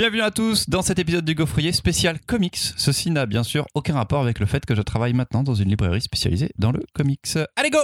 Bienvenue 0.00 0.22
à 0.22 0.30
tous 0.30 0.70
dans 0.70 0.80
cet 0.80 0.98
épisode 0.98 1.26
du 1.26 1.34
Gaufrier 1.34 1.72
spécial 1.72 2.18
comics. 2.26 2.56
Ceci 2.56 3.10
n'a 3.10 3.26
bien 3.26 3.42
sûr 3.42 3.66
aucun 3.74 3.92
rapport 3.92 4.22
avec 4.22 4.38
le 4.38 4.46
fait 4.46 4.64
que 4.64 4.74
je 4.74 4.80
travaille 4.80 5.12
maintenant 5.12 5.42
dans 5.42 5.52
une 5.52 5.68
librairie 5.68 6.00
spécialisée 6.00 6.52
dans 6.56 6.72
le 6.72 6.80
comics. 6.94 7.20
Allez 7.54 7.68
go 7.68 7.80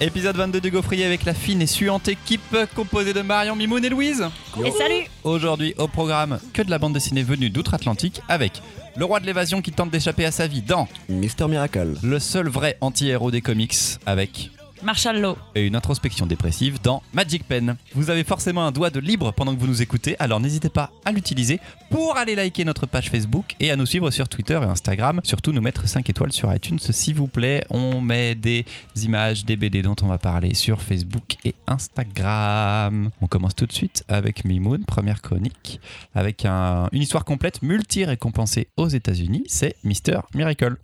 Épisode 0.00 0.36
22 0.36 0.60
du 0.60 0.70
Gaufrier 0.70 1.04
avec 1.04 1.24
la 1.24 1.34
fine 1.34 1.60
et 1.60 1.66
suante 1.66 2.06
équipe 2.06 2.56
composée 2.76 3.12
de 3.12 3.20
Marion, 3.20 3.56
Mimoun 3.56 3.84
et 3.84 3.88
Louise. 3.88 4.24
Et 4.64 4.70
salut 4.70 5.06
Aujourd'hui 5.24 5.74
au 5.76 5.88
programme 5.88 6.38
que 6.52 6.62
de 6.62 6.70
la 6.70 6.78
bande 6.78 6.92
dessinée 6.92 7.24
venue 7.24 7.50
d'outre-Atlantique 7.50 8.20
avec 8.28 8.62
le 8.96 9.04
roi 9.04 9.18
de 9.18 9.26
l'évasion 9.26 9.60
qui 9.60 9.72
tente 9.72 9.90
d'échapper 9.90 10.24
à 10.24 10.30
sa 10.30 10.46
vie 10.46 10.62
dans 10.62 10.86
Mister 11.08 11.48
Miracle. 11.48 11.94
le 12.00 12.18
seul 12.20 12.48
vrai 12.48 12.76
anti-héros 12.80 13.32
des 13.32 13.40
comics 13.40 13.74
avec 14.06 14.52
Marshall 14.82 15.20
Law. 15.20 15.36
et 15.54 15.66
une 15.66 15.76
introspection 15.76 16.26
dépressive 16.26 16.78
dans 16.82 17.02
Magic 17.12 17.44
Pen. 17.46 17.76
Vous 17.94 18.10
avez 18.10 18.24
forcément 18.24 18.66
un 18.66 18.72
doigt 18.72 18.90
de 18.90 19.00
libre 19.00 19.32
pendant 19.32 19.54
que 19.54 19.60
vous 19.60 19.66
nous 19.66 19.82
écoutez, 19.82 20.16
alors 20.18 20.40
n'hésitez 20.40 20.68
pas 20.68 20.90
à 21.04 21.12
l'utiliser 21.12 21.60
pour 21.90 22.16
aller 22.16 22.34
liker 22.34 22.64
notre 22.64 22.86
page 22.86 23.10
Facebook 23.10 23.54
et 23.60 23.70
à 23.70 23.76
nous 23.76 23.86
suivre 23.86 24.10
sur 24.10 24.28
Twitter 24.28 24.58
et 24.62 24.66
Instagram. 24.66 25.20
Surtout 25.24 25.52
nous 25.52 25.60
mettre 25.60 25.88
5 25.88 26.08
étoiles 26.08 26.32
sur 26.32 26.52
iTunes 26.54 26.78
s'il 26.78 27.14
vous 27.16 27.26
plaît. 27.28 27.64
On 27.70 28.00
met 28.00 28.34
des 28.34 28.64
images 29.02 29.44
des 29.44 29.56
BD 29.56 29.82
dont 29.82 29.96
on 30.02 30.06
va 30.06 30.18
parler 30.18 30.54
sur 30.54 30.80
Facebook 30.82 31.36
et 31.44 31.54
Instagram. 31.66 33.10
On 33.20 33.26
commence 33.26 33.54
tout 33.54 33.66
de 33.66 33.72
suite 33.72 34.04
avec 34.08 34.44
Mimoun, 34.44 34.84
première 34.84 35.22
chronique, 35.22 35.80
avec 36.14 36.44
un- 36.44 36.88
une 36.92 37.02
histoire 37.02 37.24
complète 37.24 37.62
multi-récompensée 37.62 38.68
aux 38.76 38.88
États-Unis. 38.88 39.44
C'est 39.48 39.74
Mister 39.84 40.20
Miracle. 40.34 40.76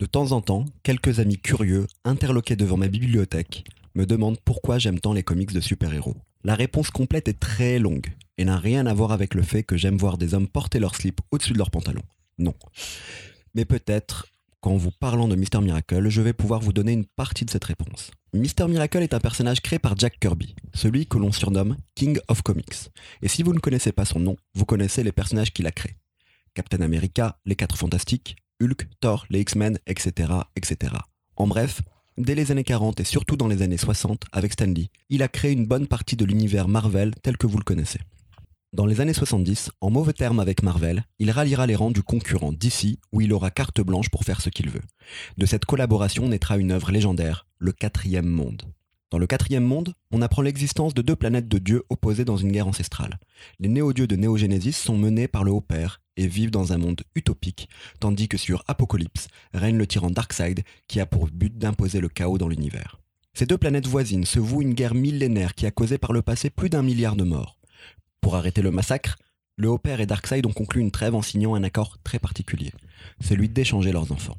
De 0.00 0.06
temps 0.06 0.32
en 0.32 0.40
temps, 0.40 0.64
quelques 0.82 1.20
amis 1.20 1.38
curieux, 1.38 1.86
interloqués 2.04 2.56
devant 2.56 2.76
ma 2.76 2.88
bibliothèque, 2.88 3.64
me 3.94 4.06
demandent 4.06 4.40
pourquoi 4.44 4.78
j'aime 4.78 4.98
tant 4.98 5.12
les 5.12 5.22
comics 5.22 5.52
de 5.52 5.60
super-héros. 5.60 6.16
La 6.42 6.56
réponse 6.56 6.90
complète 6.90 7.28
est 7.28 7.38
très 7.38 7.78
longue 7.78 8.08
et 8.36 8.44
n'a 8.44 8.58
rien 8.58 8.86
à 8.86 8.94
voir 8.94 9.12
avec 9.12 9.34
le 9.34 9.42
fait 9.42 9.62
que 9.62 9.76
j'aime 9.76 9.96
voir 9.96 10.18
des 10.18 10.34
hommes 10.34 10.48
porter 10.48 10.80
leur 10.80 10.96
slip 10.96 11.20
au-dessus 11.30 11.52
de 11.52 11.58
leurs 11.58 11.70
pantalons. 11.70 12.02
Non. 12.38 12.54
Mais 13.54 13.64
peut-être 13.64 14.26
qu'en 14.60 14.76
vous 14.76 14.90
parlant 14.90 15.28
de 15.28 15.36
Mister 15.36 15.60
Miracle, 15.60 16.08
je 16.08 16.22
vais 16.22 16.32
pouvoir 16.32 16.60
vous 16.60 16.72
donner 16.72 16.92
une 16.92 17.06
partie 17.06 17.44
de 17.44 17.50
cette 17.50 17.64
réponse. 17.64 18.10
Mister 18.32 18.66
Miracle 18.66 19.02
est 19.02 19.14
un 19.14 19.20
personnage 19.20 19.60
créé 19.60 19.78
par 19.78 19.96
Jack 19.96 20.18
Kirby, 20.18 20.56
celui 20.74 21.06
que 21.06 21.18
l'on 21.18 21.30
surnomme 21.30 21.76
King 21.94 22.18
of 22.26 22.42
Comics. 22.42 22.90
Et 23.22 23.28
si 23.28 23.44
vous 23.44 23.54
ne 23.54 23.60
connaissez 23.60 23.92
pas 23.92 24.04
son 24.04 24.18
nom, 24.18 24.36
vous 24.54 24.64
connaissez 24.64 25.04
les 25.04 25.12
personnages 25.12 25.52
qu'il 25.52 25.68
a 25.68 25.70
créés. 25.70 25.94
Captain 26.54 26.80
America, 26.80 27.38
les 27.44 27.54
Quatre 27.54 27.76
Fantastiques, 27.76 28.36
Hulk, 28.60 28.86
Thor, 29.00 29.26
les 29.30 29.40
X-Men, 29.40 29.78
etc., 29.86 30.32
etc. 30.56 30.94
En 31.36 31.46
bref, 31.46 31.82
dès 32.16 32.34
les 32.34 32.52
années 32.52 32.64
40 32.64 33.00
et 33.00 33.04
surtout 33.04 33.36
dans 33.36 33.48
les 33.48 33.62
années 33.62 33.76
60 33.76 34.24
avec 34.32 34.52
Stan 34.52 34.66
Lee, 34.66 34.90
il 35.10 35.22
a 35.22 35.28
créé 35.28 35.52
une 35.52 35.66
bonne 35.66 35.86
partie 35.86 36.16
de 36.16 36.24
l'univers 36.24 36.68
Marvel 36.68 37.14
tel 37.22 37.36
que 37.36 37.46
vous 37.46 37.58
le 37.58 37.64
connaissez. 37.64 38.00
Dans 38.72 38.86
les 38.86 39.00
années 39.00 39.14
70, 39.14 39.70
en 39.80 39.90
mauvais 39.90 40.12
termes 40.12 40.40
avec 40.40 40.64
Marvel, 40.64 41.04
il 41.20 41.30
ralliera 41.30 41.66
les 41.66 41.76
rangs 41.76 41.92
du 41.92 42.02
concurrent 42.02 42.52
DC 42.52 42.98
où 43.12 43.20
il 43.20 43.32
aura 43.32 43.52
carte 43.52 43.80
blanche 43.80 44.08
pour 44.08 44.24
faire 44.24 44.40
ce 44.40 44.50
qu'il 44.50 44.68
veut. 44.68 44.82
De 45.38 45.46
cette 45.46 45.64
collaboration 45.64 46.28
naîtra 46.28 46.56
une 46.56 46.72
œuvre 46.72 46.90
légendaire, 46.90 47.46
le 47.58 47.70
quatrième 47.70 48.26
monde. 48.26 48.62
Dans 49.10 49.18
le 49.18 49.28
quatrième 49.28 49.62
monde, 49.62 49.94
on 50.10 50.22
apprend 50.22 50.42
l'existence 50.42 50.92
de 50.92 51.02
deux 51.02 51.14
planètes 51.14 51.46
de 51.46 51.58
dieux 51.58 51.84
opposées 51.88 52.24
dans 52.24 52.36
une 52.36 52.50
guerre 52.50 52.66
ancestrale. 52.66 53.20
Les 53.60 53.68
néo-dieux 53.68 54.08
de 54.08 54.16
Néogénésis 54.16 54.76
sont 54.76 54.98
menés 54.98 55.28
par 55.28 55.44
le 55.44 55.52
Haut-Père 55.52 56.00
et 56.16 56.26
vivent 56.26 56.50
dans 56.50 56.72
un 56.72 56.78
monde 56.78 57.02
utopique, 57.14 57.68
tandis 58.00 58.28
que 58.28 58.36
sur 58.36 58.64
Apocalypse 58.66 59.28
règne 59.52 59.76
le 59.76 59.86
tyran 59.86 60.10
Darkseid 60.10 60.62
qui 60.88 61.00
a 61.00 61.06
pour 61.06 61.26
but 61.26 61.56
d'imposer 61.56 62.00
le 62.00 62.08
chaos 62.08 62.38
dans 62.38 62.48
l'univers. 62.48 62.98
Ces 63.32 63.46
deux 63.46 63.58
planètes 63.58 63.86
voisines 63.86 64.24
se 64.24 64.38
vouent 64.38 64.62
une 64.62 64.74
guerre 64.74 64.94
millénaire 64.94 65.54
qui 65.54 65.66
a 65.66 65.70
causé 65.70 65.98
par 65.98 66.12
le 66.12 66.22
passé 66.22 66.50
plus 66.50 66.70
d'un 66.70 66.82
milliard 66.82 67.16
de 67.16 67.24
morts. 67.24 67.58
Pour 68.20 68.36
arrêter 68.36 68.62
le 68.62 68.70
massacre, 68.70 69.18
le 69.56 69.68
Haut-Père 69.68 70.00
et 70.00 70.06
Darkseid 70.06 70.46
ont 70.46 70.52
conclu 70.52 70.80
une 70.80 70.90
trêve 70.90 71.14
en 71.14 71.22
signant 71.22 71.54
un 71.54 71.64
accord 71.64 71.98
très 72.02 72.18
particulier, 72.18 72.72
celui 73.20 73.48
d'échanger 73.48 73.92
leurs 73.92 74.12
enfants. 74.12 74.38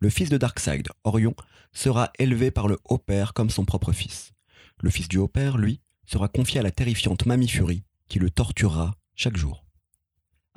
Le 0.00 0.10
fils 0.10 0.30
de 0.30 0.38
Darkseid, 0.38 0.88
Orion, 1.04 1.34
sera 1.72 2.10
élevé 2.18 2.50
par 2.50 2.68
le 2.68 2.78
Haut-Père 2.84 3.34
comme 3.34 3.50
son 3.50 3.64
propre 3.64 3.92
fils. 3.92 4.32
Le 4.80 4.90
fils 4.90 5.08
du 5.08 5.18
Haut-Père, 5.18 5.58
lui, 5.58 5.80
sera 6.06 6.28
confié 6.28 6.60
à 6.60 6.62
la 6.62 6.70
terrifiante 6.70 7.26
Mamie 7.26 7.48
Fury, 7.48 7.82
qui 8.08 8.18
le 8.18 8.30
torturera 8.30 8.94
chaque 9.14 9.36
jour. 9.36 9.64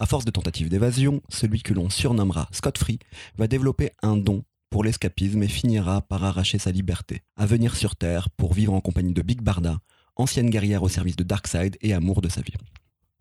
À 0.01 0.07
force 0.07 0.25
de 0.25 0.31
tentatives 0.31 0.67
d'évasion, 0.67 1.21
celui 1.29 1.61
que 1.61 1.75
l'on 1.75 1.91
surnommera 1.91 2.49
Scott 2.51 2.79
Free 2.79 2.97
va 3.37 3.47
développer 3.47 3.91
un 4.01 4.17
don 4.17 4.43
pour 4.71 4.83
l'escapisme 4.83 5.43
et 5.43 5.47
finira 5.47 6.01
par 6.01 6.23
arracher 6.23 6.57
sa 6.57 6.71
liberté, 6.71 7.21
à 7.37 7.45
venir 7.45 7.75
sur 7.75 7.95
Terre 7.95 8.31
pour 8.31 8.55
vivre 8.55 8.73
en 8.73 8.81
compagnie 8.81 9.13
de 9.13 9.21
Big 9.21 9.43
Barda, 9.43 9.77
ancienne 10.15 10.49
guerrière 10.49 10.81
au 10.81 10.89
service 10.89 11.17
de 11.17 11.23
Darkseid 11.23 11.77
et 11.81 11.93
amour 11.93 12.21
de 12.21 12.29
sa 12.29 12.41
vie. 12.41 12.55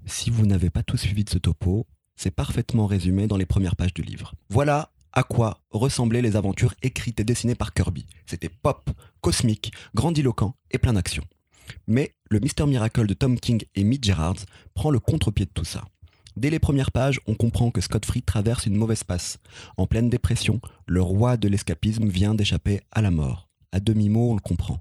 Si 0.06 0.30
vous 0.30 0.46
n'avez 0.46 0.70
pas 0.70 0.82
tout 0.82 0.96
suivi 0.96 1.22
de 1.22 1.28
ce 1.28 1.36
topo, 1.36 1.86
c'est 2.16 2.30
parfaitement 2.30 2.86
résumé 2.86 3.26
dans 3.26 3.36
les 3.36 3.44
premières 3.44 3.76
pages 3.76 3.92
du 3.92 4.00
livre. 4.00 4.32
Voilà 4.48 4.90
à 5.12 5.22
quoi 5.22 5.60
ressemblaient 5.72 6.22
les 6.22 6.34
aventures 6.34 6.72
écrites 6.80 7.20
et 7.20 7.24
dessinées 7.24 7.56
par 7.56 7.74
Kirby. 7.74 8.06
C'était 8.24 8.48
pop, 8.48 8.88
cosmique, 9.20 9.70
grandiloquent 9.94 10.54
et 10.70 10.78
plein 10.78 10.94
d'action. 10.94 11.24
Mais 11.86 12.14
le 12.30 12.40
Mister 12.40 12.64
Miracle 12.64 13.06
de 13.06 13.12
Tom 13.12 13.38
King 13.38 13.64
et 13.74 13.84
Mitch 13.84 14.06
Gerards 14.06 14.46
prend 14.72 14.90
le 14.90 14.98
contre-pied 14.98 15.44
de 15.44 15.50
tout 15.52 15.66
ça. 15.66 15.84
Dès 16.36 16.50
les 16.50 16.58
premières 16.58 16.92
pages, 16.92 17.20
on 17.26 17.34
comprend 17.34 17.70
que 17.70 17.80
Scott 17.80 18.04
Free 18.04 18.22
traverse 18.22 18.66
une 18.66 18.76
mauvaise 18.76 19.04
passe. 19.04 19.38
En 19.76 19.86
pleine 19.86 20.08
dépression, 20.08 20.60
le 20.86 21.02
roi 21.02 21.36
de 21.36 21.48
l'escapisme 21.48 22.08
vient 22.08 22.34
d'échapper 22.34 22.80
à 22.92 23.02
la 23.02 23.10
mort. 23.10 23.48
À 23.72 23.80
demi-mot, 23.80 24.30
on 24.32 24.34
le 24.34 24.40
comprend. 24.40 24.80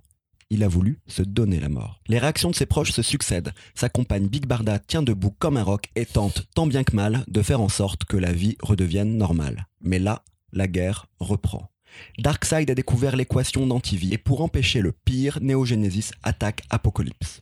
Il 0.51 0.63
a 0.63 0.67
voulu 0.67 0.99
se 1.05 1.21
donner 1.21 1.59
la 1.59 1.69
mort. 1.69 2.01
Les 2.07 2.17
réactions 2.17 2.49
de 2.49 2.55
ses 2.55 2.65
proches 2.65 2.91
se 2.91 3.03
succèdent. 3.03 3.53
Sa 3.75 3.87
compagne 3.87 4.27
Big 4.27 4.47
Barda 4.47 4.79
tient 4.79 5.03
debout 5.03 5.33
comme 5.37 5.57
un 5.57 5.63
roc 5.63 5.89
et 5.95 6.05
tente, 6.05 6.47
tant 6.55 6.65
bien 6.65 6.83
que 6.83 6.95
mal, 6.95 7.23
de 7.27 7.41
faire 7.43 7.61
en 7.61 7.69
sorte 7.69 8.05
que 8.05 8.17
la 8.17 8.31
vie 8.31 8.57
redevienne 8.63 9.15
normale. 9.15 9.67
Mais 9.81 9.99
là, 9.99 10.23
la 10.51 10.67
guerre 10.67 11.05
reprend. 11.19 11.69
Darkseid 12.17 12.69
a 12.69 12.75
découvert 12.75 13.15
l'équation 13.15 13.67
d'antivie 13.67 14.13
et 14.13 14.17
pour 14.17 14.41
empêcher 14.41 14.81
le 14.81 14.91
pire, 14.91 15.39
Néogénésis 15.41 16.11
attaque 16.23 16.63
Apocalypse. 16.69 17.41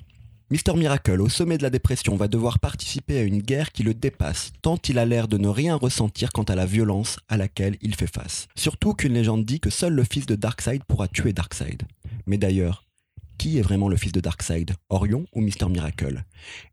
Mister 0.50 0.74
Miracle, 0.76 1.20
au 1.20 1.28
sommet 1.28 1.58
de 1.58 1.64
la 1.64 1.70
dépression, 1.70 2.16
va 2.16 2.30
devoir 2.30 2.60
participer 2.60 3.18
à 3.18 3.24
une 3.24 3.42
guerre 3.42 3.74
qui 3.74 3.84
le 3.84 3.94
dépasse, 3.94 4.54
tant 4.62 4.78
il 4.88 4.98
a 4.98 5.06
l'air 5.06 5.28
de 5.28 5.38
ne 5.38 5.50
rien 5.50 5.76
ressentir 5.76 6.32
quant 6.32 6.44
à 6.44 6.56
la 6.56 6.66
violence 6.66 7.20
à 7.28 7.36
laquelle 7.36 7.76
il 7.82 7.96
fait 7.96 8.08
face. 8.08 8.48
Surtout 8.56 8.94
qu'une 8.94 9.12
légende 9.14 9.44
dit 9.44 9.60
que 9.60 9.70
seul 9.70 9.94
le 9.94 10.06
fils 10.06 10.26
de 10.26 10.36
Darkseid 10.36 10.86
pourra 10.86 11.10
tuer 11.10 11.34
Darkseid. 11.34 11.84
Mais 12.28 12.38
d'ailleurs, 12.38 12.86
qui 13.38 13.58
est 13.58 13.62
vraiment 13.62 13.90
le 13.90 13.98
fils 13.98 14.14
de 14.14 14.22
Darkseid 14.22 14.72
Orion 14.88 15.26
ou 15.34 15.42
Mister 15.42 15.68
Miracle? 15.68 16.24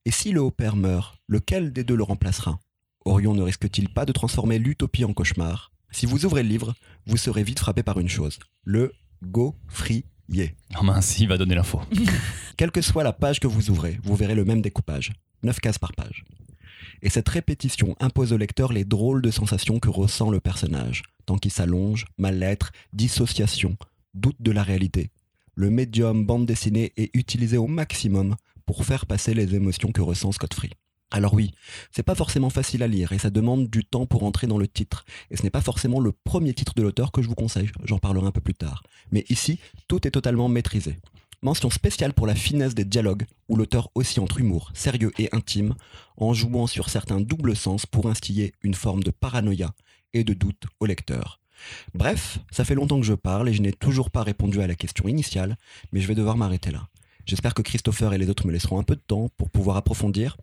Et 0.05 0.13
si 0.13 0.31
le 0.31 0.41
Haut-Père 0.41 0.77
meurt, 0.77 1.17
lequel 1.27 1.73
des 1.73 1.83
deux 1.83 1.97
le 1.97 2.05
remplacera? 2.05 2.61
Orion 3.05 3.35
ne 3.35 3.43
risque-t-il 3.43 3.89
pas 3.89 4.07
de 4.07 4.13
transformer 4.13 4.61
l'utopie 4.61 5.05
en 5.05 5.13
cauchemar? 5.13 5.73
Si 5.91 6.07
vous 6.07 6.25
ouvrez 6.25 6.45
le 6.45 6.49
livre, 6.49 6.75
vous 7.07 7.17
serez 7.17 7.43
vite 7.43 7.59
frappé 7.59 7.83
par 7.83 7.99
une 7.99 8.09
chose, 8.09 8.39
le 8.63 8.93
gaufrier. 10.29 10.55
Oh 10.81 10.85
mince, 10.85 11.19
il 11.19 11.29
va 11.29 11.39
donner 11.39 11.55
l'info. 11.55 11.81
Quelle 12.57 12.71
que 12.71 12.81
soit 12.81 13.05
la 13.05 13.13
page 13.13 13.41
que 13.41 13.47
vous 13.47 13.71
ouvrez, 13.71 13.99
vous 14.03 14.17
verrez 14.17 14.35
le 14.35 14.45
même 14.45 14.63
découpage, 14.63 15.13
9 15.43 15.61
cases 15.61 15.79
par 15.79 15.93
page. 15.93 16.25
Et 17.03 17.11
cette 17.11 17.29
répétition 17.29 17.97
impose 18.01 18.33
au 18.33 18.37
lecteur 18.37 18.73
les 18.73 18.85
drôles 18.85 19.23
de 19.23 19.31
sensations 19.31 19.79
que 19.79 19.91
ressent 19.91 20.31
le 20.31 20.41
personnage, 20.41 21.03
tant 21.27 21.37
qu'il 21.37 21.51
s'allonge, 21.51 22.07
mal-être, 22.19 22.73
dissociation, 22.93 23.77
doute 24.15 24.41
de 24.41 24.51
la 24.51 24.63
réalité. 24.63 25.11
Le 25.55 25.71
médium 25.71 26.25
bande 26.25 26.47
dessinée 26.47 26.93
est 26.97 27.11
utilisé 27.15 27.57
au 27.57 27.67
maximum 27.67 28.37
pour 28.67 28.85
faire 28.85 29.07
passer 29.07 29.35
les 29.35 29.55
émotions 29.55 29.93
que 29.93 30.01
ressent 30.01 30.33
Scott 30.33 30.55
Free. 30.55 30.71
Alors 31.15 31.33
oui, 31.33 31.53
c'est 31.93 32.03
pas 32.03 32.17
forcément 32.17 32.51
facile 32.51 32.83
à 32.83 32.89
lire 32.89 33.13
et 33.13 33.21
ça 33.21 33.31
demande 33.31 33.71
du 33.71 33.85
temps 33.85 34.05
pour 34.05 34.25
entrer 34.25 34.49
dans 34.49 34.59
le 34.59 34.67
titre. 34.67 35.05
Et 35.31 35.37
ce 35.37 35.45
n'est 35.45 35.51
pas 35.51 35.61
forcément 35.61 36.01
le 36.01 36.11
premier 36.11 36.55
titre 36.55 36.75
de 36.75 36.83
l'auteur 36.83 37.13
que 37.13 37.23
je 37.23 37.29
vous 37.29 37.37
conseille, 37.37 37.71
j'en 37.85 38.01
parlerai 38.01 38.27
un 38.27 38.33
peu 38.33 38.41
plus 38.41 38.55
tard. 38.55 38.83
Mais 39.13 39.25
ici, 39.29 39.61
tout 39.87 40.09
est 40.09 40.11
totalement 40.11 40.49
maîtrisé. 40.49 40.99
Mention 41.41 41.71
spéciale 41.71 42.15
pour 42.15 42.27
la 42.27 42.35
finesse 42.35 42.75
des 42.75 42.85
dialogues, 42.85 43.27
où 43.49 43.55
l'auteur 43.55 43.91
oscille 43.95 44.25
entre 44.25 44.41
humour, 44.41 44.73
sérieux 44.75 45.13
et 45.17 45.29
intime, 45.31 45.77
en 46.17 46.35
jouant 46.35 46.67
sur 46.67 46.91
certains 46.91 47.21
doubles 47.21 47.55
sens 47.55 47.87
pour 47.87 48.09
instiller 48.09 48.53
une 48.65 48.75
forme 48.75 49.05
de 49.05 49.13
paranoïa 49.13 49.73
et 50.15 50.25
de 50.25 50.35
doute 50.35 50.65
au 50.81 50.87
lecteur. 50.87 51.39
Bref, 51.95 52.41
ça 52.51 52.65
fait 52.65 52.75
longtemps 52.75 52.99
que 52.99 53.07
je 53.07 53.15
parle 53.15 53.49
et 53.49 53.55
je 53.55 53.63
n'ai 53.63 53.73
toujours 53.73 54.11
pas 54.11 54.25
répondu 54.25 54.61
à 54.61 54.67
la 54.67 54.75
question 54.75 55.07
initiale, 55.07 55.59
mais 55.93 56.01
je 56.01 56.09
vais 56.09 56.17
devoir 56.17 56.37
m'arrêter 56.37 56.73
là. 56.73 56.89
J'espère 57.27 57.55
que 57.55 57.63
Christopher 57.63 58.13
et 58.13 58.19
les 58.19 58.29
autres 58.29 58.47
me 58.47 58.53
laisseront 58.53 58.79
un 58.79 58.83
peu 58.83 58.97
de 58.97 59.03
temps 59.07 59.29
pour 59.37 59.51
pouvoir 59.51 59.77
approfondir, 59.77 60.37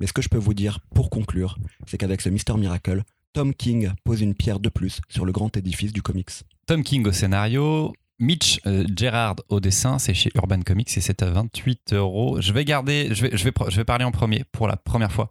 mais 0.00 0.06
ce 0.06 0.12
que 0.12 0.22
je 0.22 0.28
peux 0.28 0.38
vous 0.38 0.54
dire 0.54 0.80
pour 0.94 1.10
conclure, 1.10 1.58
c'est 1.86 1.98
qu'avec 1.98 2.20
ce 2.20 2.28
Mister 2.28 2.54
Miracle, 2.54 3.02
Tom 3.32 3.54
King 3.54 3.90
pose 4.04 4.20
une 4.20 4.34
pierre 4.34 4.60
de 4.60 4.68
plus 4.68 5.00
sur 5.08 5.24
le 5.24 5.32
grand 5.32 5.56
édifice 5.56 5.92
du 5.92 6.02
comics. 6.02 6.30
Tom 6.66 6.82
King 6.82 7.06
au 7.06 7.12
scénario, 7.12 7.92
Mitch 8.18 8.60
euh, 8.66 8.84
Gerard 8.96 9.36
au 9.48 9.60
dessin, 9.60 9.98
c'est 9.98 10.14
chez 10.14 10.30
Urban 10.34 10.60
Comics 10.62 10.96
et 10.96 11.00
c'est 11.00 11.22
à 11.22 11.30
28 11.30 11.92
euros. 11.94 12.40
Je 12.40 12.52
vais 12.52 12.64
garder, 12.64 13.08
je 13.12 13.26
vais, 13.26 13.36
je, 13.36 13.44
vais, 13.44 13.52
je 13.68 13.76
vais 13.76 13.84
parler 13.84 14.04
en 14.04 14.12
premier 14.12 14.44
pour 14.52 14.68
la 14.68 14.76
première 14.76 15.12
fois, 15.12 15.30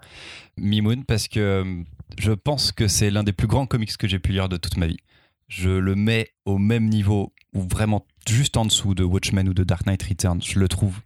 Mimoun, 0.57 1.05
parce 1.05 1.27
que 1.27 1.39
euh, 1.39 1.83
je 2.17 2.31
pense 2.31 2.71
que 2.71 2.87
c'est 2.87 3.09
l'un 3.09 3.23
des 3.23 3.33
plus 3.33 3.47
grands 3.47 3.65
comics 3.65 3.95
que 3.97 4.07
j'ai 4.07 4.19
pu 4.19 4.31
lire 4.31 4.49
de 4.49 4.57
toute 4.57 4.77
ma 4.77 4.87
vie. 4.87 4.99
je 5.47 5.69
le 5.69 5.95
mets 5.95 6.29
au 6.45 6.57
même 6.57 6.87
niveau 6.87 7.33
ou 7.53 7.61
vraiment 7.61 8.05
juste 8.29 8.57
en 8.57 8.65
dessous 8.65 8.95
de 8.95 9.03
Watchmen 9.03 9.47
ou 9.49 9.53
de 9.53 9.63
Dark 9.63 9.85
Knight 9.85 10.03
Returns. 10.03 10.41
Je 10.41 10.59
le 10.59 10.67
trouve 10.67 10.99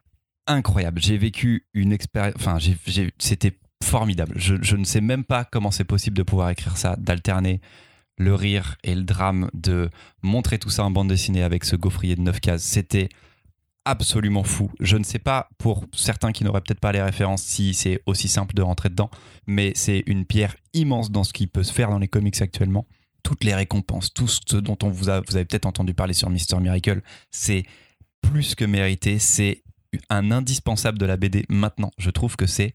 incroyable. 0.48 1.02
J'ai 1.02 1.18
vécu 1.18 1.66
une 1.74 1.92
expérience. 1.92 2.36
Enfin, 2.38 2.58
c'était 3.18 3.58
formidable. 3.84 4.34
Je, 4.38 4.56
je 4.62 4.76
ne 4.76 4.84
sais 4.84 5.02
même 5.02 5.24
pas 5.24 5.46
comment 5.46 5.72
c'est 5.72 5.84
possible 5.84 6.18
de 6.18 6.24
pouvoir 6.24 6.50
écrire 6.50 6.78
ça, 6.78 6.96
d'alterner 6.98 7.62
le 8.18 8.34
rire 8.34 8.78
et 8.84 8.96
le 8.96 9.04
drame, 9.04 9.50
de 9.54 9.90
montrer 10.24 10.58
tout 10.58 10.70
ça 10.70 10.84
en 10.84 10.92
bande 10.92 11.10
dessinée 11.10 11.44
avec 11.44 11.64
ce 11.64 11.76
gaufrier 11.76 12.16
de 12.16 12.22
9 12.22 12.40
cases. 12.40 12.64
C'était 12.64 13.10
absolument 13.86 14.44
fou. 14.44 14.70
Je 14.80 14.98
ne 14.98 15.04
sais 15.04 15.20
pas, 15.20 15.50
pour 15.58 15.86
certains 15.94 16.32
qui 16.32 16.44
n'auraient 16.44 16.62
peut-être 16.62 16.80
pas 16.80 16.92
les 16.92 17.02
références, 17.02 17.44
si 17.44 17.74
c'est 17.74 18.02
aussi 18.06 18.28
simple 18.28 18.54
de 18.54 18.62
rentrer 18.62 18.90
dedans, 18.90 19.10
mais 19.46 19.72
c'est 19.76 20.04
une 20.08 20.26
pierre 20.26 20.56
immense 20.74 21.10
dans 21.10 21.24
ce 21.24 21.32
qui 21.32 21.48
peut 21.48 21.64
se 21.64 21.72
faire 21.72 21.90
dans 21.90 22.00
les 22.00 22.10
comics 22.10 22.42
actuellement. 22.42 22.86
Toutes 23.28 23.44
les 23.44 23.54
récompenses, 23.54 24.14
tout 24.14 24.30
ce 24.30 24.56
dont 24.56 24.78
on 24.84 24.90
vous, 24.90 25.10
a, 25.10 25.20
vous 25.20 25.36
avez 25.36 25.44
peut-être 25.44 25.66
entendu 25.66 25.94
parler 25.94 26.14
sur 26.14 26.30
Mister 26.30 26.56
Miracle, 26.60 27.02
c'est 27.30 27.66
plus 28.22 28.56
que 28.56 28.64
mérité. 28.64 29.20
C'est 29.20 29.64
un 30.10 30.32
indispensable 30.32 30.98
de 30.98 31.06
la 31.06 31.18
BD 31.18 31.44
maintenant. 31.50 31.92
Je 31.98 32.10
trouve 32.10 32.38
que 32.38 32.46
c'est 32.46 32.74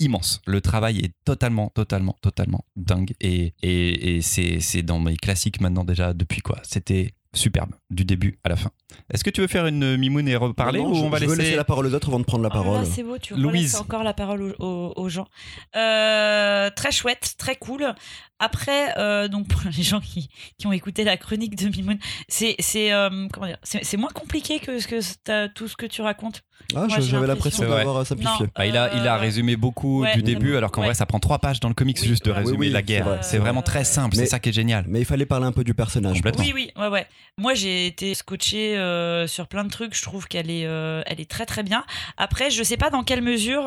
immense. 0.00 0.40
Le 0.46 0.62
travail 0.62 1.00
est 1.00 1.12
totalement, 1.26 1.68
totalement, 1.74 2.16
totalement 2.22 2.64
dingue. 2.74 3.12
Et, 3.20 3.52
et, 3.62 4.16
et 4.16 4.22
c'est 4.22 4.60
c'est 4.60 4.82
dans 4.82 4.98
mes 4.98 5.16
classiques 5.16 5.60
maintenant 5.60 5.84
déjà 5.84 6.14
depuis 6.14 6.40
quoi. 6.40 6.58
C'était 6.62 7.12
superbe, 7.34 7.72
du 7.90 8.06
début 8.06 8.38
à 8.44 8.48
la 8.48 8.56
fin. 8.56 8.70
Est-ce 9.12 9.22
que 9.22 9.28
tu 9.28 9.42
veux 9.42 9.46
faire 9.46 9.66
une 9.66 9.98
mimoune 9.98 10.26
et 10.26 10.36
reparler 10.36 10.78
Non, 10.80 10.90
ou 10.90 10.94
je, 10.94 11.00
on 11.02 11.10
va 11.10 11.18
laisser... 11.18 11.36
laisser 11.36 11.54
la 11.56 11.64
parole 11.64 11.84
aux 11.86 11.92
autres 11.92 12.08
avant 12.08 12.18
de 12.20 12.24
prendre 12.24 12.42
la 12.44 12.48
Oh 12.50 12.54
là 12.56 12.64
là, 12.64 12.70
parole. 12.70 12.86
c'est 12.86 13.02
beau, 13.02 13.18
tu 13.18 13.34
Louise. 13.34 13.74
encore 13.74 14.02
la 14.04 14.14
parole 14.14 14.54
aux, 14.58 14.64
aux- 14.64 14.92
aux 14.96 15.08
gens. 15.10 15.28
Euh, 15.76 16.70
très 16.74 16.92
chouette, 16.92 17.34
très 17.36 17.56
cool. 17.56 17.94
Après, 18.38 18.96
euh, 18.98 19.28
donc 19.28 19.48
pour 19.48 19.62
les 19.64 19.82
gens 19.82 20.00
qui, 20.00 20.28
qui 20.58 20.66
ont 20.66 20.72
écouté 20.72 21.04
la 21.04 21.16
chronique 21.16 21.56
de 21.56 21.68
Mimoun, 21.68 21.98
c'est 22.28 22.54
c'est 22.58 22.92
euh, 22.92 23.28
comment 23.32 23.46
dire, 23.46 23.56
c'est 23.62 23.96
moins 23.96 24.10
compliqué 24.10 24.58
que 24.60 24.78
ce 24.78 24.86
que 24.86 25.00
t'as- 25.24 25.48
tout 25.48 25.68
ce 25.68 25.76
que 25.76 25.86
tu 25.86 26.02
racontes. 26.02 26.42
Ah, 26.74 26.86
j'avais 26.98 27.26
l'impression- 27.26 27.68
d'avoir 27.68 27.96
euh, 27.98 28.04
simplifié. 28.04 28.46
Non. 28.46 28.50
Bah, 28.56 28.66
il, 28.66 28.76
a, 28.76 28.94
il 28.96 29.06
a 29.06 29.16
résumé 29.16 29.56
beaucoup 29.56 30.02
ouais, 30.02 30.14
du 30.16 30.22
début, 30.22 30.56
alors 30.56 30.70
qu'en 30.72 30.80
ouais. 30.82 30.88
vrai, 30.88 30.94
ça 30.94 31.06
prend 31.06 31.18
trois 31.20 31.38
pages 31.38 31.60
dans 31.60 31.68
le 31.68 31.74
comics 31.74 31.98
Oui, 32.00 32.08
juste 32.08 32.24
de 32.24 32.30
ouais. 32.30 32.38
résumer 32.38 32.58
Oui, 32.58 32.66
oui, 32.68 32.72
la 32.72 32.78
c'est 32.80 32.84
guerre. 32.84 33.04
vrai. 33.04 33.18
C'est 33.22 33.38
vraiment 33.38 33.62
très 33.62 33.84
simple, 33.84 34.16
Mais- 34.16 34.24
c'est 34.24 34.30
ça 34.30 34.38
qui 34.38 34.48
est 34.48 34.52
génial. 34.52 34.84
Mais 34.88 34.98
il 35.00 35.04
fallait 35.04 35.26
parler 35.26 35.46
un 35.46 35.52
peu 35.52 35.64
du 35.64 35.74
personnage. 35.74 36.20
Oui, 36.38 36.52
oui, 36.54 36.70
ouais, 36.76 36.88
ouais. 36.88 37.06
Moi, 37.38 37.54
j'ai 37.54 37.86
été 37.86 38.14
scotché 38.14 38.76
euh, 38.76 39.26
sur 39.26 39.46
plein 39.48 39.64
de 39.64 39.70
trucs. 39.70 39.94
Je 39.96 40.02
trouve 40.02 40.26
qu'elle 40.28 40.50
est, 40.50 40.66
euh, 40.66 41.02
elle 41.06 41.20
est 41.20 41.30
très, 41.30 41.46
très 41.46 41.62
bien. 41.62 41.84
Après, 42.16 42.50
je 42.50 42.62
sais 42.62 42.76
pas 42.78 42.90
dans 42.90 43.04
quelle 43.04 43.22
mesure. 43.22 43.62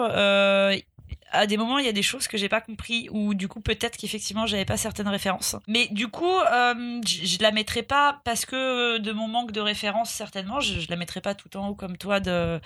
À 1.31 1.47
des 1.47 1.57
moments, 1.57 1.77
il 1.77 1.85
y 1.85 1.89
a 1.89 1.93
des 1.93 2.03
choses 2.03 2.27
que 2.27 2.37
j'ai 2.37 2.49
pas 2.49 2.61
compris 2.61 3.07
ou 3.11 3.33
du 3.33 3.47
coup 3.47 3.61
peut-être 3.61 3.97
qu'effectivement 3.97 4.45
j'avais 4.45 4.65
pas 4.65 4.77
certaines 4.77 5.07
références. 5.07 5.55
Mais 5.67 5.87
du 5.91 6.07
coup, 6.07 6.25
euh, 6.25 7.01
je, 7.05 7.37
la 7.41 7.51
mettrai 7.51 7.83
pas 7.83 8.21
parce 8.23 8.45
que 8.45 8.97
de 8.97 9.11
mon 9.11 9.27
manque 9.27 9.51
de 9.51 9.61
références 9.61 10.09
certainement, 10.09 10.59
je, 10.59 10.79
je 10.79 10.89
la 10.89 10.95
mettrai 10.95 11.21
pas 11.21 11.35
tout 11.35 11.55
en 11.57 11.69
haut 11.69 11.75
comme 11.75 11.97
toi 11.97 12.19
de 12.19 12.59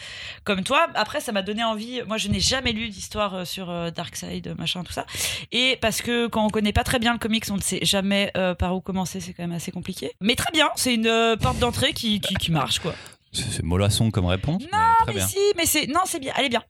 comme 0.44 0.64
toi. 0.64 0.88
Après, 0.96 1.20
ça 1.20 1.32
m'a 1.32 1.42
donné 1.42 1.64
envie. 1.64 2.02
Moi, 2.08 2.18
je 2.18 2.28
n'ai 2.28 2.40
jamais 2.40 2.72
lu 2.72 2.90
d'histoire 2.90 3.36
euh, 3.36 3.46
sur 3.46 3.70
euh, 3.70 3.92
Darkseid, 3.92 4.56
machin, 4.58 4.84
tout 4.84 4.94
ça. 4.94 5.06
Et 5.52 5.78
parce 5.82 6.02
que 6.02 6.28
quand 6.28 6.46
on 6.46 6.50
connaît 6.50 6.74
pas 6.74 6.84
très 6.84 7.00
bien 7.00 7.14
le 7.14 7.20
comics, 7.20 7.46
on 7.52 7.58
ne 7.58 7.62
sait 7.62 7.84
jamais 7.84 8.32
euh, 8.38 8.56
par 8.56 8.76
où 8.76 8.82
commencer. 8.82 9.20
C'est 9.20 9.34
quand 9.34 9.44
même 9.44 9.54
assez 9.56 9.72
compliqué. 9.72 10.12
Mais 10.22 10.36
très 10.36 10.52
bien, 10.52 10.70
c'est 10.76 10.94
une 10.94 11.08
euh, 11.08 11.36
porte 11.36 11.60
d'entrée 11.60 11.94
qui, 11.94 12.20
qui, 12.20 12.36
qui 12.36 12.52
marche 12.52 12.80
quoi. 12.80 12.94
C'est 13.32 13.64
mollasson 13.64 14.12
comme 14.12 14.26
réponse. 14.26 14.62
Non, 14.72 14.80
mais 15.08 15.14
mais 15.16 15.22
si, 15.22 15.40
mais 15.58 15.66
c'est 15.66 15.88
non, 15.88 16.02
c'est 16.06 16.20
bien, 16.20 16.34
elle 16.38 16.46
est 16.46 16.50
bien. 16.50 16.64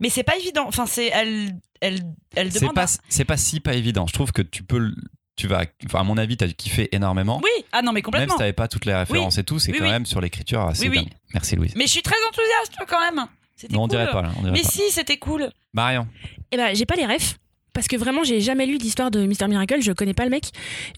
Mais 0.00 0.08
c'est 0.10 0.22
pas 0.22 0.36
évident. 0.36 0.64
Enfin, 0.66 0.86
c'est 0.86 1.06
elle, 1.06 1.56
elle, 1.80 2.00
elle 2.36 2.52
C'est 2.52 2.60
demande. 2.60 2.74
pas, 2.74 2.84
un- 2.84 2.98
c'est 3.08 3.24
pas 3.24 3.36
si 3.36 3.60
pas 3.60 3.74
évident. 3.74 4.06
Je 4.06 4.12
trouve 4.12 4.32
que 4.32 4.42
tu 4.42 4.62
peux. 4.62 4.92
Tu 5.36 5.48
vas, 5.48 5.64
enfin, 5.86 6.00
à 6.00 6.04
mon 6.04 6.16
avis, 6.16 6.36
tu 6.36 6.44
as 6.44 6.48
kiffé 6.48 6.88
énormément. 6.94 7.40
Oui, 7.42 7.50
ah 7.72 7.82
non, 7.82 7.90
mais 7.90 7.94
Même 7.98 8.02
complètement. 8.04 8.34
si 8.34 8.38
t'avais 8.38 8.52
pas 8.52 8.68
toutes 8.68 8.84
les 8.84 8.94
références 8.94 9.36
et 9.36 9.42
tout, 9.42 9.58
c'est 9.58 9.72
Oui, 9.72 9.78
quand 9.78 9.84
oui. 9.84 9.90
même 9.90 10.06
sur 10.06 10.20
l'écriture 10.20 10.60
assez 10.60 10.82
Oui, 10.88 10.90
oui. 10.98 11.04
dingue. 11.04 11.12
Merci 11.32 11.56
Louise. 11.56 11.72
Mais 11.76 11.86
je 11.86 11.90
suis 11.90 12.02
très 12.02 12.14
enthousiaste 12.28 12.88
quand 12.88 13.00
même. 13.00 13.26
C'était 13.56 13.74
Non, 13.74 13.82
on 13.84 13.88
dirait 13.88 14.10
pas 14.12 14.22
là. 14.22 14.30
On 14.36 14.40
dirait 14.42 14.52
Mais 14.52 14.62
pas. 14.62 14.68
si, 14.68 14.82
c'était 14.90 15.16
cool. 15.16 15.50
Marion. 15.72 16.06
Eh 16.52 16.56
ben, 16.56 16.74
j'ai 16.76 16.86
pas 16.86 16.94
les 16.94 17.06
refs. 17.06 17.36
Parce 17.72 17.88
que 17.88 17.96
vraiment, 17.96 18.22
j'ai 18.22 18.40
jamais 18.40 18.66
lu 18.66 18.78
d'histoire 18.78 19.10
de 19.10 19.26
Mister 19.26 19.48
Miracle. 19.48 19.80
Je 19.80 19.90
connais 19.90 20.14
pas 20.14 20.22
le 20.22 20.30
mec. 20.30 20.44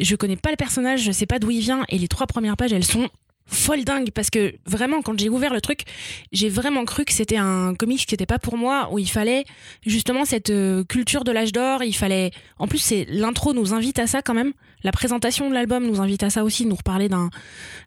Je 0.01 0.15
connais 0.17 0.37
pas 0.37 0.51
le 0.51 0.57
personnage. 0.57 1.01
Je 1.01 1.13
sais 1.13 1.25
pas 1.25 1.39
d'où 1.39 1.51
il 1.51 1.61
vient. 1.61 1.85
Et 1.89 1.97
les 1.97 2.09
trois 2.09 2.27
premières 2.27 2.59
pages, 2.59 2.75
elles 2.75 2.85
sont 2.85 3.09
folles 3.47 3.85
dingues. 3.85 4.11
Parce 4.11 4.31
que 4.31 4.55
vraiment, 4.67 5.03
quand 5.03 5.19
j'ai 5.19 5.29
ouvert 5.29 5.53
le 5.53 5.61
truc, 5.61 5.83
j'ai 6.33 6.49
vraiment 6.49 6.85
cru 6.85 7.05
que 7.05 7.13
c'était 7.13 7.37
un 7.37 7.75
comics 7.75 8.05
qui 8.07 8.15
était 8.15 8.27
pas 8.27 8.39
pour 8.39 8.57
moi. 8.57 8.89
Où 8.93 8.99
il 8.99 9.11
fallait 9.11 9.45
justement 9.85 10.25
cette 10.25 10.51
euh, 10.51 10.85
culture 10.85 11.25
de 11.25 11.33
l'âge 11.33 11.53
d'or. 11.53 11.83
Il 11.83 11.95
fallait. 11.95 12.31
En 12.59 12.69
plus, 12.69 12.79
c'est 12.79 13.07
l'intro 13.09 13.53
nous 13.53 13.75
invite 13.75 13.99
à 13.99 14.07
ça 14.07 14.23
quand 14.23 14.35
même. 14.35 14.53
La 14.83 14.93
présentation 14.93 15.49
de 15.49 15.55
l'album 15.55 15.87
nous 15.87 16.01
invite 16.01 16.23
à 16.23 16.31
ça 16.31 16.45
aussi, 16.45 16.67
nous 16.67 16.77
reparler 16.77 17.09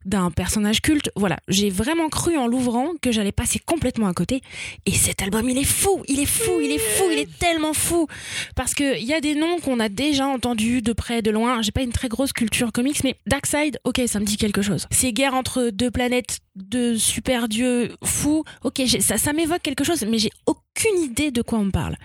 d'un 0.05 0.31
personnage 0.31 0.81
culte. 0.81 1.11
Voilà, 1.15 1.37
j'ai 1.47 1.69
vraiment 1.69 2.09
cru 2.09 2.37
en 2.37 2.47
l'ouvrant 2.47 2.93
que 3.01 3.11
j'allais 3.11 3.31
passer 3.31 3.59
complètement 3.59 4.07
à 4.07 4.13
côté. 4.13 4.41
Et 4.85 4.91
cet 4.91 5.21
album, 5.21 5.47
il 5.49 5.57
est 5.57 5.63
fou, 5.63 6.03
il 6.07 6.19
est 6.19 6.25
fou, 6.25 6.59
il 6.61 6.71
est 6.71 6.79
fou, 6.79 7.05
il 7.11 7.19
est 7.19 7.39
tellement 7.39 7.73
fou. 7.73 8.07
Parce 8.55 8.73
qu'il 8.73 9.03
y 9.03 9.13
a 9.13 9.21
des 9.21 9.35
noms 9.35 9.59
qu'on 9.59 9.79
a 9.79 9.87
déjà 9.89 10.27
entendus 10.27 10.81
de 10.81 10.93
près, 10.93 11.21
de 11.21 11.31
loin. 11.31 11.61
J'ai 11.61 11.71
pas 11.71 11.83
une 11.83 11.91
très 11.91 12.09
grosse 12.09 12.33
culture 12.33 12.71
comics, 12.71 13.03
mais 13.03 13.15
Darkseid, 13.27 13.79
ok, 13.83 14.01
ça 14.07 14.19
me 14.19 14.25
dit 14.25 14.37
quelque 14.37 14.61
chose. 14.61 14.87
Ces 14.91 15.13
guerres 15.13 15.35
entre 15.35 15.69
deux 15.69 15.91
planètes 15.91 16.39
de 16.55 16.95
super 16.95 17.47
dieux 17.47 17.95
fous, 18.03 18.43
ok, 18.63 18.81
ça 18.99 19.33
m'évoque 19.33 19.61
quelque 19.61 19.83
chose, 19.83 20.03
mais 20.05 20.17
j'ai 20.17 20.31
aucune 20.45 20.99
idée 21.01 21.31
de 21.31 21.41
quoi 21.41 21.59
on 21.59 21.65
me 21.65 21.71
parle. 21.71 21.95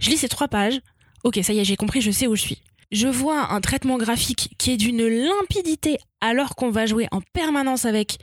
Je 0.00 0.10
lis 0.10 0.18
ces 0.18 0.28
trois 0.28 0.48
pages, 0.48 0.80
ok, 1.24 1.40
ça 1.42 1.52
y 1.52 1.60
est, 1.60 1.64
j'ai 1.64 1.76
compris, 1.76 2.00
je 2.00 2.10
sais 2.10 2.26
où 2.26 2.36
je 2.36 2.42
suis. 2.42 2.58
Je 2.92 3.08
vois 3.08 3.52
un 3.52 3.60
traitement 3.62 3.96
graphique 3.96 4.54
qui 4.58 4.70
est 4.70 4.76
d'une 4.76 5.06
limpidité 5.06 5.96
alors 6.20 6.54
qu'on 6.54 6.70
va 6.70 6.84
jouer 6.84 7.08
en 7.10 7.22
permanence 7.32 7.86
avec 7.86 8.18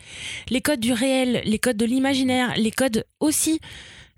les 0.49 0.61
codes 0.61 0.79
du 0.79 0.93
réel, 0.93 1.41
les 1.43 1.57
codes 1.57 1.75
de 1.75 1.85
l'imaginaire, 1.85 2.53
les 2.55 2.71
codes 2.71 3.03
aussi 3.19 3.59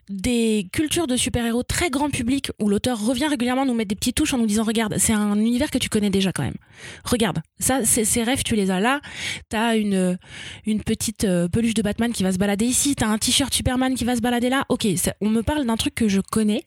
des 0.09 0.67
cultures 0.73 1.07
de 1.07 1.15
super-héros 1.15 1.63
très 1.63 1.89
grand 1.89 2.09
public 2.09 2.51
où 2.59 2.67
l'auteur 2.67 3.03
revient 3.03 3.27
régulièrement 3.27 3.65
nous 3.65 3.73
mettre 3.73 3.87
des 3.87 3.95
petites 3.95 4.15
touches 4.15 4.33
en 4.33 4.37
nous 4.37 4.45
disant 4.45 4.63
regarde 4.63 4.95
c'est 4.97 5.13
un 5.13 5.37
univers 5.39 5.71
que 5.71 5.77
tu 5.77 5.87
connais 5.87 6.09
déjà 6.09 6.33
quand 6.33 6.43
même. 6.43 6.57
Regarde 7.05 7.39
ça 7.59 7.85
ces 7.85 8.23
rêves 8.23 8.43
tu 8.43 8.55
les 8.55 8.71
as 8.71 8.81
là. 8.81 8.99
T'as 9.47 9.77
une 9.77 10.17
une 10.65 10.83
petite 10.83 11.23
euh, 11.23 11.47
peluche 11.47 11.75
de 11.75 11.81
Batman 11.81 12.11
qui 12.11 12.23
va 12.23 12.33
se 12.33 12.37
balader 12.37 12.65
ici. 12.65 12.95
T'as 12.95 13.07
un 13.07 13.17
t-shirt 13.17 13.53
Superman 13.53 13.95
qui 13.95 14.03
va 14.03 14.17
se 14.17 14.21
balader 14.21 14.49
là. 14.49 14.65
Ok 14.67 14.85
on 15.21 15.29
me 15.29 15.43
parle 15.43 15.65
d'un 15.65 15.77
truc 15.77 15.95
que 15.95 16.09
je 16.09 16.19
connais 16.19 16.63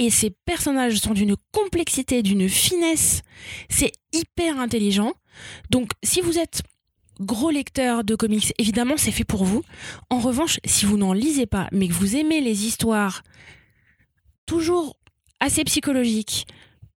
et 0.00 0.10
ces 0.10 0.30
personnages 0.30 0.96
sont 0.96 1.14
d'une 1.14 1.36
complexité 1.52 2.22
d'une 2.22 2.48
finesse 2.48 3.22
c'est 3.68 3.92
hyper 4.12 4.58
intelligent 4.58 5.12
donc 5.70 5.90
si 6.02 6.20
vous 6.20 6.38
êtes 6.38 6.62
gros 7.20 7.50
lecteur 7.50 8.02
de 8.02 8.16
comics, 8.16 8.52
évidemment, 8.58 8.96
c'est 8.96 9.12
fait 9.12 9.24
pour 9.24 9.44
vous. 9.44 9.62
En 10.08 10.18
revanche, 10.18 10.58
si 10.64 10.86
vous 10.86 10.96
n'en 10.96 11.12
lisez 11.12 11.46
pas, 11.46 11.68
mais 11.70 11.86
que 11.86 11.92
vous 11.92 12.16
aimez 12.16 12.40
les 12.40 12.64
histoires 12.66 13.22
toujours 14.46 14.96
assez 15.38 15.62
psychologiques, 15.64 16.46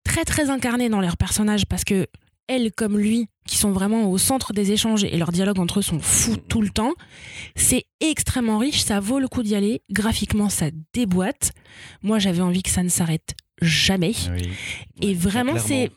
très 0.02 0.25
très 0.25 0.50
incarnées 0.50 0.88
dans 0.88 1.00
leurs 1.00 1.16
personnages, 1.16 1.66
parce 1.66 1.84
que 1.84 2.06
elles 2.46 2.73
comme 2.73 2.99
lui, 2.99 3.28
qui 3.46 3.56
sont 3.58 3.72
vraiment 3.72 4.10
au 4.10 4.18
centre 4.18 4.52
des 4.52 4.72
échanges 4.72 5.04
et 5.04 5.16
leurs 5.16 5.32
dialogues 5.32 5.58
entre 5.58 5.80
eux 5.80 5.82
sont 5.82 6.00
fous 6.00 6.36
tout 6.36 6.62
le 6.62 6.70
temps, 6.70 6.94
c'est 7.56 7.84
extrêmement 8.00 8.58
riche, 8.58 8.82
ça 8.82 9.00
vaut 9.00 9.18
le 9.18 9.28
coup 9.28 9.42
d'y 9.42 9.54
aller. 9.54 9.82
Graphiquement, 9.90 10.48
ça 10.48 10.66
déboîte. 10.92 11.52
Moi, 12.02 12.18
j'avais 12.18 12.40
envie 12.40 12.62
que 12.62 12.70
ça 12.70 12.82
ne 12.82 12.88
s'arrête 12.88 13.34
jamais. 13.60 14.12
Et 15.00 15.08
Ouais, 15.08 15.14
vraiment, 15.14 15.58
c'est 15.58 15.90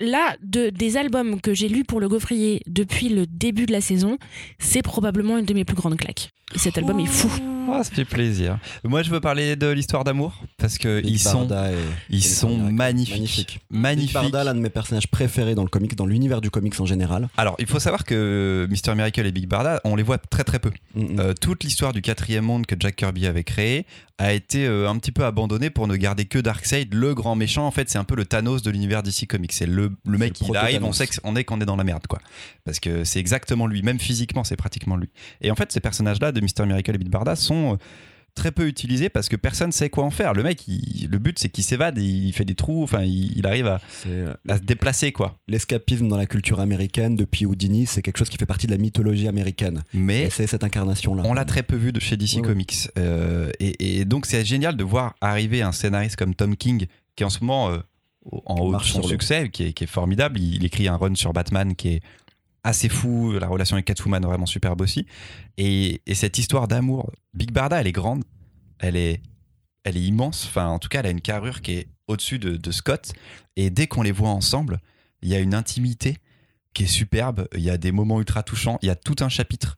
là 0.00 0.36
de, 0.42 0.70
des 0.70 0.96
albums 0.96 1.40
que 1.40 1.54
j'ai 1.54 1.68
lus 1.68 1.84
pour 1.84 2.00
le 2.00 2.08
Gaufrier 2.08 2.62
depuis 2.66 3.08
le 3.08 3.26
début 3.26 3.66
de 3.66 3.72
la 3.72 3.80
saison, 3.80 4.18
c'est 4.58 4.82
probablement 4.82 5.38
une 5.38 5.44
de 5.44 5.54
mes 5.54 5.64
plus 5.64 5.76
grandes 5.76 5.96
claques. 5.96 6.30
Et 6.54 6.58
cet 6.58 6.78
album 6.78 7.00
est 7.00 7.06
fou. 7.06 7.30
Oh, 7.66 7.80
ça 7.82 7.90
fait 7.90 8.04
plaisir. 8.04 8.58
Moi, 8.84 9.02
je 9.02 9.08
veux 9.10 9.20
parler 9.20 9.56
de 9.56 9.68
l'histoire 9.68 10.04
d'amour 10.04 10.38
parce 10.58 10.76
que 10.76 11.00
Big 11.00 11.12
ils 11.12 11.18
sont, 11.18 11.46
Barda 11.46 11.72
et- 11.72 11.76
ils 12.10 12.18
et 12.18 12.20
sont 12.20 12.58
magnifiques, 12.58 13.14
Magnifique. 13.14 13.60
magnifiques. 13.70 14.06
Big 14.12 14.14
Barda, 14.32 14.44
l'un 14.44 14.54
de 14.54 14.60
mes 14.60 14.68
personnages 14.68 15.08
préférés 15.08 15.54
dans 15.54 15.62
le 15.62 15.70
comics, 15.70 15.94
dans 15.96 16.04
l'univers 16.04 16.42
du 16.42 16.50
comics 16.50 16.78
en 16.78 16.84
général. 16.84 17.28
Alors, 17.38 17.56
il 17.58 17.66
faut 17.66 17.80
savoir 17.80 18.04
que 18.04 18.68
Mr 18.70 18.94
Miracle 18.94 19.24
et 19.26 19.32
Big 19.32 19.48
Barda, 19.48 19.80
on 19.84 19.96
les 19.96 20.02
voit 20.02 20.18
très 20.18 20.44
très 20.44 20.58
peu. 20.58 20.70
Mm, 20.94 21.00
mm. 21.14 21.20
Euh, 21.20 21.32
toute 21.40 21.64
l'histoire 21.64 21.94
du 21.94 22.02
quatrième 22.02 22.44
monde 22.44 22.66
que 22.66 22.76
Jack 22.78 22.96
Kirby 22.96 23.26
avait 23.26 23.44
créé 23.44 23.86
a 24.18 24.32
été 24.32 24.64
euh, 24.66 24.88
un 24.88 24.96
petit 24.98 25.10
peu 25.10 25.24
abandonnée 25.24 25.70
pour 25.70 25.88
ne 25.88 25.96
garder 25.96 26.24
que 26.26 26.38
Darkseid, 26.38 26.94
le 26.94 27.14
grand 27.14 27.34
méchant. 27.34 27.66
En 27.66 27.72
fait, 27.72 27.88
c'est 27.90 27.98
un 27.98 28.04
peu 28.04 28.14
le 28.14 28.24
Thanos 28.26 28.62
de 28.62 28.70
l'univers 28.70 29.02
DC 29.02 29.26
Comics. 29.26 29.52
C'est 29.52 29.66
le, 29.66 29.90
le 30.06 30.18
mec 30.18 30.34
qui 30.34 30.54
arrive, 30.54 30.84
on 30.84 30.92
sait 30.92 31.08
qu'on 31.08 31.34
est 31.34 31.42
qu'on 31.44 31.60
est 31.60 31.64
dans 31.64 31.74
la 31.76 31.82
merde, 31.82 32.06
quoi. 32.06 32.20
Parce 32.64 32.78
que 32.78 33.02
c'est 33.02 33.18
exactement 33.18 33.66
lui, 33.66 33.82
même 33.82 33.98
physiquement, 33.98 34.44
c'est 34.44 34.54
pratiquement 34.56 34.96
lui. 34.96 35.08
Et 35.40 35.50
en 35.50 35.56
fait, 35.56 35.72
ces 35.72 35.80
personnages-là 35.80 36.30
de 36.34 36.40
Mr 36.40 36.66
Miracle 36.66 36.94
et 36.94 36.98
Big 36.98 37.08
Barda 37.08 37.36
sont 37.36 37.74
euh, 37.74 37.76
très 38.34 38.50
peu 38.50 38.66
utilisés 38.66 39.08
parce 39.08 39.28
que 39.28 39.36
personne 39.36 39.70
sait 39.70 39.90
quoi 39.90 40.02
en 40.04 40.10
faire. 40.10 40.32
Le 40.34 40.42
mec, 40.42 40.66
il- 40.66 41.08
le 41.08 41.18
but, 41.18 41.38
c'est 41.38 41.48
qu'il 41.48 41.62
s'évade 41.62 41.98
et 41.98 42.02
il 42.02 42.32
fait 42.32 42.44
des 42.44 42.56
trous. 42.56 42.82
Enfin, 42.82 43.02
il, 43.02 43.36
il 43.38 43.46
arrive 43.46 43.68
à, 43.68 43.80
euh, 44.08 44.34
à 44.48 44.56
se 44.56 44.62
déplacer, 44.62 45.12
quoi. 45.12 45.38
l'escapisme 45.46 46.08
dans 46.08 46.16
la 46.16 46.26
culture 46.26 46.58
américaine 46.58 47.14
depuis 47.14 47.46
Houdini, 47.46 47.86
c'est 47.86 48.02
quelque 48.02 48.16
chose 48.18 48.28
qui 48.30 48.36
fait 48.36 48.44
partie 48.46 48.66
de 48.66 48.72
la 48.72 48.78
mythologie 48.78 49.28
américaine. 49.28 49.84
Mais 49.94 50.22
Et 50.24 50.30
c'est 50.30 50.48
cette 50.48 50.64
incarnation-là. 50.64 51.22
On 51.26 51.32
l'a 51.34 51.44
très 51.44 51.62
peu 51.62 51.76
vu 51.76 51.92
de 51.92 52.00
chez 52.00 52.16
DC 52.16 52.34
Ouais, 52.34 52.40
ouais. 52.40 52.48
Comics. 52.48 52.74
Euh, 52.98 53.50
et, 53.60 54.00
et 54.00 54.04
donc, 54.04 54.26
c'est 54.26 54.44
génial 54.44 54.76
de 54.76 54.82
voir 54.84 55.14
arriver 55.20 55.62
un 55.62 55.70
scénariste 55.72 56.16
comme 56.16 56.34
Tom 56.34 56.56
King, 56.56 56.86
qui 57.14 57.22
en 57.22 57.30
ce 57.30 57.38
moment, 57.40 57.70
euh, 57.70 57.78
en 58.46 58.56
haut 58.56 58.66
de 58.68 58.72
Marche 58.72 58.90
son 58.92 59.02
succès, 59.04 59.48
qui 59.50 59.64
est, 59.66 59.72
qui 59.74 59.84
est 59.84 59.86
formidable. 59.86 60.40
Il, 60.40 60.56
il 60.56 60.64
écrit 60.64 60.88
un 60.88 60.96
run 60.96 61.14
sur 61.14 61.32
Batman 61.32 61.76
qui 61.76 61.88
est 61.88 62.00
assez 62.64 62.88
fou. 62.88 63.32
La 63.38 63.46
relation 63.46 63.74
avec 63.74 63.84
Catwoman, 63.84 64.24
vraiment 64.24 64.46
superbe 64.46 64.80
aussi. 64.80 65.06
Et, 65.56 66.02
et 66.06 66.14
cette 66.14 66.38
histoire 66.38 66.66
d'amour, 66.66 67.12
Big 67.34 67.52
Barda, 67.52 67.80
elle 67.80 67.86
est 67.86 67.92
grande, 67.92 68.24
elle 68.80 68.96
est, 68.96 69.22
elle 69.84 69.96
est 69.96 70.02
immense. 70.02 70.46
Enfin, 70.46 70.66
en 70.66 70.78
tout 70.78 70.88
cas, 70.88 71.00
elle 71.00 71.06
a 71.06 71.10
une 71.10 71.20
carrure 71.20 71.60
qui 71.60 71.74
est 71.74 71.88
au-dessus 72.08 72.38
de, 72.38 72.56
de 72.56 72.70
Scott. 72.72 73.12
Et 73.56 73.70
dès 73.70 73.86
qu'on 73.86 74.02
les 74.02 74.12
voit 74.12 74.30
ensemble, 74.30 74.80
il 75.22 75.28
y 75.28 75.34
a 75.34 75.38
une 75.38 75.54
intimité 75.54 76.16
qui 76.72 76.84
est 76.84 76.88
superbe. 76.88 77.46
Il 77.54 77.60
y 77.60 77.70
a 77.70 77.78
des 77.78 77.92
moments 77.92 78.18
ultra 78.18 78.42
touchants. 78.42 78.78
Il 78.82 78.86
y 78.86 78.90
a 78.90 78.96
tout 78.96 79.16
un 79.20 79.28
chapitre 79.28 79.76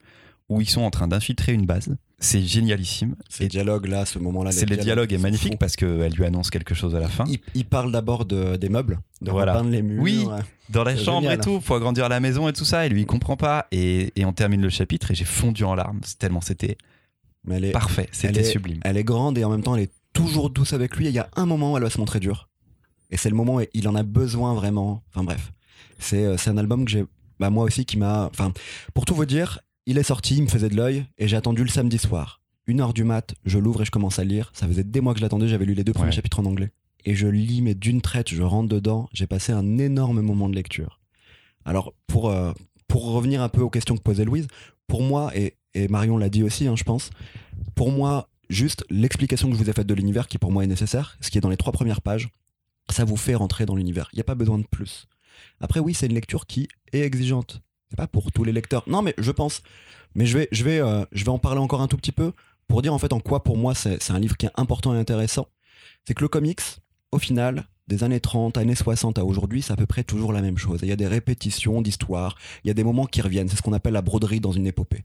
où 0.49 0.61
ils 0.61 0.71
sont 0.71 0.83
en 0.83 0.90
train 0.90 1.09
d'infiltrer 1.09 1.52
une 1.52 1.66
base. 1.66 1.97
C'est 2.18 2.40
génialissime. 2.42 3.14
Ces 3.28 3.44
Et 3.44 3.49
dialogues-là, 3.49 4.06
ce 4.06 4.18
moment-là. 4.18 4.50
c'est 4.50 4.64
le 4.68 4.76
dialogue 4.78 5.12
est 5.12 5.18
magnifique 5.18 5.58
parce 5.58 5.76
qu'elle 5.76 6.12
lui 6.12 6.25
annonce 6.25 6.49
quelque 6.50 6.75
chose 6.75 6.94
à 6.94 7.00
la 7.00 7.08
fin. 7.08 7.25
Il, 7.28 7.40
il 7.54 7.66
parle 7.66 7.92
d'abord 7.92 8.25
de- 8.25 8.56
des 8.56 8.70
meubles, 8.70 9.00
de 9.20 9.30
Voilà. 9.30 9.52
repeindre 9.52 9.70
les 9.70 9.82
murs. 9.82 10.02
Oui. 10.02 10.25
ouais. 10.25 10.40
Dans 10.70 10.82
la 10.82 10.96
chambre 10.96 11.23
génial. 11.23 11.38
et 11.38 11.42
tout, 11.42 11.61
faut 11.61 11.75
agrandir 11.75 12.08
la 12.08 12.18
maison 12.20 12.49
et 12.49 12.52
tout 12.54 12.64
ça. 12.64 12.87
Et 12.87 12.88
lui, 12.88 13.02
il 13.02 13.06
comprend 13.06 13.37
pas. 13.37 13.66
Et, 13.70 14.12
et 14.16 14.25
on 14.25 14.32
termine 14.32 14.62
le 14.62 14.70
chapitre 14.70 15.11
et 15.11 15.14
j'ai 15.14 15.26
fondu 15.26 15.62
en 15.64 15.75
larmes. 15.75 16.00
Tellement 16.18 16.40
c'était 16.40 16.78
est, 17.50 17.70
parfait. 17.73 18.08
C'était 18.12 18.42
sublime. 18.44 18.80
elle 18.82 18.96
est 18.96 19.04
grande 19.04 19.37
et 19.37 19.44
en 19.44 19.50
même 19.50 19.62
temps, 19.62 19.76
elle 19.76 19.82
est 19.82 19.92
toujours 20.14 20.49
douce 20.49 20.73
avec 20.73 20.96
lui. 20.96 21.06
Et 21.06 21.11
il 21.11 21.14
y 21.14 21.18
a 21.18 21.28
un 21.37 21.44
moment 21.44 21.73
où 21.73 21.76
elle 21.76 21.82
va 21.85 21.90
se 21.90 21.99
montrer 21.99 22.18
dure. 22.18 22.49
Et 23.11 23.18
c'est 23.18 23.28
le 23.28 23.37
moment 23.37 23.56
où 23.56 23.61
il 23.75 23.87
en 23.88 23.94
a 23.94 24.02
besoin 24.02 24.54
vraiment. 24.54 25.02
Enfin 25.14 25.23
bref, 25.23 25.52
c'est 25.99 26.25
euh, 26.25 26.37
c'est 26.38 26.49
un 26.50 26.56
album 26.56 26.87
que 26.87 26.90
j'ai, 26.90 27.04
bah, 27.38 27.50
moi 27.50 27.64
aussi, 27.64 27.85
qui 27.85 27.99
m'a. 27.99 28.25
Enfin, 28.32 28.52
pour 28.94 29.04
tout 29.04 29.14
vous 29.14 29.26
dire, 29.26 29.61
il 29.87 29.99
est 29.99 30.02
sorti, 30.02 30.37
il 30.37 30.43
me 30.43 30.49
faisait 30.49 30.69
de 30.69 30.76
l'œil 30.76 31.07
et 31.19 31.28
j'ai 31.28 31.37
attendu 31.37 31.62
le 31.62 31.69
samedi 31.69 31.99
soir. 31.99 32.40
Une 32.66 32.81
heure 32.81 32.93
du 32.93 33.05
mat, 33.05 33.35
je 33.45 33.59
l'ouvre 33.59 33.83
et 33.83 33.85
je 33.85 33.90
commence 33.90 34.19
à 34.19 34.25
lire. 34.25 34.50
Ça 34.55 34.66
faisait 34.66 34.83
des 34.85 35.00
mois 35.00 35.12
que 35.14 35.21
je 35.21 35.25
l'attendais, 35.25 35.47
j'avais 35.49 35.64
lu 35.64 35.75
les 35.75 35.85
deux 35.85 35.93
premiers 35.93 36.09
Ouais. 36.09 36.12
chapitres 36.14 36.40
en 36.40 36.45
anglais. 36.47 36.73
Et 37.05 37.14
je 37.14 37.28
lis, 37.28 37.62
mais 37.62 37.75
d'une 37.76 38.00
traite, 38.00 38.28
je 38.35 38.43
rentre 38.43 38.69
dedans. 38.69 39.09
J'ai 39.12 39.28
passé 39.28 39.52
un 39.52 39.78
énorme 39.78 40.21
moment 40.21 40.49
de 40.49 40.57
lecture. 40.57 40.99
Alors, 41.64 41.95
pour, 42.09 42.31
euh, 42.31 42.52
pour 42.88 43.12
revenir 43.12 43.40
un 43.43 43.49
peu 43.49 43.61
aux 43.61 43.71
questions 43.71 43.97
que 43.97 44.02
posait 44.02 44.25
Louise, 44.25 44.49
pour 44.88 45.02
moi, 45.02 45.31
et, 45.37 45.55
et 45.75 45.87
Marion 45.87 46.16
l'a 46.19 46.28
dit 46.28 46.43
aussi, 46.43 46.66
hein, 46.66 46.75
je 46.76 46.83
pense, 46.83 47.11
pour 47.76 47.93
moi, 47.93 48.28
juste 48.50 48.85
l'explication 48.90 49.49
que 49.49 49.57
je 49.57 49.62
vous 49.62 49.71
ai 49.71 49.73
faite 49.73 49.87
de 49.87 49.95
l'univers, 49.95 50.26
qui 50.26 50.38
pour 50.38 50.50
moi 50.50 50.64
est 50.64 50.69
nécessaire, 50.69 51.16
ce 51.21 51.31
qui 51.31 51.38
est 51.38 51.40
dans 51.40 51.49
les 51.50 51.57
trois 51.57 51.73
premières 51.73 52.00
pages, 52.02 52.28
ça 52.90 53.05
vous 53.05 53.16
fait 53.16 53.35
rentrer 53.37 53.66
dans 53.66 53.76
l'univers. 53.76 54.09
Il 54.12 54.16
n'y 54.16 54.21
a 54.21 54.25
pas 54.25 54.35
besoin 54.35 54.59
de 54.59 54.66
plus. 54.69 55.07
Après, 55.61 55.78
oui, 55.81 55.95
c'est 55.95 56.07
une 56.07 56.14
lecture 56.14 56.47
qui 56.47 56.66
est 56.93 57.00
exigeante. 57.00 57.61
C'est 57.90 57.97
pas 57.97 58.07
pour 58.07 58.33
tous 58.33 58.45
les 58.45 58.52
lecteurs. 58.52 58.85
Non, 58.87 59.02
mais 59.02 59.14
je 59.19 59.31
pense. 59.31 59.62
Mais 60.14 60.26
je 60.26 60.38
vais, 60.38 60.49
je 60.50 60.64
vais, 60.64 60.81
euh, 60.81 61.05
je 61.12 61.25
vais 61.25 61.31
en 61.31 61.38
parler 61.38 61.61
encore 61.61 61.83
un 61.83 61.88
tout 61.88 61.97
petit 61.97 62.12
peu 62.12 62.33
pour 62.69 62.83
dire 62.83 62.93
en 62.93 62.99
fait 62.99 63.12
en 63.12 63.21
quoi 63.21 63.45
pour 63.45 63.57
moi 63.57 63.75
c'est 63.75 64.11
un 64.11 64.19
livre 64.19 64.37
qui 64.37 64.47
est 64.47 64.50
important 64.57 64.95
et 64.95 64.99
intéressant. 64.99 65.47
C'est 66.05 66.14
que 66.14 66.23
le 66.23 66.28
comics, 66.28 66.61
au 67.12 67.19
final, 67.19 67.66
des 67.88 68.02
années 68.02 68.21
30, 68.21 68.59
années 68.59 68.75
60 68.75 69.19
à 69.19 69.25
aujourd'hui, 69.25 69.62
c'est 69.62 69.73
à 69.73 69.76
peu 69.76 69.87
près 69.87 70.05
toujours 70.05 70.33
la 70.33 70.43
même 70.43 70.59
chose. 70.59 70.81
Il 70.83 70.88
y 70.88 70.93
a 70.93 70.97
des 70.97 71.07
répétitions 71.07 71.83
d'histoires, 71.83 72.37
il 72.64 72.69
y 72.69 72.71
a 72.71 72.75
des 72.75 72.85
moments 72.85 73.07
qui 73.07 73.21
reviennent. 73.21 73.49
C'est 73.49 73.57
ce 73.57 73.62
qu'on 73.62 73.73
appelle 73.73 73.93
la 73.93 74.02
broderie 74.02 74.40
dans 74.40 74.52
une 74.52 74.66
épopée. 74.66 75.05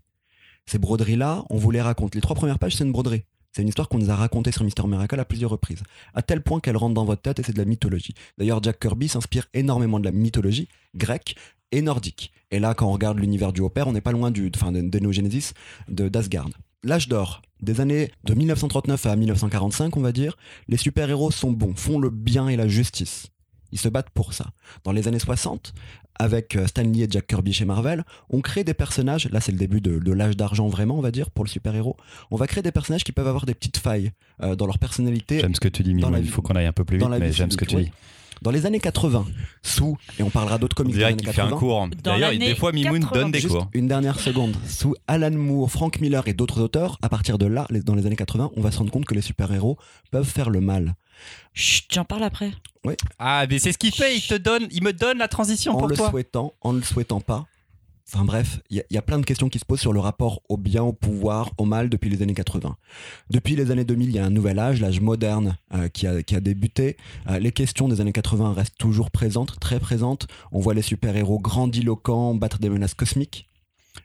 Ces 0.66 0.80
broderies-là, 0.80 1.44
on 1.50 1.58
vous 1.58 1.72
les 1.72 1.82
raconte. 1.82 2.16
Les 2.16 2.22
trois 2.22 2.36
premières 2.36 2.60
pages, 2.60 2.76
c'est 2.76 2.84
une 2.84 2.92
broderie. 2.92 3.24
C'est 3.52 3.62
une 3.64 3.68
histoire 3.68 3.90
qu'on 3.90 4.00
nous 4.00 4.10
a 4.10 4.16
racontée 4.16 4.52
sur 4.52 4.64
Mister 4.64 4.84
Miracle 4.88 5.20
à 5.20 5.26
plusieurs 5.26 5.52
reprises, 5.52 5.84
à 6.14 6.22
tel 6.22 6.42
point 6.42 6.62
qu'elle 6.62 6.78
rentre 6.78 6.94
dans 6.94 7.04
votre 7.04 7.22
tête 7.22 7.40
et 7.40 7.44
c'est 7.44 7.52
de 7.52 7.58
la 7.58 7.66
mythologie. 7.66 8.14
D'ailleurs, 8.38 8.64
Jack 8.64 8.80
Kirby 8.80 9.10
s'inspire 9.10 9.48
énormément 9.54 10.00
de 10.00 10.06
la 10.06 10.12
mythologie 10.12 10.70
grecque 10.96 11.36
et 11.72 11.82
nordique. 11.82 12.32
Et 12.52 12.60
là, 12.60 12.74
quand 12.74 12.88
on 12.88 12.92
regarde 12.92 13.20
l'univers 13.20 13.54
du 13.54 13.62
Opère, 13.62 13.88
on 13.88 13.94
n'est 13.94 14.02
pas 14.02 14.12
loin 14.12 14.32
du, 14.32 14.52
enfin, 14.56 14.72
de, 14.72 14.82
de 14.82 16.10
d'Asgard. 16.10 16.50
L'âge 16.84 17.08
d'or, 17.08 17.42
des 17.62 17.80
années 17.80 18.12
de 18.24 18.34
1939 18.34 19.06
à 19.06 19.16
1945, 19.16 19.96
on 19.96 20.02
va 20.02 20.12
dire, 20.12 20.36
les 20.68 20.78
super-héros 20.78 21.32
sont 21.32 21.52
bons, 21.52 21.76
font 21.76 22.00
le 22.00 22.10
bien 22.10 22.48
et 22.48 22.56
la 22.56 22.68
justice. 22.68 23.28
Ils 23.72 23.80
se 23.80 23.88
battent 23.88 24.10
pour 24.10 24.34
ça. 24.34 24.48
Dans 24.84 24.92
les 24.92 25.08
années 25.08 25.20
60, 25.20 25.74
avec 26.16 26.56
euh, 26.56 26.68
Stan 26.68 26.84
Lee 26.84 27.04
et 27.04 27.08
Jack 27.10 27.28
Kirby 27.28 27.54
chez 27.54 27.66
Marvel, 27.66 28.04
on 28.30 28.42
crée 28.42 28.64
des 28.64 28.74
personnages, 28.74 29.30
là 29.30 29.40
c'est 29.40 29.52
le 29.52 29.58
début 29.58 29.80
de, 29.80 29.98
de 29.98 30.12
l'âge 30.12 30.36
d'argent 30.36 30.68
vraiment, 30.68 30.98
on 30.98 31.02
va 31.02 31.12
dire, 31.12 31.32
pour 31.32 31.46
le 31.46 31.50
super-héros, 31.50 31.96
on 32.32 32.36
va 32.36 32.48
créer 32.48 32.64
des 32.64 32.72
personnages 32.72 33.04
qui 33.04 33.12
peuvent 33.12 33.28
avoir 33.28 33.46
des 33.46 33.54
petites 33.54 33.78
failles 33.78 34.12
euh, 34.42 34.56
dans 34.56 34.66
leur 34.66 34.78
personnalité. 34.78 35.40
J'aime 35.40 35.56
ce 35.56 35.60
que 35.60 35.70
tu 35.70 35.84
dis, 35.84 35.94
la 35.94 36.20
Il 36.20 36.30
faut 36.30 36.42
qu'on 36.42 36.56
aille 36.56 36.66
un 36.66 36.74
peu 36.74 36.84
plus 36.84 36.98
vite, 36.98 37.08
mais 37.20 37.32
j'aime 37.32 37.52
ce 37.52 37.58
que 37.58 37.66
tu 37.66 37.76
dis. 37.76 37.92
Dans 38.42 38.50
les 38.52 38.66
années 38.66 38.80
80, 38.80 39.26
sous, 39.62 39.98
et 40.18 40.24
on 40.24 40.32
parlera 40.32 40.58
d'autres 40.58 40.76
comics 40.76 40.96
des 40.96 41.04
années 41.04 41.18
qu'il 41.18 41.32
fait 41.32 41.42
un 41.42 41.50
80, 41.52 41.58
cours. 41.60 41.88
D'ailleurs, 42.04 42.32
des 42.32 42.56
fois, 42.56 42.72
Mimoun 42.72 43.02
80. 43.02 43.22
donne 43.22 43.32
des 43.32 43.40
Juste 43.40 43.54
cours. 43.54 43.70
une 43.74 43.88
dernière 43.88 44.20
seconde. 44.20 44.56
Sous 44.68 44.96
Alan 45.08 45.30
Moore, 45.32 45.70
Frank 45.70 46.00
Miller 46.02 46.28
et 46.28 46.34
d'autres 46.34 46.60
auteurs, 46.62 46.98
à 47.04 47.10
partir 47.10 47.38
de 47.38 47.46
là, 47.46 47.68
dans 47.86 47.94
les 47.94 48.08
années 48.08 48.16
80, 48.16 48.52
on 48.56 48.62
va 48.62 48.72
se 48.72 48.80
rendre 48.80 48.92
compte 48.92 49.06
que 49.06 49.14
les 49.14 49.22
super-héros 49.22 49.78
peuvent 50.10 50.28
faire 50.28 50.50
le 50.50 50.60
mal. 50.60 50.96
Chut, 51.54 51.86
j'en 51.94 52.04
parle 52.06 52.24
après. 52.24 52.52
Ah, 53.20 53.46
mais 53.48 53.60
c'est 53.60 53.74
ce 53.74 53.78
qu'il 53.78 53.94
fait. 53.94 54.18
Il 54.18 54.22
te 54.22 54.34
donne, 54.34 54.68
il 54.72 54.84
me 54.84 54.92
donne 54.92 55.20
la 55.20 55.28
transition 55.28 55.74
en 55.74 55.78
pour 55.78 55.88
le 55.88 55.96
toi. 55.96 56.10
souhaitant, 56.10 56.54
en 56.62 56.74
ne 56.74 56.80
le 56.80 56.84
souhaitant 56.86 57.20
pas. 57.22 57.46
Enfin 58.14 58.26
bref, 58.26 58.60
il 58.70 58.78
y, 58.78 58.80
a- 58.82 58.84
il 58.90 58.94
y 58.96 58.98
a 58.98 59.02
plein 59.02 59.20
de 59.20 59.26
questions 59.26 59.48
qui 59.48 59.58
se 59.58 59.64
posent 59.66 59.80
sur 59.80 59.94
le 59.94 60.00
rapport 60.02 60.42
au 60.50 60.58
bien, 60.58 60.84
au 60.84 60.92
pouvoir, 60.92 61.52
au 61.58 61.64
mal 61.66 61.88
depuis 61.90 62.10
les 62.10 62.22
années 62.22 62.34
80. 62.34 62.76
Depuis 63.30 63.56
les 63.56 63.72
années 63.72 63.86
2000, 63.86 64.10
il 64.10 64.16
y 64.16 64.20
a 64.20 64.26
un 64.26 64.30
nouvel 64.30 64.60
âge, 64.60 64.82
l'âge 64.82 65.00
moderne 65.00 65.58
euh, 65.74 65.88
qui, 65.88 66.08
a, 66.08 66.22
qui 66.22 66.36
a 66.36 66.42
débuté. 66.42 66.98
Euh, 67.30 67.40
les 67.40 67.52
questions 67.54 67.88
des 67.88 68.02
années 68.02 68.12
80 68.12 68.54
restent 68.54 68.78
toujours 68.78 69.12
présentes, 69.12 69.60
très 69.62 69.80
présentes. 69.80 70.28
On 70.52 70.60
voit 70.60 70.74
les 70.74 70.82
super-héros 70.82 71.40
grandiloquents 71.40 72.36
battre 72.36 72.60
des 72.60 72.70
menaces 72.70 72.94
cosmiques. 72.96 73.48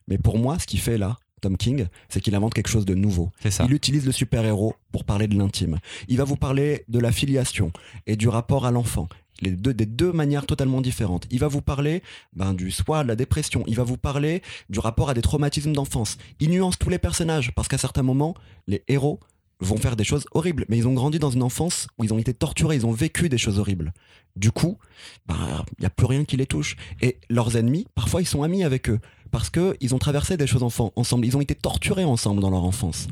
Mais 0.08 0.18
pour 0.18 0.38
moi, 0.38 0.58
ce 0.58 0.66
qu'il 0.66 0.80
fait 0.80 0.98
là, 0.98 1.16
Tom 1.42 1.56
King, 1.56 1.86
c'est 2.08 2.20
qu'il 2.20 2.34
invente 2.34 2.54
quelque 2.54 2.68
chose 2.68 2.86
de 2.86 2.94
nouveau. 2.94 3.30
Ça. 3.50 3.64
Il 3.68 3.74
utilise 3.74 4.06
le 4.06 4.12
super-héros 4.12 4.74
pour 4.92 5.04
parler 5.04 5.26
de 5.26 5.36
l'intime. 5.36 5.78
Il 6.08 6.16
va 6.16 6.24
vous 6.24 6.36
parler 6.36 6.84
de 6.88 6.98
la 6.98 7.12
filiation 7.12 7.72
et 8.06 8.16
du 8.16 8.28
rapport 8.28 8.66
à 8.66 8.70
l'enfant. 8.70 9.08
Les 9.40 9.50
deux, 9.50 9.74
des 9.74 9.86
deux 9.86 10.12
manières 10.12 10.46
totalement 10.46 10.80
différentes. 10.80 11.26
Il 11.30 11.38
va 11.40 11.48
vous 11.48 11.60
parler 11.60 12.02
ben, 12.34 12.54
du 12.54 12.70
soi, 12.70 13.02
de 13.02 13.08
la 13.08 13.16
dépression. 13.16 13.64
Il 13.66 13.76
va 13.76 13.84
vous 13.84 13.98
parler 13.98 14.42
du 14.70 14.78
rapport 14.78 15.10
à 15.10 15.14
des 15.14 15.22
traumatismes 15.22 15.72
d'enfance. 15.72 16.16
Il 16.40 16.50
nuance 16.50 16.78
tous 16.78 16.88
les 16.88 16.98
personnages 16.98 17.52
parce 17.54 17.68
qu'à 17.68 17.78
certains 17.78 18.02
moments, 18.02 18.34
les 18.66 18.82
héros 18.88 19.20
vont 19.60 19.76
faire 19.76 19.96
des 19.96 20.04
choses 20.04 20.26
horribles. 20.32 20.64
Mais 20.68 20.78
ils 20.78 20.88
ont 20.88 20.94
grandi 20.94 21.18
dans 21.18 21.30
une 21.30 21.42
enfance 21.42 21.86
où 21.98 22.04
ils 22.04 22.12
ont 22.12 22.18
été 22.18 22.34
torturés, 22.34 22.76
ils 22.76 22.86
ont 22.86 22.92
vécu 22.92 23.28
des 23.28 23.38
choses 23.38 23.58
horribles. 23.58 23.92
Du 24.36 24.50
coup, 24.50 24.78
ben, 25.26 25.64
il 25.78 25.80
n'y 25.80 25.86
a 25.86 25.90
plus 25.90 26.06
rien 26.06 26.24
qui 26.24 26.36
les 26.36 26.46
touche. 26.46 26.76
Et 27.00 27.18
leurs 27.30 27.56
ennemis, 27.56 27.86
parfois, 27.94 28.20
ils 28.20 28.26
sont 28.26 28.42
amis 28.42 28.64
avec 28.64 28.88
eux 28.90 29.00
parce 29.30 29.50
qu'ils 29.50 29.94
ont 29.94 29.98
traversé 29.98 30.36
des 30.36 30.46
choses 30.46 30.62
ensemble. 30.62 31.26
Ils 31.26 31.36
ont 31.36 31.40
été 31.40 31.54
torturés 31.54 32.04
ensemble 32.04 32.40
dans 32.40 32.50
leur 32.50 32.64
enfance. 32.64 33.08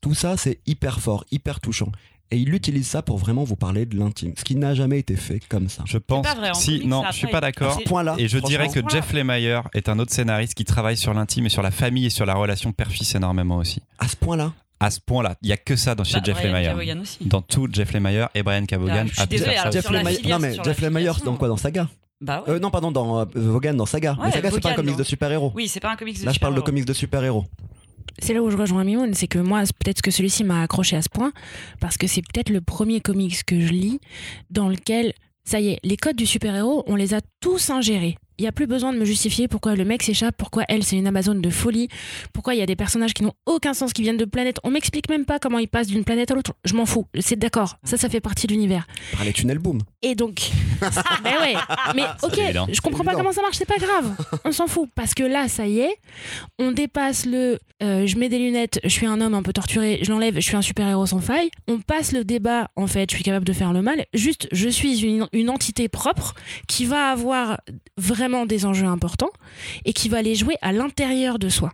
Tout 0.00 0.14
ça, 0.14 0.36
c'est 0.36 0.58
hyper 0.66 1.00
fort, 1.00 1.24
hyper 1.30 1.60
touchant. 1.60 1.92
Et 2.32 2.36
il 2.38 2.54
utilise 2.54 2.86
ça 2.88 3.02
pour 3.02 3.18
vraiment 3.18 3.44
vous 3.44 3.56
parler 3.56 3.84
de 3.84 3.94
l'intime, 3.98 4.32
ce 4.38 4.42
qui 4.42 4.56
n'a 4.56 4.74
jamais 4.74 4.98
été 4.98 5.16
fait 5.16 5.38
comme 5.48 5.68
ça. 5.68 5.84
Je 5.86 5.98
pense. 5.98 6.26
pas 6.26 6.34
vrai, 6.34 6.48
en 6.50 6.54
si, 6.54 6.86
non, 6.86 7.04
je 7.10 7.16
suis 7.16 7.26
pas 7.26 7.42
d'accord. 7.42 7.76
À 7.76 7.78
ce 7.78 7.84
point-là, 7.84 8.14
Et 8.18 8.26
je 8.26 8.38
dirais 8.38 8.68
que 8.68 8.80
Jeff 8.88 9.12
Lemire 9.12 9.64
est 9.74 9.88
un 9.90 9.98
autre 9.98 10.12
scénariste 10.14 10.54
qui 10.54 10.64
travaille 10.64 10.96
sur 10.96 11.12
l'intime 11.12 11.44
et 11.44 11.50
sur 11.50 11.60
la 11.62 11.70
famille 11.70 12.06
et 12.06 12.10
sur 12.10 12.24
la 12.24 12.34
relation 12.34 12.72
père-fils 12.72 13.14
énormément 13.14 13.58
aussi. 13.58 13.82
à 13.98 14.08
ce 14.08 14.16
point-là, 14.16 14.52
À 14.80 14.90
ce 14.90 14.98
point-là, 15.00 15.36
il 15.42 15.48
y 15.50 15.52
a 15.52 15.56
que 15.58 15.76
ça 15.76 15.94
dans 15.94 16.04
chez 16.04 16.14
Bah, 16.18 16.22
Jeff 16.24 16.42
Lemire. 16.42 16.76
Dans 17.20 17.42
tout, 17.42 17.68
Jeff 17.70 17.92
Lemire 17.92 18.30
et 18.34 18.42
Brian 18.42 18.64
Cavogan. 18.64 19.08
Ah, 19.18 19.26
alors, 19.30 19.70
Jeff 19.72 19.90
Lemire, 19.90 20.18
non 20.28 20.38
mais 20.38 20.56
Jeff 20.64 20.80
Lemire, 20.80 21.18
dans 21.24 21.36
quoi 21.36 21.48
Dans 21.48 21.56
Saga 21.58 21.88
Bah 22.22 22.42
ouais. 22.46 22.54
Euh, 22.54 22.58
Non, 22.58 22.70
pardon, 22.70 22.90
dans 22.90 23.20
euh, 23.20 23.24
Vaughan, 23.34 23.74
dans 23.74 23.84
Saga. 23.86 24.12
Ouais, 24.14 24.26
mais 24.26 24.32
Saga, 24.32 24.50
c'est 24.50 24.60
pas 24.60 24.70
un 24.70 24.74
comics 24.74 24.92
non. 24.92 24.98
de 24.98 25.04
super-héros. 25.04 25.52
Oui, 25.54 25.68
c'est 25.68 25.80
pas 25.80 25.90
un 25.92 25.96
comics 25.96 26.18
de 26.18 26.24
Là, 26.24 26.32
je 26.32 26.38
parle 26.40 26.54
de 26.54 26.60
super-héros. 26.60 26.64
comics 26.66 26.84
de 26.86 26.92
super-héros. 26.94 27.44
C'est 28.18 28.34
là 28.34 28.42
où 28.42 28.50
je 28.50 28.56
rejoins 28.56 28.84
Mimoun, 28.84 29.14
c'est 29.14 29.26
que 29.26 29.38
moi, 29.38 29.62
peut-être 29.62 30.02
que 30.02 30.10
celui-ci 30.10 30.44
m'a 30.44 30.62
accroché 30.62 30.96
à 30.96 31.02
ce 31.02 31.08
point, 31.08 31.32
parce 31.80 31.96
que 31.96 32.06
c'est 32.06 32.22
peut-être 32.22 32.50
le 32.50 32.60
premier 32.60 33.00
comics 33.00 33.44
que 33.44 33.60
je 33.60 33.72
lis 33.72 34.00
dans 34.50 34.68
lequel, 34.68 35.12
ça 35.44 35.60
y 35.60 35.68
est, 35.68 35.80
les 35.82 35.96
codes 35.96 36.16
du 36.16 36.26
super-héros, 36.26 36.84
on 36.86 36.96
les 36.96 37.14
a 37.14 37.20
tous 37.40 37.70
ingérés. 37.70 38.16
Il 38.38 38.42
n'y 38.42 38.48
a 38.48 38.52
plus 38.52 38.66
besoin 38.66 38.92
de 38.92 38.98
me 38.98 39.04
justifier 39.04 39.48
pourquoi 39.48 39.74
le 39.74 39.84
mec 39.84 40.02
s'échappe, 40.02 40.36
pourquoi 40.36 40.64
elle, 40.68 40.82
c'est 40.82 40.96
une 40.96 41.06
Amazone 41.06 41.40
de 41.40 41.50
folie, 41.50 41.88
pourquoi 42.32 42.54
il 42.54 42.58
y 42.58 42.62
a 42.62 42.66
des 42.66 42.76
personnages 42.76 43.14
qui 43.14 43.22
n'ont 43.22 43.34
aucun 43.46 43.74
sens, 43.74 43.92
qui 43.92 44.02
viennent 44.02 44.16
de 44.16 44.24
planètes. 44.24 44.58
On 44.64 44.70
m'explique 44.70 45.08
même 45.08 45.24
pas 45.24 45.38
comment 45.38 45.58
ils 45.58 45.68
passent 45.68 45.88
d'une 45.88 46.04
planète 46.04 46.30
à 46.30 46.34
l'autre. 46.34 46.54
Je 46.64 46.74
m'en 46.74 46.86
fous. 46.86 47.06
C'est 47.20 47.38
d'accord. 47.38 47.76
Ça, 47.84 47.96
ça 47.96 48.08
fait 48.08 48.20
partie 48.20 48.46
de 48.46 48.52
l'univers. 48.52 48.86
Par 49.12 49.24
les 49.24 49.32
tunnels 49.32 49.58
boom. 49.58 49.80
Et 50.02 50.14
donc, 50.14 50.50
ben 51.22 51.32
ouais, 51.40 51.54
mais 51.94 52.02
ok, 52.22 52.72
je 52.72 52.80
comprends 52.80 53.04
pas 53.04 53.14
comment 53.14 53.32
ça 53.32 53.40
marche, 53.40 53.56
c'est 53.56 53.68
pas 53.68 53.78
grave, 53.78 54.16
on 54.44 54.50
s'en 54.50 54.66
fout, 54.66 54.88
parce 54.94 55.14
que 55.14 55.22
là, 55.22 55.48
ça 55.48 55.66
y 55.66 55.78
est, 55.78 55.94
on 56.58 56.72
dépasse 56.72 57.24
le 57.24 57.58
euh, 57.82 58.06
je 58.06 58.16
mets 58.16 58.28
des 58.28 58.38
lunettes, 58.38 58.80
je 58.84 58.88
suis 58.88 59.06
un 59.06 59.20
homme 59.20 59.34
un 59.34 59.42
peu 59.42 59.52
torturé, 59.52 60.00
je 60.02 60.10
l'enlève, 60.10 60.34
je 60.36 60.40
suis 60.40 60.56
un 60.56 60.62
super-héros 60.62 61.06
sans 61.06 61.20
faille, 61.20 61.50
on 61.66 61.80
passe 61.80 62.12
le 62.12 62.24
débat, 62.24 62.68
en 62.76 62.86
fait, 62.86 63.10
je 63.10 63.16
suis 63.16 63.24
capable 63.24 63.44
de 63.44 63.52
faire 63.52 63.72
le 63.72 63.82
mal, 63.82 64.06
juste, 64.14 64.48
je 64.52 64.68
suis 64.68 65.02
une, 65.04 65.26
une 65.32 65.50
entité 65.50 65.88
propre 65.88 66.34
qui 66.68 66.84
va 66.84 67.10
avoir 67.10 67.60
vraiment 67.96 68.21
des 68.46 68.66
enjeux 68.66 68.86
importants 68.86 69.32
et 69.84 69.92
qui 69.92 70.08
va 70.08 70.22
les 70.22 70.34
jouer 70.34 70.56
à 70.62 70.72
l'intérieur 70.72 71.38
de 71.38 71.48
soi. 71.48 71.70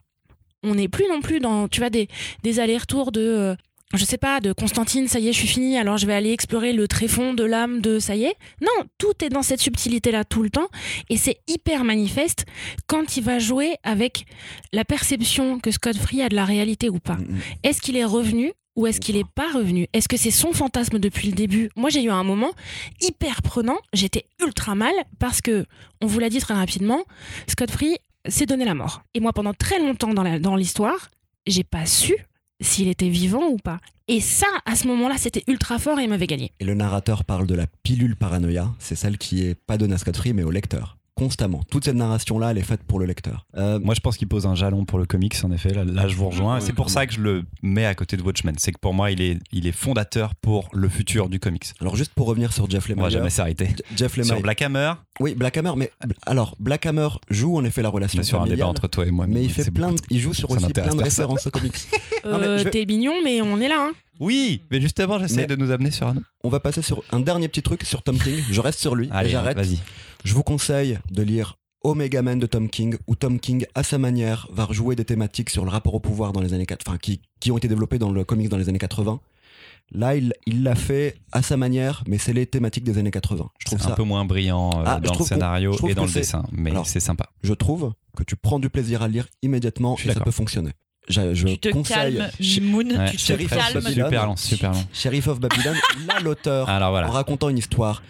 On 0.63 0.75
n'est 0.75 0.89
plus 0.89 1.07
non 1.09 1.21
plus 1.21 1.41
dans, 1.41 1.69
tu 1.69 1.81
vois, 1.81 1.91
des, 1.91 2.09
des 2.43 2.61
allers-retours 2.61 3.13
de... 3.13 3.21
euh, 3.21 3.57
je 3.95 4.05
sais 4.05 4.19
pas, 4.19 4.41
de 4.41 4.53
Constantine, 4.53 5.09
ça 5.09 5.19
y 5.19 5.29
est, 5.29 5.33
je 5.33 5.39
suis 5.39 5.49
fini, 5.49 5.79
alors 5.79 5.97
je 5.97 6.07
vais 6.07 6.13
aller 6.13 6.31
explorer 6.31 6.75
le 6.75 6.87
tréfonds 6.87 7.33
de 7.33 7.45
l'âme 7.45 7.81
de 7.81 7.99
ça 7.99 8.17
y 8.17 8.25
est. 8.25 8.35
Non, 8.61 8.85
tout 8.99 9.25
est 9.25 9.31
dans 9.31 9.43
cette 9.43 9.61
subtilité-là 9.61 10.25
tout 10.25 10.43
le 10.43 10.51
temps, 10.51 10.69
et 11.09 11.17
c'est 11.17 11.39
hyper 11.47 11.85
manifeste 11.85 12.45
quand 12.87 13.17
il 13.17 13.25
va 13.25 13.39
jouer 13.39 13.77
avec 13.85 14.27
la 14.75 14.85
perception 14.85 15.59
que 15.59 15.71
Scott 15.71 15.97
Free 15.97 16.21
a 16.21 16.29
de 16.29 16.35
la 16.35 16.45
réalité 16.45 16.91
ou 16.91 16.99
pas. 16.99 17.15
Mm, 17.15 17.23
mm. 17.23 17.41
Est-ce 17.63 17.81
qu'il 17.81 17.97
est 17.97 18.05
revenu 18.05 18.53
ou 18.79 18.87
est-ce 18.87 19.01
qu'il 19.01 19.17
est 19.17 19.29
pas 19.29 19.51
revenu? 19.53 19.89
Est-ce 19.93 20.09
que 20.09 20.17
c'est 20.17 20.31
son 20.31 20.53
fantasme 20.53 21.01
depuis 21.01 21.27
le 21.29 21.35
début? 21.35 21.69
Moi, 21.75 21.91
j'ai 21.91 22.01
eu 22.01 22.11
un 22.11 22.23
moment 22.23 22.53
hyper 23.01 23.43
prenant. 23.43 23.77
J'étais 23.93 24.25
ultra 24.41 24.77
mal 24.77 24.93
parce 25.19 25.41
que, 25.41 25.67
on 26.01 26.07
vous 26.07 26.21
l'a 26.21 26.31
dit 26.31 26.39
très 26.39 26.55
rapidement, 26.55 27.03
Scott 27.49 27.73
Free 27.73 27.97
s'est 28.29 28.47
donné 28.47 28.65
la 28.65 28.75
mort. 28.75 29.03
Et 29.15 29.21
moi, 29.21 29.33
pendant 29.33 29.53
très 29.53 29.81
longtemps 29.81 30.15
dans 30.15 30.55
l'histoire, 30.55 31.11
j'ai 31.49 31.65
pas 31.65 31.87
su 31.87 32.15
s'il 32.61 32.87
était 32.87 33.09
vivant 33.09 33.49
ou 33.49 33.57
pas. 33.57 33.79
Et 34.07 34.21
ça, 34.21 34.47
à 34.65 34.77
ce 34.77 34.87
moment-là, 34.87 35.17
c'était 35.19 35.43
ultra 35.49 35.81
fort 35.81 35.99
et 35.99 36.05
il 36.05 36.09
m'avait 36.09 36.29
gagné. 36.29 36.53
Et 36.61 36.65
le 36.65 36.75
narrateur 36.75 37.25
parle 37.25 37.49
de 37.49 37.57
la 37.57 37.67
pilule 37.83 38.15
paranoïa, 38.15 38.73
c'est 38.79 38.95
celle 38.95 39.19
qui 39.19 39.43
est 39.43 39.57
pas 39.57 39.77
donnée 39.77 39.95
à 39.95 39.99
Scott 39.99 40.17
Free 40.17 40.35
mais 40.35 40.45
au 40.45 40.53
lecteur. 40.53 40.98
Constamment. 41.19 41.63
Toute 41.71 41.85
cette 41.85 41.97
narration-là, 41.97 42.53
elle 42.53 42.59
est 42.59 42.63
faite 42.63 42.83
pour 42.85 42.99
le 43.01 43.07
lecteur. 43.07 43.45
Euh, 43.57 43.79
Moi, 43.81 43.95
je 43.95 44.01
pense 44.01 44.17
qu'il 44.17 44.29
pose 44.29 44.47
un 44.47 44.55
jalon 44.55 44.85
pour 44.85 44.99
le 44.99 45.05
comics, 45.05 45.35
en 45.43 45.51
effet. 45.51 45.75
Là, 45.75 45.85
là, 45.85 46.07
je 46.09 46.15
vous 46.15 46.29
rejoins. 46.29 46.57
Oui, 46.59 46.63
c'est 46.65 46.73
pour 46.73 46.91
ça 46.91 47.07
que 47.07 47.13
je 47.13 47.21
le 47.21 47.43
mets 47.63 47.85
à 47.87 47.95
côté 47.95 48.17
de 48.17 48.23
Watchmen. 48.23 48.55
C'est 48.59 48.73
que 48.73 48.79
pour 48.79 48.95
moi, 48.95 49.11
il 49.11 49.21
est, 49.21 49.39
il 49.53 49.67
est 49.67 49.73
fondateur 49.73 50.35
pour 50.37 50.69
le 50.73 50.89
futur 50.89 51.29
du 51.29 51.41
comics. 51.41 51.67
alors 51.81 51.97
juste 51.97 52.13
pour 52.15 52.27
revenir 52.29 52.53
sur 52.53 52.71
Jeff 52.71 52.85
On 52.85 52.89
va 52.91 52.95
Lemire. 52.95 53.11
jamais 53.11 53.31
s'arrêter. 53.31 53.69
Jeff 53.97 54.13
Sur 54.15 54.23
Lemire. 54.23 54.41
Black 54.43 54.63
Hammer, 54.63 54.93
Oui, 55.21 55.35
Black 55.35 55.57
Hammer, 55.57 55.73
mais 55.77 55.91
alors 56.27 56.55
Black 56.61 56.87
Hammer 56.87 57.09
joue 57.31 57.57
en 57.57 57.65
effet 57.65 57.83
la 57.83 57.89
relation 57.89 58.23
c'est 58.23 58.29
sur 58.29 58.41
un 58.41 58.47
débat 58.47 58.67
entre 58.67 58.87
toi 58.89 59.05
et 59.07 59.11
moi. 59.11 59.27
mais 59.27 59.43
il 59.43 59.51
fait 59.51 59.71
plein, 59.71 59.93
de- 59.93 59.99
il 60.11 60.21
joue 60.21 60.33
sur 60.35 60.51
aussi 60.51 60.73
plein 60.73 60.95
de 60.95 61.03
références 61.03 61.47
aux 61.47 61.51
comics. 61.51 61.75
Mais 62.25 62.31
Euh, 62.31 62.65
T'es 62.65 62.85
mignon, 62.85 63.15
mais 63.25 63.41
on 63.43 63.59
est 63.61 63.69
là. 63.69 63.89
Hein. 63.89 63.93
Oui, 64.21 64.63
mais 64.71 64.81
justement, 64.81 65.19
j'essaie 65.19 65.43
Mais- 65.43 65.47
de 65.47 65.57
nous 65.57 65.71
amener 65.71 65.91
sur 65.91 66.07
un. 66.09 66.17
On 66.45 66.49
va 66.49 66.59
passer 66.61 66.83
sur 66.83 67.03
un 67.13 67.21
dernier 67.21 67.49
petit 67.49 67.63
truc 67.63 67.85
sur 67.85 68.03
Tom 68.03 68.19
King. 68.19 68.43
Je 68.51 68.61
reste 68.61 68.81
sur 68.81 68.95
lui. 68.97 69.07
et 69.07 69.11
Allez, 69.13 69.31
j'arrête. 69.31 69.57
vas-y. 69.57 69.79
Je 70.25 70.35
vous 70.35 70.43
conseille 70.43 70.99
de 71.11 71.23
lire 71.23 71.57
Omega 71.83 72.23
Man 72.23 72.39
de 72.39 72.47
Tom 72.47 72.69
King, 72.69 72.97
où 73.07 73.15
Tom 73.15 73.39
King, 73.39 73.65
à 73.75 73.83
sa 73.83 73.99
manière, 73.99 74.49
va 74.53 74.65
rejouer 74.65 74.97
des 74.97 75.05
thématiques 75.05 75.51
sur 75.51 75.65
le 75.65 75.71
rapport 75.71 75.95
au 75.95 76.01
pouvoir 76.01 76.33
dans 76.33 76.41
les 76.41 76.53
années 76.55 76.67
4, 76.67 76.85
enfin, 76.87 76.99
qui, 76.99 77.21
qui 77.41 77.51
ont 77.53 77.57
été 77.59 77.69
développées 77.69 77.99
dans 77.99 78.11
le 78.11 78.25
comics 78.25 78.49
dans 78.49 78.57
les 78.59 78.69
années 78.69 78.79
80. 78.79 79.21
Là, 79.93 80.17
il 80.17 80.35
l'a 80.47 80.75
fait 80.75 81.17
à 81.33 81.41
sa 81.41 81.57
manière, 81.57 82.03
mais 82.07 82.19
c'est 82.19 82.35
les 82.35 82.45
thématiques 82.47 82.85
des 82.85 82.99
années 82.99 83.11
80. 83.11 83.49
Je 83.59 83.65
trouve 83.67 83.79
C'est 83.79 83.87
ça. 83.87 83.93
un 83.93 83.97
peu 83.97 84.03
moins 84.03 84.25
brillant 84.27 84.71
euh, 84.81 84.85
Ah, 84.85 85.01
dans 85.01 85.15
le 85.19 85.25
scénario 85.25 85.75
et 85.89 85.95
dans 85.95 86.05
le 86.05 86.13
dessin, 86.13 86.45
mais 86.53 86.73
c'est 86.85 87.01
sympa. 87.01 87.31
Je 87.43 87.55
trouve 87.55 87.93
que 88.17 88.23
tu 88.25 88.37
prends 88.37 88.59
du 88.59 88.69
plaisir 88.69 89.01
à 89.03 89.09
lire 89.09 89.29
immédiatement 89.43 89.97
et 90.05 90.13
ça 90.13 90.21
peut 90.21 90.31
fonctionner. 90.31 90.73
Je, 91.09 91.33
je 91.33 91.49
Tu 91.49 91.59
te 91.59 91.69
conseille 91.71 92.19
calmes, 92.19 92.71
Moon, 92.71 92.85
Ouais, 92.85 93.11
tu 93.13 93.17
te 93.17 93.23
Sheriff 93.23 93.51
of 93.53 93.59
calmes. 93.59 93.83
Babylon. 93.83 94.05
Super 94.05 94.27
long, 94.27 94.37
super 94.37 94.73
long. 94.73 94.85
Sheriff 94.93 95.27
of 95.29 95.41
Babylon. 95.41 95.75
là, 96.07 96.21
l'auteur, 96.21 96.69
en 96.69 97.11
racontant 97.11 97.49
une 97.49 97.57
histoire. 97.57 98.03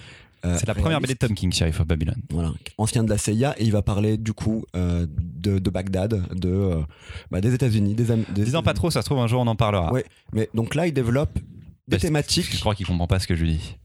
Euh, 0.45 0.57
c'est 0.59 0.67
la 0.69 0.75
première 0.75 1.01
BD 1.01 1.15
de 1.15 1.19
Tom 1.19 1.35
King, 1.35 1.53
Sheriff 1.53 1.81
of 1.81 1.87
Babylon. 1.87 2.15
voilà, 2.31 2.53
ancien 2.79 3.03
de 3.05 3.11
la 3.11 3.19
CIA, 3.19 3.55
et 3.59 3.65
il 3.65 3.73
va 3.73 3.83
parler 3.83 4.17
du 4.19 4.33
coup 4.33 4.65
euh, 4.77 5.07
de, 5.09 5.59
de 5.59 5.71
Bagdad, 5.71 6.23
de, 6.35 6.49
euh, 6.49 6.83
bah, 7.31 7.41
des 7.41 7.55
États-Unis, 7.55 7.95
des, 7.95 8.11
Am- 8.11 8.25
des 8.35 8.45
Disons 8.45 8.63
pas 8.63 8.75
trop, 8.75 8.91
ça 8.91 9.03
se 9.03 9.07
trouve 9.07 9.19
un 9.19 9.27
jour 9.27 9.41
on 9.41 9.47
en 9.47 9.57
parlera. 9.57 9.93
Ouais. 9.93 10.05
Mais 10.33 10.49
donc 10.55 10.75
là, 10.75 10.87
il 10.87 10.93
développe 10.93 11.35
des 11.35 11.43
Parce- 11.91 12.03
Je 12.03 12.07
thématiques. 12.09 12.61
crois 12.61 12.75
qu'il 12.75 12.87
comprend 12.87 13.07
pas 13.07 13.19
ce 13.19 13.27
que 13.27 13.35
je 13.35 13.43
lui 13.45 13.55
dis. 13.55 13.77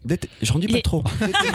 J'en 0.41 0.59
dis 0.59 0.67
pas 0.67 0.81
trop. 0.81 1.03
Thématiques. 1.19 1.45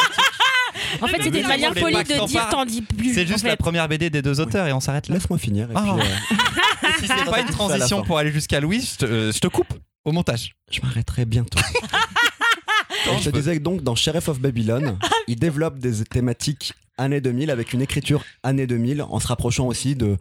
En 1.02 1.06
fait, 1.08 1.22
c'était 1.22 1.40
une 1.40 1.46
manière 1.48 1.74
polie 1.74 1.96
de 1.96 2.26
dire 2.26 2.48
t'en 2.48 2.64
dis 2.64 2.82
plus. 2.82 3.12
C'est 3.14 3.24
en 3.24 3.26
juste 3.26 3.40
fait. 3.42 3.48
la 3.48 3.56
première 3.56 3.88
BD 3.88 4.10
des 4.10 4.22
deux 4.22 4.40
auteurs 4.40 4.66
et 4.68 4.72
on 4.72 4.80
s'arrête 4.80 5.08
là. 5.08 5.16
Laisse-moi 5.16 5.38
finir. 5.38 5.70
Et 5.70 5.74
Ah. 5.74 5.82
puis, 5.96 6.06
euh, 6.06 6.92
si 7.00 7.06
c'est 7.08 7.30
pas 7.30 7.40
une 7.40 7.48
transition 7.48 8.02
pour 8.02 8.16
aller 8.18 8.30
jusqu'à 8.32 8.60
Louis, 8.60 8.80
je 8.80 8.96
te, 9.06 9.32
je 9.32 9.38
te 9.38 9.48
coupe 9.48 9.74
au 10.04 10.12
montage. 10.12 10.52
je 10.70 10.80
m'arrêterai 10.80 11.24
bientôt. 11.26 11.58
Je 13.20 13.30
te 13.30 13.36
disais 13.36 13.58
que 13.58 13.62
donc 13.62 13.82
dans 13.82 13.94
Sheriff 13.94 14.28
of 14.28 14.40
Babylon, 14.40 14.98
il 15.28 15.36
développe 15.36 15.78
des 15.78 16.04
thématiques 16.04 16.72
années 16.96 17.20
2000 17.20 17.50
avec 17.50 17.72
une 17.72 17.80
écriture 17.82 18.24
années 18.42 18.66
2000 18.66 19.02
en 19.02 19.20
se 19.20 19.26
rapprochant 19.28 19.66
aussi 19.66 19.94
de 19.94 20.16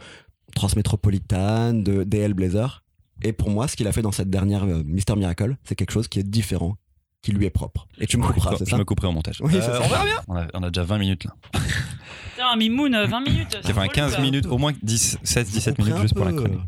Transmétropolitan, 0.55 1.73
de 1.73 2.03
DL 2.03 2.33
Blazer. 2.33 2.83
Et 3.23 3.33
pour 3.33 3.49
moi, 3.49 3.67
ce 3.67 3.75
qu'il 3.75 3.87
a 3.87 3.91
fait 3.91 4.01
dans 4.01 4.11
cette 4.11 4.29
dernière 4.29 4.63
euh, 4.63 4.83
Mister 4.85 5.15
Miracle, 5.15 5.55
c'est 5.63 5.75
quelque 5.75 5.91
chose 5.91 6.07
qui 6.07 6.19
est 6.19 6.23
différent, 6.23 6.77
qui 7.23 7.31
lui 7.31 7.45
est 7.45 7.49
propre. 7.49 7.87
Et 7.99 8.05
tu 8.05 8.17
me 8.17 8.23
couperas, 8.23 8.55
c'est 8.57 8.65
je 8.65 8.69
ça 8.69 8.77
me 8.77 8.85
couperai 8.85 9.07
au 9.07 9.11
montage. 9.11 9.37
Oui, 9.41 9.55
Euh, 9.55 9.61
ça. 9.61 9.79
on 9.83 9.87
verra 9.87 10.03
bien. 10.03 10.15
On 10.27 10.35
a, 10.35 10.47
on 10.53 10.63
a 10.63 10.69
déjà 10.69 10.83
20 10.83 10.97
minutes 10.99 11.23
là. 11.25 11.31
Putain, 12.35 12.55
Mimoun, 12.57 12.93
euh, 12.93 13.07
20 13.07 13.21
minutes. 13.21 13.57
Ça 13.63 13.73
fait 13.73 13.79
un 13.79 13.87
15 13.87 14.19
minutes, 14.19 14.45
au 14.45 14.57
moins 14.59 14.73
10, 14.83 15.17
16, 15.23 15.49
17 15.49 15.75
Couperai 15.75 15.89
minutes 15.89 16.01
juste 16.03 16.13
pour 16.15 16.25
la 16.25 16.33
chronique. 16.33 16.59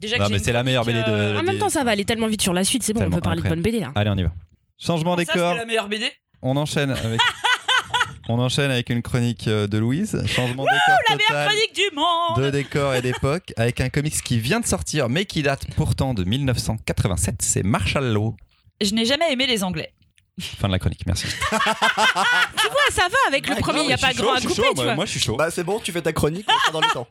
Déjà 0.00 0.18
Non, 0.18 0.26
mais 0.30 0.38
c'est 0.38 0.52
la 0.52 0.62
meilleure 0.62 0.84
BD 0.84 0.98
de- 1.00 1.04
euh, 1.08 1.40
En 1.40 1.42
même 1.42 1.58
temps, 1.58 1.70
ça 1.70 1.82
va 1.82 1.90
aller 1.92 2.04
tellement 2.04 2.28
vite 2.28 2.42
sur 2.42 2.52
la 2.52 2.62
suite, 2.64 2.82
c'est 2.82 2.92
bon, 2.92 3.02
on 3.06 3.10
peut 3.10 3.20
parler 3.20 3.42
de 3.42 3.48
bonne 3.48 3.62
BD 3.62 3.80
là. 3.80 3.92
Allez, 3.94 4.10
on 4.10 4.16
y 4.16 4.22
va. 4.22 4.32
Changement 4.78 5.16
décor. 5.16 5.52
c'est 5.52 5.58
la 5.58 5.64
meilleure 5.64 5.88
BD 5.88 6.10
On 6.42 6.56
enchaîne 6.56 6.90
avec. 6.90 7.20
on 8.28 8.38
enchaîne 8.38 8.70
avec 8.70 8.90
une 8.90 9.02
chronique 9.02 9.48
euh, 9.48 9.66
de 9.66 9.78
Louise. 9.78 10.22
Changement 10.26 10.64
décor 10.64 11.18
total. 11.18 11.48
Chronique 11.48 11.74
du 11.74 11.94
monde 11.96 12.44
de 12.44 12.50
décor 12.50 12.94
et 12.94 13.02
d'époque 13.02 13.52
avec 13.56 13.80
un 13.80 13.88
comics 13.88 14.22
qui 14.22 14.38
vient 14.38 14.60
de 14.60 14.66
sortir 14.66 15.08
mais 15.08 15.24
qui 15.24 15.42
date 15.42 15.66
pourtant 15.76 16.12
de 16.14 16.24
1987, 16.24 17.36
c'est 17.42 17.62
Marshall 17.62 18.12
Law. 18.12 18.36
Je 18.80 18.92
n'ai 18.94 19.06
jamais 19.06 19.32
aimé 19.32 19.46
les 19.46 19.64
Anglais. 19.64 19.92
Fin 20.38 20.66
de 20.68 20.72
la 20.72 20.78
chronique, 20.78 21.00
merci. 21.06 21.26
Tu 21.50 21.56
vois, 22.68 22.90
ça 22.90 23.08
va 23.08 23.16
avec 23.28 23.48
le 23.48 23.56
premier, 23.56 23.80
il 23.80 23.86
n'y 23.86 23.92
a 23.94 23.98
pas 23.98 24.12
grand 24.12 24.34
à 24.34 24.40
couper, 24.40 24.54
chaud, 24.54 24.74
tu 24.76 24.82
vois. 24.82 24.94
moi 24.94 25.06
je 25.06 25.10
suis 25.12 25.20
chaud. 25.20 25.36
Bah 25.36 25.50
c'est 25.50 25.64
bon, 25.64 25.78
tu 25.80 25.92
fais 25.92 26.02
ta 26.02 26.12
chronique, 26.12 26.46
on 26.46 26.58
sera 26.58 26.72
dans 26.72 26.80
le 26.80 26.88
temps. 26.92 27.08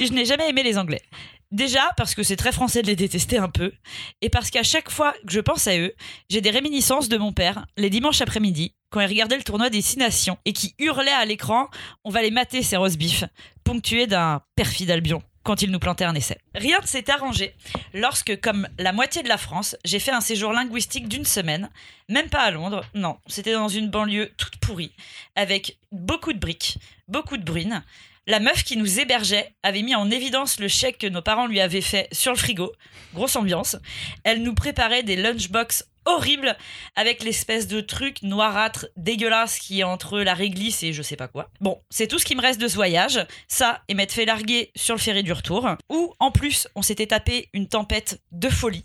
Je 0.00 0.10
n'ai 0.12 0.24
jamais 0.24 0.48
aimé 0.48 0.62
les 0.62 0.78
Anglais. 0.78 1.02
Déjà 1.50 1.92
parce 1.96 2.14
que 2.14 2.22
c'est 2.22 2.36
très 2.36 2.52
français 2.52 2.82
de 2.82 2.88
les 2.88 2.96
détester 2.96 3.38
un 3.38 3.48
peu, 3.48 3.72
et 4.20 4.28
parce 4.28 4.50
qu'à 4.50 4.62
chaque 4.62 4.90
fois 4.90 5.14
que 5.26 5.32
je 5.32 5.40
pense 5.40 5.66
à 5.66 5.78
eux, 5.78 5.94
j'ai 6.28 6.42
des 6.42 6.50
réminiscences 6.50 7.08
de 7.08 7.16
mon 7.16 7.32
père, 7.32 7.64
les 7.78 7.88
dimanches 7.88 8.20
après-midi, 8.20 8.74
quand 8.90 9.00
il 9.00 9.06
regardait 9.06 9.38
le 9.38 9.42
tournoi 9.42 9.70
des 9.70 9.80
Six 9.80 9.96
Nations, 9.96 10.36
et 10.44 10.52
qui 10.52 10.74
hurlait 10.78 11.10
à 11.10 11.24
l'écran 11.24 11.68
«On 12.04 12.10
va 12.10 12.20
les 12.20 12.30
mater 12.30 12.62
ces 12.62 12.76
roast 12.76 12.98
beef», 12.98 13.24
ponctué 13.64 14.06
d'un 14.06 14.42
perfide 14.56 14.90
Albion 14.90 15.22
quand 15.42 15.62
il 15.62 15.70
nous 15.70 15.78
plantait 15.78 16.04
un 16.04 16.14
essai. 16.14 16.36
Rien 16.54 16.80
ne 16.82 16.86
s'est 16.86 17.10
arrangé 17.10 17.54
lorsque, 17.94 18.38
comme 18.42 18.68
la 18.78 18.92
moitié 18.92 19.22
de 19.22 19.28
la 19.28 19.38
France, 19.38 19.74
j'ai 19.86 20.00
fait 20.00 20.10
un 20.10 20.20
séjour 20.20 20.52
linguistique 20.52 21.08
d'une 21.08 21.24
semaine, 21.24 21.70
même 22.10 22.28
pas 22.28 22.42
à 22.42 22.50
Londres, 22.50 22.84
non, 22.92 23.16
c'était 23.26 23.54
dans 23.54 23.68
une 23.68 23.88
banlieue 23.88 24.30
toute 24.36 24.56
pourrie, 24.56 24.92
avec 25.34 25.78
beaucoup 25.92 26.34
de 26.34 26.38
briques, 26.38 26.76
beaucoup 27.08 27.38
de 27.38 27.44
bruine, 27.44 27.82
la 28.28 28.40
meuf 28.40 28.62
qui 28.62 28.76
nous 28.76 29.00
hébergeait 29.00 29.54
avait 29.62 29.82
mis 29.82 29.94
en 29.94 30.10
évidence 30.10 30.60
le 30.60 30.68
chèque 30.68 30.98
que 30.98 31.06
nos 31.06 31.22
parents 31.22 31.46
lui 31.46 31.60
avaient 31.60 31.80
fait 31.80 32.08
sur 32.12 32.30
le 32.30 32.36
frigo. 32.36 32.72
Grosse 33.14 33.36
ambiance. 33.36 33.76
Elle 34.22 34.42
nous 34.42 34.54
préparait 34.54 35.02
des 35.02 35.16
lunchbox 35.16 35.88
horribles 36.04 36.54
avec 36.94 37.24
l'espèce 37.24 37.66
de 37.66 37.80
truc 37.80 38.22
noirâtre 38.22 38.86
dégueulasse 38.98 39.58
qui 39.58 39.80
est 39.80 39.84
entre 39.84 40.20
la 40.20 40.34
réglisse 40.34 40.82
et 40.82 40.92
je 40.92 41.00
sais 41.00 41.16
pas 41.16 41.26
quoi. 41.26 41.48
Bon, 41.62 41.80
c'est 41.88 42.06
tout 42.06 42.18
ce 42.18 42.26
qui 42.26 42.36
me 42.36 42.42
reste 42.42 42.60
de 42.60 42.68
ce 42.68 42.74
voyage. 42.74 43.26
Ça 43.48 43.82
et 43.88 43.94
m'être 43.94 44.12
fait 44.12 44.26
larguer 44.26 44.72
sur 44.76 44.94
le 44.94 45.00
ferry 45.00 45.22
du 45.22 45.32
retour. 45.32 45.66
Où, 45.88 46.12
en 46.20 46.30
plus, 46.30 46.68
on 46.74 46.82
s'était 46.82 47.06
tapé 47.06 47.48
une 47.54 47.66
tempête 47.66 48.20
de 48.32 48.50
folie 48.50 48.84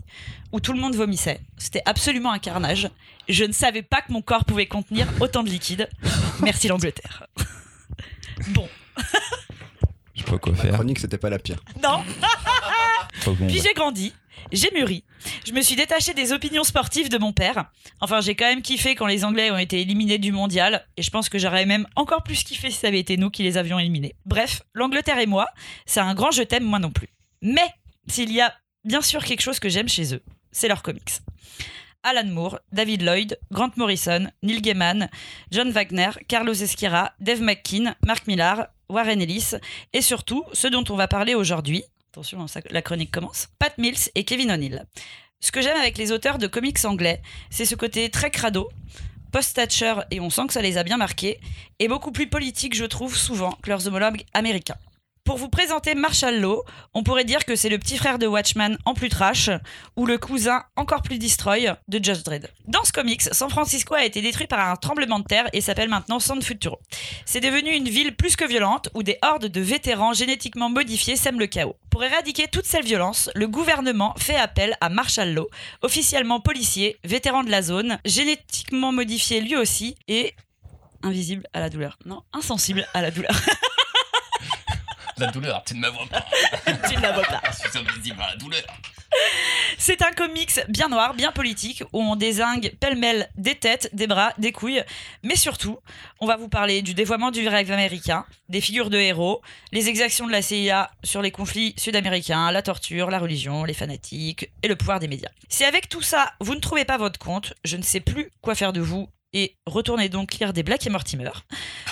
où 0.53 0.62
tout 0.62 0.71
le 0.71 0.79
monde 0.79 0.95
vomissait. 0.95 1.41
C'était 1.58 1.84
absolument 1.86 2.32
un 2.32 2.39
carnage. 2.39 2.89
Je 3.27 3.43
ne 3.43 3.51
savais 3.51 3.82
pas 3.82 4.01
que 4.01 4.13
mon 4.13 4.21
corps 4.21 4.45
pouvait 4.45 4.67
contenir 4.67 5.06
autant 5.19 5.43
de 5.43 5.49
liquide. 5.49 5.89
Merci 6.41 6.69
l'Angleterre. 6.69 7.27
bon, 8.49 8.69
Je 10.15 10.21
sais 10.23 10.29
pas 10.29 10.38
quoi 10.38 10.53
La 10.53 10.58
faire. 10.62 10.73
chronique, 10.75 10.99
c'était 10.99 11.17
pas 11.17 11.29
la 11.29 11.39
pire. 11.39 11.58
non. 11.82 12.03
Puis 13.47 13.62
j'ai 13.62 13.73
grandi, 13.73 14.13
j'ai 14.51 14.69
mûri. 14.73 15.03
Je 15.45 15.53
me 15.53 15.62
suis 15.62 15.75
détachée 15.75 16.13
des 16.13 16.34
opinions 16.34 16.63
sportives 16.63 17.10
de 17.10 17.17
mon 17.17 17.32
père. 17.32 17.65
Enfin, 18.01 18.19
j'ai 18.21 18.36
quand 18.36 18.45
même 18.45 18.62
kiffé 18.62 18.95
quand 18.95 19.06
les 19.08 19.23
Anglais 19.23 19.49
ont 19.51 19.58
été 19.58 19.79
éliminés 19.82 20.17
du 20.17 20.32
mondial. 20.32 20.86
Et 20.97 21.01
je 21.03 21.10
pense 21.10 21.29
que 21.29 21.39
j'aurais 21.39 21.65
même 21.65 21.88
encore 21.95 22.23
plus 22.23 22.43
kiffé 22.43 22.69
si 22.69 22.77
ça 22.77 22.88
avait 22.88 22.99
été 22.99 23.15
nous 23.17 23.29
qui 23.29 23.43
les 23.43 23.58
avions 23.58 23.79
éliminés. 23.79 24.15
Bref, 24.25 24.62
l'Angleterre 24.73 25.19
et 25.19 25.25
moi, 25.25 25.47
c'est 25.86 26.01
un 26.01 26.13
grand 26.13 26.32
je 26.32 26.43
t'aime, 26.43 26.65
moi 26.65 26.79
non 26.79 26.91
plus. 26.91 27.08
Mais, 27.41 27.67
s'il 28.08 28.32
y 28.32 28.41
a 28.41 28.53
bien 28.84 29.01
sûr 29.01 29.23
quelque 29.23 29.41
chose 29.41 29.60
que 29.60 29.69
j'aime 29.69 29.88
chez 29.89 30.13
eux, 30.13 30.23
c'est 30.51 30.67
leurs 30.67 30.84
comics. 30.84 31.21
Alan 32.03 32.25
Moore, 32.27 32.60
David 32.73 33.01
Lloyd, 33.03 33.39
Grant 33.51 33.71
Morrison, 33.77 34.27
Neil 34.41 34.62
Gaiman, 34.62 35.10
John 35.51 35.69
Wagner, 35.71 36.10
Carlos 36.27 36.53
Esquira, 36.53 37.13
Dave 37.21 37.41
McKean, 37.41 37.95
Mark 38.06 38.27
Millar, 38.27 38.67
Warren 38.93 39.21
Ellis, 39.21 39.51
et 39.91 40.01
surtout 40.01 40.43
ceux 40.53 40.69
dont 40.69 40.84
on 40.89 40.95
va 40.95 41.08
parler 41.08 41.36
aujourd'hui. 41.36 41.84
Attention, 42.12 42.47
ça- 42.47 42.62
la 42.69 42.82
chronique 42.82 43.12
commence. 43.12 43.47
Pat 43.60 43.75
Mills 43.77 44.10
et 44.15 44.23
Kevin 44.23 44.51
O'Neill. 44.51 44.86
Ce 45.39 45.51
que 45.51 45.62
j'aime 45.62 45.77
avec 45.77 45.97
les 45.97 46.12
auteurs 46.12 46.38
de 46.38 46.47
comics 46.47 46.86
anglais, 46.86 47.21
c'est 47.49 47.65
ce 47.65 47.75
côté 47.75 48.10
très 48.10 48.32
crado, 48.32 48.69
post-Thatcher, 49.32 49.95
et 50.12 50.19
on 50.19 50.29
sent 50.29 50.43
que 50.47 50.53
ça 50.53 50.62
les 50.62 50.77
a 50.77 50.84
bien 50.84 50.97
marqués, 50.97 51.39
et 51.79 51.88
beaucoup 51.88 52.12
plus 52.12 52.27
politique, 52.27 52.75
je 52.75 52.86
trouve, 52.86 53.17
souvent, 53.17 53.51
que 53.63 53.69
leurs 53.69 53.88
homologues 53.88 54.23
américains. 54.34 54.77
Pour 55.25 55.38
vous 55.38 55.47
présenter 55.47 55.95
Marshall 55.95 56.41
Law, 56.41 56.65
on 56.93 57.01
pourrait 57.01 57.23
dire 57.23 57.45
que 57.45 57.55
c'est 57.55 57.69
le 57.69 57.79
petit 57.79 57.97
frère 57.97 58.19
de 58.19 58.27
Watchman 58.27 58.77
en 58.83 58.93
plus 58.93 59.07
trash, 59.07 59.49
ou 59.95 60.05
le 60.05 60.17
cousin 60.17 60.63
encore 60.75 61.01
plus 61.01 61.17
destroy 61.17 61.73
de 61.88 62.03
Judge 62.03 62.23
Dredd. 62.23 62.49
Dans 62.67 62.83
ce 62.83 62.91
comics, 62.91 63.21
San 63.21 63.49
Francisco 63.49 63.93
a 63.93 64.03
été 64.03 64.21
détruit 64.21 64.47
par 64.47 64.59
un 64.59 64.75
tremblement 64.75 65.19
de 65.19 65.23
terre 65.23 65.47
et 65.53 65.62
s'appelle 65.62 65.88
maintenant 65.88 66.19
San 66.19 66.41
Futuro. 66.41 66.77
C'est 67.25 67.39
devenu 67.39 67.71
une 67.71 67.88
ville 67.88 68.13
plus 68.13 68.36
que 68.36 68.45
violente 68.45 68.89
où 68.95 69.01
des 69.01 69.17
hordes 69.21 69.45
de 69.45 69.62
vétérans 69.62 70.12
génétiquement 70.12 70.69
modifiés 70.69 71.15
sèment 71.15 71.39
le 71.39 71.47
chaos. 71.47 71.77
Pour 71.89 72.03
éradiquer 72.03 72.49
toute 72.49 72.65
cette 72.65 72.86
violence, 72.86 73.29
le 73.33 73.47
gouvernement 73.47 74.13
fait 74.17 74.36
appel 74.36 74.75
à 74.81 74.89
Marshall 74.89 75.33
Law, 75.33 75.47
officiellement 75.83 76.41
policier, 76.41 76.97
vétéran 77.05 77.43
de 77.43 77.49
la 77.49 77.62
zone, 77.62 77.97
génétiquement 78.03 78.91
modifié 78.91 79.39
lui 79.39 79.55
aussi 79.55 79.95
et 80.09 80.33
invisible 81.01 81.47
à 81.53 81.62
la 81.62 81.69
douleur. 81.69 81.97
Non, 82.05 82.23
insensible 82.33 82.86
à 82.93 83.01
la 83.01 83.09
douleur. 83.09 83.31
La 85.17 85.28
douleur, 85.28 85.63
tu 85.65 85.76
ne 85.76 85.80
me 85.82 85.89
vois 85.89 86.06
pas. 86.08 86.26
tu 86.89 86.95
ne 86.95 87.02
la 87.02 87.12
vois 87.13 87.23
pas. 87.23 87.41
Je 87.52 87.69
suis 87.69 87.80
invisible 87.80 88.21
à 88.21 88.32
la 88.32 88.36
douleur. 88.38 88.63
C'est 89.78 90.02
un 90.02 90.12
comics 90.12 90.60
bien 90.69 90.89
noir, 90.89 91.13
bien 91.13 91.32
politique, 91.32 91.84
où 91.93 92.02
on 92.02 92.15
désingue 92.15 92.73
pêle-mêle 92.80 93.30
des 93.36 93.54
têtes, 93.56 93.89
des 93.93 94.08
bras, 94.08 94.34
des 94.39 94.52
couilles. 94.52 94.84
Mais 95.21 95.36
surtout, 95.36 95.78
on 96.19 96.26
va 96.26 96.36
vous 96.36 96.49
parler 96.49 96.82
du 96.82 96.95
dévoiement 96.95 97.30
du 97.30 97.47
rêve 97.47 97.71
américain, 97.71 98.26
des 98.49 98.60
figures 98.62 98.89
de 98.89 98.97
héros, 98.97 99.41
les 99.71 99.88
exactions 99.88 100.26
de 100.26 100.32
la 100.32 100.41
CIA 100.41 100.89
sur 101.04 101.21
les 101.21 101.30
conflits 101.32 101.76
sud-américains, 101.78 102.52
la 102.52 102.63
torture, 102.63 103.12
la 103.12 103.19
religion, 103.19 103.65
les 103.65 103.73
fanatiques 103.76 104.49
et 104.63 104.67
le 104.67 104.76
pouvoir 104.76 104.99
des 104.99 105.08
médias. 105.08 105.30
Si 105.47 105.63
avec 105.63 105.89
tout 105.89 106.02
ça, 106.02 106.34
vous 106.39 106.56
ne 106.56 106.60
trouvez 106.60 106.86
pas 106.86 106.97
votre 106.97 107.19
compte, 107.19 107.54
je 107.63 107.78
ne 107.78 107.84
sais 107.84 107.99
plus 107.99 108.32
quoi 108.41 108.56
faire 108.56 108.73
de 108.73 108.82
vous 108.82 109.10
et 109.34 109.56
retournez 109.65 110.10
donc 110.10 110.36
lire 110.36 110.54
des 110.54 110.63
Black 110.63 110.86
et 110.88 110.89
Mortimer. 110.89 111.32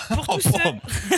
Pour 0.07 0.27
tous 0.39 0.47
Oh, 0.53 0.57
ceux... 0.57 1.17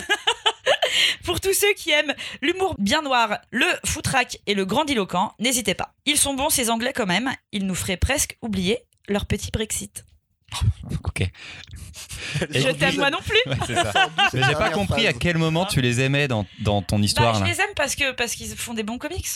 Pour 1.22 1.40
tous 1.40 1.54
ceux 1.54 1.72
qui 1.74 1.90
aiment 1.90 2.14
l'humour 2.42 2.74
bien 2.78 3.02
noir, 3.02 3.38
le 3.50 3.66
foutraque 3.84 4.38
et 4.46 4.54
le 4.54 4.64
grandiloquent, 4.64 5.32
n'hésitez 5.38 5.74
pas. 5.74 5.94
Ils 6.06 6.16
sont 6.16 6.34
bons 6.34 6.50
ces 6.50 6.70
Anglais 6.70 6.92
quand 6.94 7.06
même, 7.06 7.32
ils 7.52 7.66
nous 7.66 7.74
feraient 7.74 7.96
presque 7.96 8.36
oublier 8.42 8.84
leur 9.08 9.26
petit 9.26 9.50
Brexit. 9.52 10.04
Ok. 11.04 11.20
Et 11.20 12.60
Je 12.60 12.70
t'aime 12.70 12.96
moi 12.96 13.10
non 13.10 13.18
plus 13.18 13.38
Ouais, 13.46 13.56
c'est 13.66 13.74
ça. 13.74 14.08
Mais 14.32 14.42
j'ai 14.42 14.54
pas 14.54 14.70
compris 14.70 15.06
à 15.06 15.12
quel 15.12 15.38
moment 15.38 15.64
tu 15.64 15.80
les 15.80 16.00
aimais 16.00 16.26
dans, 16.28 16.46
dans 16.60 16.82
ton 16.82 16.98
bah, 16.98 17.04
histoire. 17.04 17.34
Je 17.34 17.40
là. 17.40 17.46
les 17.46 17.60
aime 17.60 17.70
parce 17.76 17.94
que 17.94 18.12
parce 18.12 18.34
qu'ils 18.34 18.48
font 18.56 18.74
des 18.74 18.82
bons 18.82 18.98
comics. 18.98 19.26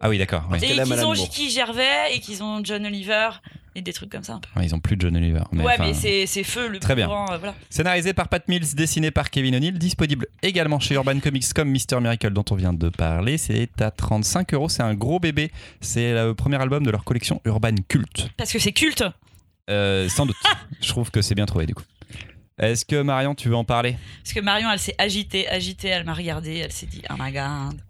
Ah 0.00 0.08
oui, 0.08 0.18
d'accord. 0.18 0.44
ouais. 0.50 0.58
Et 0.58 0.60
qu'ils 0.82 1.04
ont. 1.04 1.14
J.K. 1.14 1.50
Gervais 1.50 2.14
et 2.14 2.20
qu'ils 2.20 2.42
ont 2.42 2.60
John 2.62 2.86
Oliver 2.86 3.30
et 3.74 3.82
des 3.82 3.92
trucs 3.92 4.10
comme 4.10 4.22
ça 4.22 4.34
un 4.34 4.40
peu. 4.40 4.48
Ouais, 4.58 4.64
Ils 4.66 4.74
ont 4.74 4.78
plus 4.80 4.96
de 4.96 5.02
John 5.02 5.16
Oliver. 5.16 5.42
mais 5.52 5.64
ouais, 5.64 5.76
mais 5.78 5.92
c'est 5.94 6.26
c'est 6.26 6.44
feu 6.44 6.68
le 6.68 6.78
Très 6.78 6.94
plus 6.94 7.00
bien. 7.00 7.06
grand, 7.08 7.30
euh, 7.32 7.38
voilà. 7.38 7.54
Scénarisé 7.68 8.12
par 8.12 8.28
Pat 8.28 8.46
Mills, 8.48 8.74
dessiné 8.74 9.10
par 9.10 9.30
Kevin 9.30 9.56
O'Neill, 9.56 9.76
disponible 9.78 10.26
également 10.42 10.78
chez 10.78 10.94
Urban 10.94 11.18
Comics 11.20 11.52
comme 11.52 11.68
Mister 11.70 11.98
Miracle 12.00 12.30
dont 12.30 12.44
on 12.50 12.54
vient 12.54 12.72
de 12.72 12.88
parler. 12.90 13.38
C'est 13.38 13.80
à 13.82 13.90
35 13.90 14.54
euros. 14.54 14.68
C'est 14.68 14.82
un 14.82 14.94
gros 14.94 15.18
bébé. 15.18 15.50
C'est 15.80 16.12
le 16.14 16.34
premier 16.34 16.60
album 16.60 16.84
de 16.84 16.90
leur 16.90 17.04
collection 17.04 17.40
Urban 17.44 17.74
Cult. 17.88 18.28
Parce 18.36 18.52
que 18.52 18.58
c'est 18.60 18.72
culte. 18.72 19.04
Euh, 19.68 20.08
sans 20.08 20.26
doute. 20.26 20.36
Je 20.80 20.88
trouve 20.88 21.10
que 21.10 21.22
c'est 21.22 21.34
bien 21.34 21.46
trouvé 21.46 21.66
du 21.66 21.74
coup. 21.74 21.82
Est-ce 22.58 22.84
que 22.84 23.00
Marion, 23.02 23.34
tu 23.34 23.48
veux 23.48 23.56
en 23.56 23.64
parler? 23.64 23.96
Parce 24.24 24.32
que 24.32 24.40
Marion, 24.40 24.68
elle 24.72 24.78
s'est 24.80 24.94
agitée, 24.98 25.48
agitée, 25.48 25.88
elle 25.88 26.04
m'a 26.04 26.14
regardé, 26.14 26.56
elle 26.56 26.72
s'est 26.72 26.86
dit, 26.86 27.02
oh 27.10 27.14
my 27.18 27.30
god. 27.32 27.80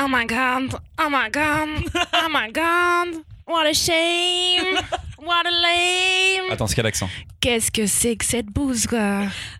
Oh 0.00 0.06
my 0.08 0.24
god, 0.26 0.74
oh 1.00 1.08
my 1.10 1.28
god, 1.30 1.68
oh 2.14 2.28
my 2.30 2.50
god, 2.52 3.20
what 3.48 3.66
a 3.66 3.74
shame, 3.74 4.76
what 5.20 5.42
a 5.44 5.50
lame. 5.50 6.52
Attends, 6.52 6.68
c'est 6.68 6.76
quel 6.76 6.86
accent 6.86 7.08
Qu'est-ce 7.40 7.70
que 7.72 7.86
c'est 7.86 8.16
que 8.16 8.24
cette 8.24 8.46
bouse, 8.46 8.86
quoi? 8.86 8.98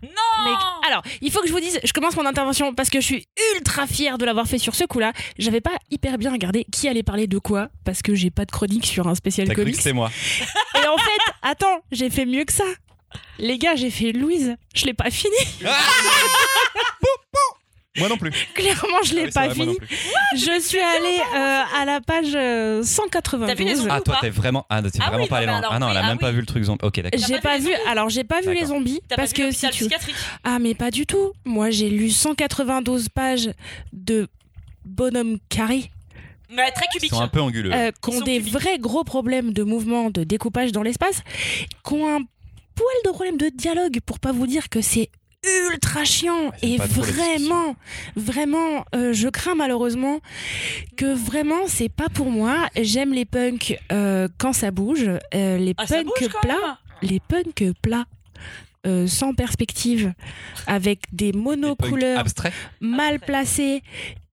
Non 0.01 0.43
Mec, 0.45 0.55
alors, 0.87 1.01
il 1.21 1.29
faut 1.31 1.41
que 1.41 1.47
je 1.47 1.51
vous 1.51 1.59
dise, 1.59 1.79
je 1.83 1.91
commence 1.91 2.15
mon 2.15 2.25
intervention 2.25 2.73
parce 2.73 2.89
que 2.89 3.01
je 3.01 3.05
suis 3.05 3.27
ultra 3.55 3.85
fière 3.85 4.17
de 4.17 4.23
l'avoir 4.25 4.47
fait 4.47 4.57
sur 4.59 4.75
ce 4.75 4.85
coup-là. 4.85 5.11
J'avais 5.37 5.59
pas 5.61 5.77
hyper 5.91 6.17
bien 6.17 6.31
regardé 6.31 6.65
qui 6.71 6.87
allait 6.87 7.03
parler 7.03 7.27
de 7.27 7.37
quoi 7.37 7.67
parce 7.83 8.01
que 8.01 8.15
j'ai 8.15 8.31
pas 8.31 8.45
de 8.45 8.51
chronique 8.51 8.85
sur 8.85 9.07
un 9.07 9.15
spécial 9.15 9.47
T'as 9.47 9.53
cru 9.53 9.63
que 9.63 9.67
comics. 9.69 9.81
c'était 9.81 9.93
moi 9.93 10.09
Et 10.81 10.87
en 10.87 10.97
fait, 10.97 11.33
attends, 11.41 11.81
j'ai 11.91 12.09
fait 12.09 12.25
mieux 12.25 12.45
que 12.45 12.53
ça. 12.53 12.63
Les 13.39 13.57
gars, 13.57 13.75
j'ai 13.75 13.89
fait 13.91 14.11
Louise, 14.13 14.55
je 14.75 14.85
l'ai 14.85 14.93
pas 14.93 15.09
fini. 15.11 15.35
Moi 17.97 18.07
non 18.07 18.17
plus. 18.17 18.31
Clairement, 18.53 19.01
je 19.03 19.15
l'ai 19.15 19.23
Ah 19.23 19.25
c'est 19.25 19.33
pas 19.33 19.49
fini. 19.53 19.75
Je 20.35 20.59
suis 20.61 20.79
allée 20.79 21.19
euh, 21.35 21.63
à 21.81 21.85
la 21.85 21.99
page 22.01 22.27
euh, 22.35 22.83
192. 22.83 23.47
T'as 23.47 23.55
vu 23.55 23.63
les 23.65 23.79
ongles 23.81 23.89
Ah, 23.91 23.99
toi, 24.01 24.13
pas 24.15 24.21
t'es 24.21 24.29
vraiment, 24.29 24.65
ah, 24.69 24.81
t'es 24.83 24.89
Ah 25.01 25.07
vraiment 25.09 25.23
oui, 25.23 25.29
pas 25.29 25.37
allé 25.37 25.47
non, 25.47 25.53
mais 25.53 25.59
loin. 25.61 25.67
alors, 25.69 25.73
Ah 25.73 25.79
non, 25.79 25.89
elle 25.89 25.97
a 25.97 26.01
ah 26.03 26.07
même 26.07 26.17
pas 26.19 26.27
oui. 26.29 26.33
vu 26.35 26.39
le 26.41 26.45
truc 26.45 26.63
zombie. 26.63 26.85
Ok, 26.85 27.01
d'accord. 27.01 27.19
J'ai 27.27 27.33
pas 27.35 27.41
pas 27.41 27.57
vu 27.57 27.63
vu. 27.63 27.69
les 27.71 27.75
zombies 27.77 27.89
Alors, 27.89 28.09
j'ai 28.09 28.23
pas 28.23 28.41
vu 28.41 28.53
les 28.53 28.65
zombies 28.65 28.99
parce 29.15 29.33
pas 29.33 29.37
que 29.43 29.51
si 29.51 29.67
tu. 29.71 29.87
Ah, 30.43 30.59
mais 30.59 30.75
pas 30.75 30.91
du 30.91 31.05
tout. 31.07 31.33
Moi, 31.45 31.71
j'ai 31.71 31.89
lu 31.89 32.09
192 32.11 33.09
pages 33.09 33.49
de 33.91 34.27
bonhomme 34.85 35.37
carré 35.49 35.91
Ouais, 36.55 36.71
très 36.71 36.85
Ils 36.89 36.97
cubique. 36.97 37.09
sont 37.11 37.21
un 37.21 37.27
peu 37.27 37.41
anguleux. 37.41 37.71
euh, 37.73 37.91
qui 38.01 38.11
Ils 38.11 38.17
ont 38.17 38.21
des 38.21 38.37
cubiques. 38.37 38.53
vrais 38.53 38.77
gros 38.79 39.03
problèmes 39.03 39.51
de 39.53 39.63
mouvement, 39.63 40.09
de 40.09 40.23
découpage 40.23 40.71
dans 40.71 40.81
l'espace, 40.83 41.21
qui 41.87 41.93
ont 41.93 42.07
un 42.07 42.21
poil 42.75 42.95
de 43.05 43.09
problème 43.11 43.37
de 43.37 43.49
dialogue 43.49 43.99
pour 44.05 44.19
pas 44.19 44.31
vous 44.31 44.47
dire 44.47 44.69
que 44.69 44.81
c'est 44.81 45.09
ultra 45.71 46.03
chiant. 46.05 46.51
Et 46.61 46.77
les 46.77 46.77
vraiment 46.77 47.75
vraiment 48.15 48.85
euh, 48.95 49.13
je 49.13 49.27
crains 49.29 49.55
malheureusement 49.55 50.19
que 50.97 51.13
vraiment 51.13 51.67
c'est 51.67 51.89
pas 51.89 52.09
pour 52.09 52.31
moi. 52.31 52.67
J'aime 52.79 53.13
les 53.13 53.25
punks 53.25 53.77
euh, 53.91 54.27
quand 54.37 54.53
ça 54.53 54.71
bouge. 54.71 55.09
Euh, 55.33 55.57
les 55.57 55.73
Ah, 55.77 55.87
ça 55.87 56.03
punks 56.03 56.31
plats 56.41 56.79
les 57.01 57.21
punks 57.21 57.63
plats 57.81 58.05
euh, 58.85 59.07
sans 59.07 59.33
perspective 59.33 60.13
avec 60.67 60.99
des 61.13 61.31
monocouleurs 61.31 62.19
abstraits. 62.19 62.53
mal 62.81 63.19
placés. 63.19 63.81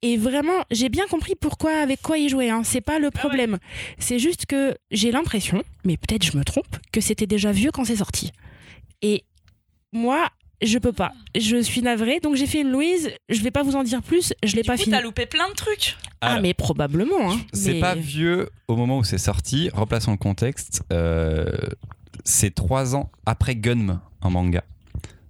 Et 0.03 0.17
vraiment 0.17 0.65
j'ai 0.71 0.89
bien 0.89 1.07
compris 1.07 1.35
pourquoi 1.41 1.79
avec 1.81 2.03
quoi 2.03 2.19
ils 2.19 2.29
jouaient 2.29 2.51
hein. 2.51 2.63
c'est 2.65 2.81
pas 2.81 2.99
le 2.99 3.11
problème. 3.11 3.59
C'est 3.99 4.19
juste 4.19 4.47
que 4.47 4.77
j'ai 4.91 5.11
l'impression 5.11 5.63
mais 5.85 5.97
peut-être 5.97 6.25
je 6.25 6.37
me 6.37 6.45
trompe 6.45 6.77
que 6.93 7.01
c'était 7.01 7.27
déjà 7.27 7.53
vieux 7.53 7.71
quand 7.71 7.85
c'est 7.85 7.97
sorti. 7.97 8.33
Et 9.03 9.25
moi 9.93 10.29
je 10.63 10.79
peux 10.79 10.93
pas 10.93 11.13
je 11.39 11.61
suis 11.63 11.83
navrée 11.83 12.19
donc 12.21 12.35
j'ai 12.37 12.47
fait 12.47 12.61
une 12.63 12.71
Louise 12.71 13.11
je 13.29 13.41
vais 13.43 13.51
pas 13.51 13.63
vous 13.63 13.77
en 13.77 13.85
dire 13.85 14.03
plus 14.03 14.33
je 14.43 14.57
l'ai 14.57 14.63
pas 14.63 14.77
coup, 14.77 14.85
fini 14.85 14.95
t'as 14.97 15.03
loupé 15.03 15.27
plein 15.27 15.49
de 15.51 15.55
trucs. 15.55 15.97
ah 16.21 16.29
Alors, 16.33 16.43
mais 16.43 16.55
probablement 16.55 17.31
hein. 17.33 17.39
C'est 17.53 17.75
Mais- 17.75 17.81
pas 17.81 17.95
vieux 17.95 18.49
au 18.69 18.77
moment 18.77 18.99
où 18.99 19.05
c'est 19.05 19.19
sorti. 19.19 19.69
Replaçons 19.75 20.13
le 20.13 20.17
contexte. 20.17 20.83
Euh, 20.93 21.47
c'est 22.25 22.55
trois 22.55 22.97
ans 22.97 23.11
après 23.27 23.55
Gunm 23.55 24.01
en 24.23 24.31
manga. 24.31 24.65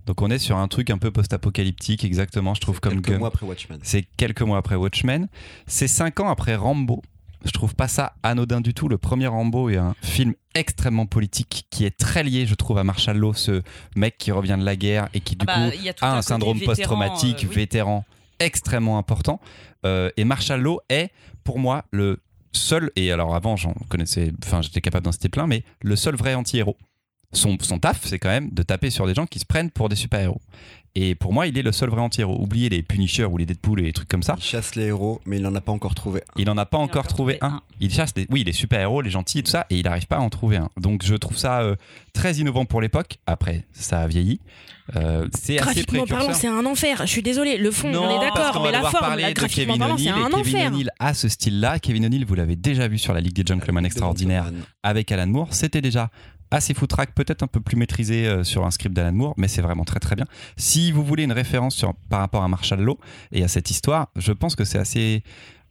Donc 0.06 0.22
on 0.22 0.30
est 0.30 0.38
sur 0.38 0.56
un 0.56 0.68
truc 0.68 0.90
un 0.90 0.98
peu 0.98 1.10
post-apocalyptique, 1.10 2.04
exactement, 2.04 2.54
je 2.54 2.60
trouve, 2.60 2.78
comme 2.80 2.92
Quelques 3.02 3.10
Gun. 3.10 3.18
mois 3.18 3.28
après 3.28 3.44
Watchmen. 3.44 3.80
C'est 3.82 4.04
quelques 4.16 4.42
mois 4.42 4.58
après 4.58 4.76
Watchmen. 4.76 5.26
C'est 5.66 5.88
cinq 5.88 6.20
ans 6.20 6.28
après 6.28 6.54
Rambo. 6.54 7.02
Je 7.44 7.50
trouve 7.50 7.74
pas 7.74 7.88
ça 7.88 8.14
anodin 8.22 8.60
du 8.60 8.74
tout. 8.74 8.88
Le 8.88 8.98
premier 8.98 9.26
Rambo 9.26 9.68
est 9.70 9.76
un 9.76 9.94
film 10.02 10.34
extrêmement 10.54 11.06
politique 11.06 11.66
qui 11.70 11.84
est 11.84 11.96
très 11.96 12.22
lié, 12.24 12.46
je 12.46 12.54
trouve, 12.54 12.78
à 12.78 12.84
Marshall 12.84 13.18
Law, 13.18 13.34
ce 13.34 13.62
mec 13.94 14.18
qui 14.18 14.32
revient 14.32 14.56
de 14.58 14.64
la 14.64 14.76
guerre 14.76 15.08
et 15.14 15.20
qui, 15.20 15.36
du 15.36 15.44
Ah 15.48 15.68
bah, 15.68 15.70
coup, 15.70 15.88
a 16.00 16.16
un 16.16 16.22
syndrome 16.22 16.60
post-traumatique, 16.60 17.44
euh, 17.44 17.48
oui. 17.48 17.54
vétéran, 17.54 18.04
extrêmement 18.40 18.98
important. 18.98 19.40
Euh, 19.84 20.10
et 20.16 20.24
Marshall 20.24 20.60
Law 20.60 20.80
est, 20.88 21.10
pour 21.44 21.58
moi, 21.58 21.84
le 21.90 22.20
seul, 22.52 22.90
et 22.96 23.12
alors 23.12 23.34
avant, 23.34 23.56
j'en 23.56 23.74
connaissais, 23.88 24.32
enfin, 24.44 24.62
j'étais 24.62 24.80
capable 24.80 25.04
d'en 25.04 25.12
citer 25.12 25.28
plein, 25.28 25.46
mais 25.46 25.62
le 25.82 25.94
seul 25.94 26.16
vrai 26.16 26.34
anti-héros. 26.34 26.76
Son, 27.36 27.56
son 27.60 27.78
taf, 27.78 28.04
c'est 28.04 28.18
quand 28.18 28.28
même 28.28 28.50
de 28.50 28.62
taper 28.62 28.90
sur 28.90 29.06
des 29.06 29.14
gens 29.14 29.26
qui 29.26 29.38
se 29.38 29.44
prennent 29.46 29.70
pour 29.70 29.88
des 29.88 29.96
super-héros. 29.96 30.40
Et 30.98 31.14
pour 31.14 31.34
moi, 31.34 31.46
il 31.46 31.58
est 31.58 31.62
le 31.62 31.72
seul 31.72 31.90
vrai 31.90 32.00
anti-héros. 32.00 32.38
Oubliez 32.40 32.70
les 32.70 32.82
Punisher 32.82 33.26
ou 33.26 33.36
les 33.36 33.44
Deadpool 33.44 33.80
et 33.80 33.82
les 33.82 33.92
trucs 33.92 34.08
comme 34.08 34.22
ça. 34.22 34.34
Il 34.38 34.42
chasse 34.42 34.76
les 34.76 34.84
héros, 34.84 35.20
mais 35.26 35.36
il 35.36 35.42
n'en 35.42 35.54
a 35.54 35.60
pas 35.60 35.72
encore 35.72 35.94
trouvé. 35.94 36.20
un. 36.20 36.40
Il 36.40 36.48
en 36.48 36.56
a 36.56 36.64
pas 36.64 36.78
encore 36.78 37.00
encore 37.00 37.06
trouvé 37.06 37.36
trouvé 37.36 37.54
un. 37.54 37.58
un. 37.58 37.62
Il 37.80 37.92
chasse 37.92 38.14
des, 38.14 38.26
oui, 38.30 38.44
les 38.44 38.52
super-héros, 38.52 39.02
les 39.02 39.10
gentils 39.10 39.40
et 39.40 39.42
tout 39.42 39.50
ça, 39.50 39.66
et 39.68 39.76
il 39.76 39.84
n'arrive 39.84 40.06
pas 40.06 40.16
à 40.16 40.20
en 40.20 40.30
trouver 40.30 40.56
un. 40.56 40.70
Donc 40.80 41.04
je 41.04 41.14
trouve 41.14 41.36
ça 41.36 41.60
euh, 41.60 41.76
très 42.14 42.36
innovant 42.36 42.64
pour 42.64 42.80
l'époque. 42.80 43.18
Après, 43.26 43.66
ça 43.72 44.00
a 44.00 44.06
vieilli. 44.06 44.40
Euh, 44.94 45.28
c'est 45.34 45.58
assez 45.58 45.82
graphiquement 45.82 46.06
parlant 46.06 46.32
c'est 46.32 46.46
un 46.46 46.64
enfer 46.64 46.98
je 47.00 47.06
suis 47.06 47.22
désolée 47.22 47.58
le 47.58 47.72
fond 47.72 47.92
on 47.92 48.08
est 48.08 48.20
d'accord 48.20 48.62
mais 48.62 48.70
la 48.70 48.82
forme 48.82 49.16
de 49.16 49.32
graphiquement 49.32 49.74
Kevin 49.74 49.78
parlant 49.80 49.98
c'est 49.98 50.12
O'Neill, 50.12 50.24
un 50.24 50.28
Kevin 50.28 50.54
enfer 50.54 50.66
O'Neill 50.68 50.90
a 51.00 51.12
ce 51.12 51.28
style-là. 51.28 51.80
Kevin 51.80 52.06
O'Neill, 52.06 52.24
vous 52.24 52.36
l'avez 52.36 52.54
déjà 52.54 52.86
vu 52.86 52.96
sur 52.96 53.12
la 53.12 53.20
Ligue 53.20 53.34
des 53.34 53.42
Gentlemen 53.44 53.84
Avec 53.84 53.90
extraordinaires 53.90 54.52
avec 54.84 55.10
Alan 55.10 55.26
Moore. 55.26 55.48
C'était 55.50 55.80
déjà 55.80 56.10
assez 56.50 56.74
foutraque, 56.74 57.14
peut-être 57.14 57.42
un 57.42 57.46
peu 57.46 57.60
plus 57.60 57.76
maîtrisé 57.76 58.26
euh, 58.26 58.44
sur 58.44 58.66
un 58.66 58.70
script 58.70 58.94
d'Alan 58.94 59.12
Moore, 59.12 59.34
mais 59.36 59.48
c'est 59.48 59.62
vraiment 59.62 59.84
très 59.84 60.00
très 60.00 60.16
bien. 60.16 60.26
Si 60.56 60.92
vous 60.92 61.04
voulez 61.04 61.24
une 61.24 61.32
référence 61.32 61.84
par 62.08 62.20
rapport 62.20 62.42
à 62.42 62.48
Marshall 62.48 62.80
Law 62.80 62.98
et 63.32 63.42
à 63.42 63.48
cette 63.48 63.70
histoire, 63.70 64.08
je 64.16 64.32
pense 64.32 64.56
que 64.56 64.64
c'est 64.64 64.78
assez. 64.78 65.22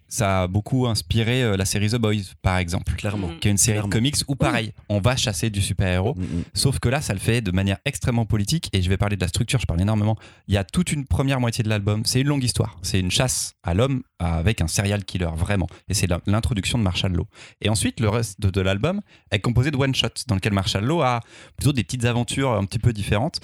Ça 0.08 0.44
a 0.44 0.48
beaucoup 0.48 0.86
inspiré 0.88 1.44
euh, 1.44 1.58
la 1.58 1.66
série 1.66 1.90
The 1.90 1.96
Boys, 1.96 2.34
par 2.42 2.58
exemple, 2.58 2.94
Clairement. 2.96 3.30
Qui 3.42 3.48
est 3.48 3.52
une 3.52 3.58
série 3.58 3.76
Clairement. 3.78 3.90
de 3.90 3.94
comics 3.94 4.16
où, 4.28 4.36
pareil, 4.36 4.72
on 4.88 5.00
va 5.00 5.16
chasser 5.16 5.50
du 5.50 5.62
super-héros. 5.62 6.14
Mm, 6.16 6.22
mm. 6.22 6.44
Sauf 6.54 6.80
que 6.80 6.90
là, 6.90 7.02
ça 7.02 7.14
le 7.14 7.20
fait 7.20 7.42
de 7.42 7.52
manière 7.52 7.78
extrêmement 7.86 8.26
politique. 8.26 8.70
Et 8.74 8.82
je 8.82 8.90
vais 8.90 8.98
parler 8.98 9.16
de 9.16 9.22
la 9.22 9.28
structure, 9.28 9.60
je 9.60 9.66
parle 9.66 9.82
énormément. 9.82 10.16
Il 10.48 10.54
y 10.54 10.58
a 10.58 10.64
toute 10.64 10.92
une 10.92 11.06
première 11.06 11.40
moitié 11.40 11.64
de 11.64 11.70
l'album. 11.70 12.04
C'est 12.06 12.22
une 12.22 12.28
longue 12.28 12.44
histoire. 12.44 12.78
C'est 12.82 13.00
une 13.00 13.12
chasse 13.12 13.56
à 13.64 13.74
l'homme 13.74 14.04
avec 14.20 14.62
un 14.62 14.68
serial 14.68 15.04
killer, 15.04 15.30
vraiment. 15.36 15.68
Et 15.90 15.94
c'est 15.94 16.08
l'introduction 16.28 16.78
de 16.78 16.84
Marshall 16.84 17.14
Law. 17.14 17.28
Et 17.62 17.70
ensuite, 17.70 18.00
le 18.00 18.10
reste 18.10 18.40
de, 18.40 18.50
de 18.50 18.62
l'album 18.62 19.02
est 19.32 19.40
composé 19.40 19.72
de 19.72 19.78
one-shots, 19.78 20.26
dans 20.28 20.36
lequel 20.36 20.54
Marshall 20.54 20.86
Law 20.86 21.02
a 21.02 21.20
plutôt 21.58 21.74
des 21.74 21.84
petites 21.84 22.06
aventures 22.06 22.52
un 22.52 22.64
petit 22.66 22.80
peu 22.80 22.94
différentes. 22.94 23.40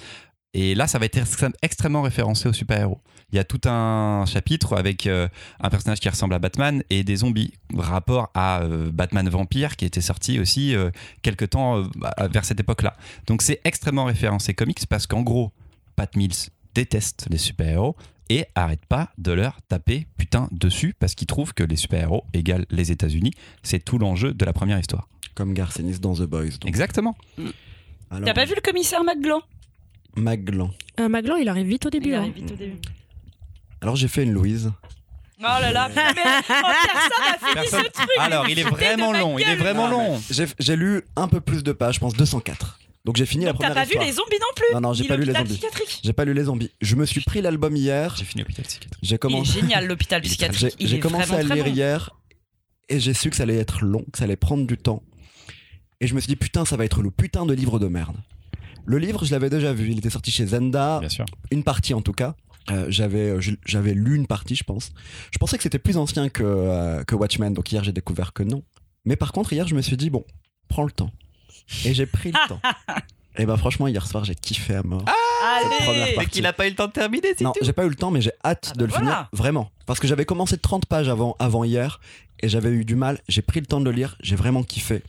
Et 0.54 0.74
là, 0.74 0.86
ça 0.86 0.98
va 0.98 1.06
être 1.06 1.18
extrêmement 1.62 2.02
référencé 2.02 2.48
aux 2.48 2.52
super-héros. 2.52 3.00
Il 3.32 3.36
y 3.36 3.38
a 3.38 3.44
tout 3.44 3.60
un 3.64 4.24
chapitre 4.26 4.76
avec 4.76 5.06
euh, 5.06 5.26
un 5.60 5.70
personnage 5.70 6.00
qui 6.00 6.08
ressemble 6.08 6.34
à 6.34 6.38
Batman 6.38 6.82
et 6.90 7.02
des 7.02 7.16
zombies. 7.16 7.54
Rapport 7.74 8.30
à 8.34 8.60
euh, 8.62 8.90
Batman 8.92 9.28
Vampire 9.28 9.76
qui 9.76 9.86
était 9.86 10.02
sorti 10.02 10.38
aussi 10.38 10.74
euh, 10.74 10.90
quelque 11.22 11.44
temps 11.46 11.78
euh, 11.78 11.84
bah, 11.96 12.14
vers 12.30 12.44
cette 12.44 12.60
époque-là. 12.60 12.94
Donc 13.26 13.40
c'est 13.42 13.60
extrêmement 13.64 14.04
référencé 14.04 14.52
comics 14.54 14.86
parce 14.86 15.06
qu'en 15.06 15.22
gros, 15.22 15.50
Pat 15.96 16.14
Mills 16.16 16.50
déteste 16.74 17.26
les 17.30 17.38
super-héros 17.38 17.96
et 18.28 18.46
arrête 18.54 18.84
pas 18.86 19.10
de 19.18 19.32
leur 19.32 19.60
taper 19.62 20.06
putain 20.16 20.48
dessus 20.52 20.94
parce 20.98 21.14
qu'il 21.14 21.26
trouve 21.26 21.54
que 21.54 21.62
les 21.62 21.76
super-héros 21.76 22.24
égale 22.34 22.66
les 22.70 22.92
États-Unis. 22.92 23.32
C'est 23.62 23.84
tout 23.84 23.98
l'enjeu 23.98 24.34
de 24.34 24.44
la 24.44 24.52
première 24.52 24.78
histoire. 24.78 25.08
Comme 25.34 25.54
Garcenis 25.54 25.98
dans 25.98 26.14
The 26.14 26.22
Boys. 26.22 26.58
donc. 26.60 26.66
Exactement. 26.66 27.16
Alors, 28.10 28.26
T'as 28.26 28.34
pas 28.34 28.44
vu 28.44 28.54
le 28.54 28.60
commissaire 28.60 29.02
Maglan? 29.04 29.40
Maglan. 30.16 30.70
Euh, 31.00 31.08
Maglan 31.08 31.36
il 31.36 31.48
arrive 31.48 31.66
vite 31.66 31.86
au 31.86 31.90
début 31.90 32.10
Il 32.10 32.14
hein. 32.14 32.20
arrive 32.20 32.34
vite 32.34 32.52
au 32.52 32.56
début. 32.56 32.76
Alors 33.82 33.96
j'ai 33.96 34.08
fait 34.08 34.22
une 34.22 34.32
Louise. 34.32 34.72
Oh 35.40 35.44
là 35.60 35.72
là, 35.72 35.88
mais 35.88 36.02
oh, 36.06 36.12
personne 36.14 36.52
n'a 36.52 37.38
fini 37.38 37.54
Personne- 37.54 37.82
ce 37.84 37.90
truc. 37.90 38.08
Alors, 38.20 38.48
il 38.48 38.58
est 38.60 38.64
de 38.64 38.68
vraiment 38.68 39.10
ma 39.10 39.18
long, 39.18 39.38
il 39.38 39.42
est 39.42 39.46
gueule. 39.46 39.58
vraiment 39.58 39.88
long. 39.88 40.22
J'ai 40.30 40.46
j'ai 40.60 40.76
lu 40.76 41.02
un 41.16 41.26
peu 41.26 41.40
plus 41.40 41.64
de 41.64 41.72
pages, 41.72 41.96
je 41.96 42.00
pense 42.00 42.14
204. 42.14 42.78
Donc 43.04 43.16
j'ai 43.16 43.26
fini 43.26 43.44
la 43.44 43.50
t'as 43.50 43.58
première 43.58 43.74
pas 43.74 43.82
histoire. 43.82 44.04
vu 44.04 44.08
les 44.08 44.14
zombies 44.16 44.38
non 44.40 44.46
plus 44.54 44.66
Non, 44.74 44.80
non, 44.80 44.92
j'ai 44.92 45.02
pas 45.04 45.16
lu 45.16 45.22
les 45.22 45.26
l'hôpital 45.32 45.46
zombies. 45.48 45.58
psychiatrique. 45.58 46.00
J'ai 46.04 46.12
pas 46.12 46.24
lu 46.24 46.32
les 46.34 46.44
zombies. 46.44 46.70
Je 46.80 46.94
me 46.94 47.04
suis 47.04 47.20
pris 47.22 47.42
l'album 47.42 47.74
hier. 47.74 48.14
J'ai 48.16 48.24
fini 48.24 48.42
l'hôpital 48.42 48.64
psychiatrique. 48.64 48.92
J'ai 49.02 49.08
Il 49.10 49.14
est 49.14 49.18
commencé, 49.18 49.60
génial 49.60 49.86
l'hôpital 49.88 50.22
j'ai 50.22 50.28
psychiatrique. 50.28 50.76
Il 50.78 50.86
j'ai 50.86 50.96
est 50.96 51.00
commencé 51.00 51.24
vraiment 51.26 51.38
à 51.40 51.42
le 51.42 51.48
très 51.48 51.54
lire 51.56 51.64
bon. 51.64 51.70
hier 51.72 52.10
et 52.88 53.00
j'ai 53.00 53.12
su 53.14 53.28
que 53.30 53.34
ça 53.34 53.42
allait 53.42 53.56
être 53.58 53.82
long, 53.84 54.04
que 54.12 54.18
ça 54.18 54.24
allait 54.24 54.36
prendre 54.36 54.64
du 54.64 54.76
temps. 54.78 55.02
Et 56.00 56.06
je 56.06 56.14
me 56.14 56.20
suis 56.20 56.28
dit 56.28 56.36
putain, 56.36 56.64
ça 56.64 56.76
va 56.76 56.84
être 56.84 57.02
le 57.02 57.10
putain 57.10 57.44
de 57.46 57.54
livre 57.54 57.80
de 57.80 57.88
merde. 57.88 58.14
Le 58.84 58.98
livre, 58.98 59.24
je 59.24 59.32
l'avais 59.32 59.50
déjà 59.50 59.72
vu. 59.72 59.90
Il 59.90 59.98
était 59.98 60.10
sorti 60.10 60.30
chez 60.30 60.46
Zenda, 60.46 61.00
Bien 61.00 61.08
sûr. 61.08 61.24
une 61.50 61.64
partie 61.64 61.94
en 61.94 62.00
tout 62.02 62.12
cas. 62.12 62.36
Euh, 62.70 62.86
j'avais 62.88 63.30
euh, 63.30 63.40
j'avais 63.66 63.94
lu 63.94 64.14
une 64.14 64.26
partie, 64.26 64.54
je 64.54 64.64
pense. 64.64 64.92
Je 65.32 65.38
pensais 65.38 65.56
que 65.56 65.62
c'était 65.62 65.78
plus 65.80 65.96
ancien 65.96 66.28
que, 66.28 66.42
euh, 66.44 67.02
que 67.04 67.14
Watchmen, 67.14 67.52
donc 67.54 67.72
hier 67.72 67.82
j'ai 67.82 67.92
découvert 67.92 68.32
que 68.32 68.42
non. 68.42 68.62
Mais 69.04 69.16
par 69.16 69.32
contre, 69.32 69.52
hier 69.52 69.66
je 69.66 69.74
me 69.74 69.82
suis 69.82 69.96
dit, 69.96 70.10
bon, 70.10 70.24
prends 70.68 70.84
le 70.84 70.92
temps. 70.92 71.10
Et 71.84 71.94
j'ai 71.94 72.06
pris 72.06 72.30
le 72.32 72.38
temps. 72.48 72.60
Et 73.36 73.46
ben 73.46 73.56
franchement, 73.56 73.88
hier 73.88 74.06
soir 74.06 74.24
j'ai 74.24 74.34
kiffé 74.34 74.74
à 74.74 74.82
mort. 74.82 75.04
Première 75.80 76.04
Allez 76.04 76.14
partie. 76.14 76.30
qu'il 76.30 76.46
a 76.46 76.52
pas 76.52 76.66
eu 76.66 76.70
le 76.70 76.76
temps 76.76 76.86
de 76.86 76.92
terminer, 76.92 77.34
c'est 77.36 77.44
non, 77.44 77.52
j'ai 77.60 77.72
pas 77.72 77.84
eu 77.84 77.88
le 77.88 77.94
temps, 77.96 78.10
mais 78.10 78.20
j'ai 78.20 78.32
hâte 78.44 78.68
Ah 78.70 78.74
de 78.74 78.78
bah 78.80 78.84
le 78.86 78.90
voilà. 78.90 79.04
finir. 79.10 79.28
Vraiment. 79.32 79.70
Parce 79.86 79.98
que 79.98 80.06
j'avais 80.06 80.24
commencé 80.24 80.56
30 80.56 80.86
pages 80.86 81.08
avant, 81.08 81.34
avant 81.38 81.64
hier 81.64 82.00
et 82.40 82.48
j'avais 82.48 82.70
eu 82.70 82.84
du 82.84 82.94
mal. 82.94 83.20
J'ai 83.28 83.42
pris 83.42 83.60
le 83.60 83.66
temps 83.66 83.80
de 83.80 83.84
le 83.86 83.90
lire, 83.92 84.16
j'ai 84.20 84.36
vraiment 84.36 84.62
kiffé. 84.62 85.02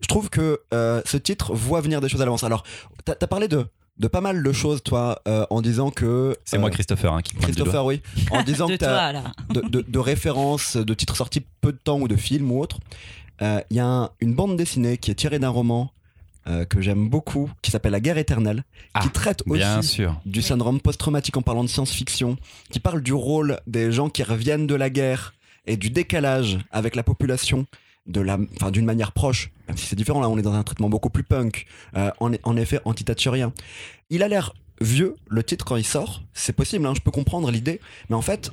Je 0.00 0.06
trouve 0.06 0.30
que 0.30 0.60
euh, 0.72 1.02
ce 1.04 1.16
titre 1.16 1.52
voit 1.54 1.80
venir 1.80 2.00
des 2.00 2.08
choses 2.08 2.22
à 2.22 2.24
l'avance. 2.24 2.44
Alors, 2.44 2.62
t'as 3.04 3.14
as 3.20 3.26
parlé 3.26 3.48
de, 3.48 3.66
de 3.98 4.08
pas 4.08 4.20
mal 4.20 4.42
de 4.42 4.52
choses, 4.52 4.82
toi, 4.82 5.20
euh, 5.26 5.44
en 5.50 5.60
disant 5.62 5.90
que. 5.90 6.36
C'est 6.44 6.56
euh, 6.56 6.60
moi, 6.60 6.70
Christopher, 6.70 7.12
hein, 7.12 7.22
qui 7.22 7.34
doigt. 7.34 7.42
Christopher, 7.44 7.84
oui. 7.84 8.00
En 8.30 8.42
disant 8.50 8.66
de 8.66 8.72
que 8.76 8.84
toi 8.84 9.12
là. 9.12 9.24
de, 9.50 9.60
de- 9.60 9.84
de 9.86 9.98
références, 9.98 10.76
de 10.76 10.94
titres 10.94 11.16
sortis 11.16 11.42
peu 11.60 11.72
de 11.72 11.78
temps 11.78 11.98
ou 12.00 12.08
de 12.08 12.16
films 12.16 12.50
ou 12.52 12.60
autres. 12.60 12.78
Euh, 13.42 13.60
Il 13.70 13.76
y 13.76 13.80
a 13.80 13.86
un- 13.86 14.10
une 14.20 14.34
bande 14.34 14.56
dessinée 14.56 14.98
qui 14.98 15.10
est 15.10 15.14
tirée 15.14 15.38
d'un 15.38 15.48
roman 15.48 15.90
euh, 16.46 16.64
que 16.64 16.80
j'aime 16.80 17.08
beaucoup, 17.10 17.50
qui 17.60 17.70
s'appelle 17.70 17.92
La 17.92 18.00
guerre 18.00 18.16
éternelle, 18.18 18.64
Ah, 18.94 19.00
qui 19.00 19.10
traite 19.10 19.42
aussi 19.46 19.58
Bien 19.58 19.82
sûr. 19.82 20.20
du 20.24 20.40
syndrome 20.42 20.80
post-traumatique 20.80 21.36
en 21.36 21.42
parlant 21.42 21.62
de 21.62 21.68
science-fiction, 21.68 22.36
qui 22.70 22.80
parle 22.80 23.02
du 23.02 23.12
rôle 23.12 23.60
des 23.66 23.92
gens 23.92 24.08
qui 24.08 24.22
reviennent 24.22 24.66
de 24.66 24.74
la 24.74 24.88
guerre 24.90 25.34
et 25.66 25.76
du 25.76 25.90
décalage 25.90 26.58
avec 26.70 26.96
la 26.96 27.02
population 27.02 27.66
de 28.08 28.20
la, 28.20 28.38
enfin, 28.56 28.70
d'une 28.70 28.84
manière 28.84 29.12
proche, 29.12 29.52
même 29.68 29.76
si 29.76 29.86
c'est 29.86 29.96
différent 29.96 30.20
là, 30.20 30.28
on 30.28 30.38
est 30.38 30.42
dans 30.42 30.54
un 30.54 30.62
traitement 30.64 30.88
beaucoup 30.88 31.10
plus 31.10 31.22
punk, 31.24 31.66
euh, 31.96 32.10
en, 32.20 32.32
en 32.42 32.56
effet 32.56 32.80
anti-thatcherien. 32.84 33.52
Il 34.10 34.22
a 34.22 34.28
l'air 34.28 34.54
vieux, 34.80 35.16
le 35.28 35.42
titre 35.42 35.64
quand 35.64 35.76
il 35.76 35.84
sort, 35.84 36.22
c'est 36.32 36.54
possible, 36.54 36.86
hein, 36.86 36.94
je 36.96 37.00
peux 37.00 37.10
comprendre 37.10 37.50
l'idée, 37.50 37.80
mais 38.08 38.16
en 38.16 38.22
fait, 38.22 38.50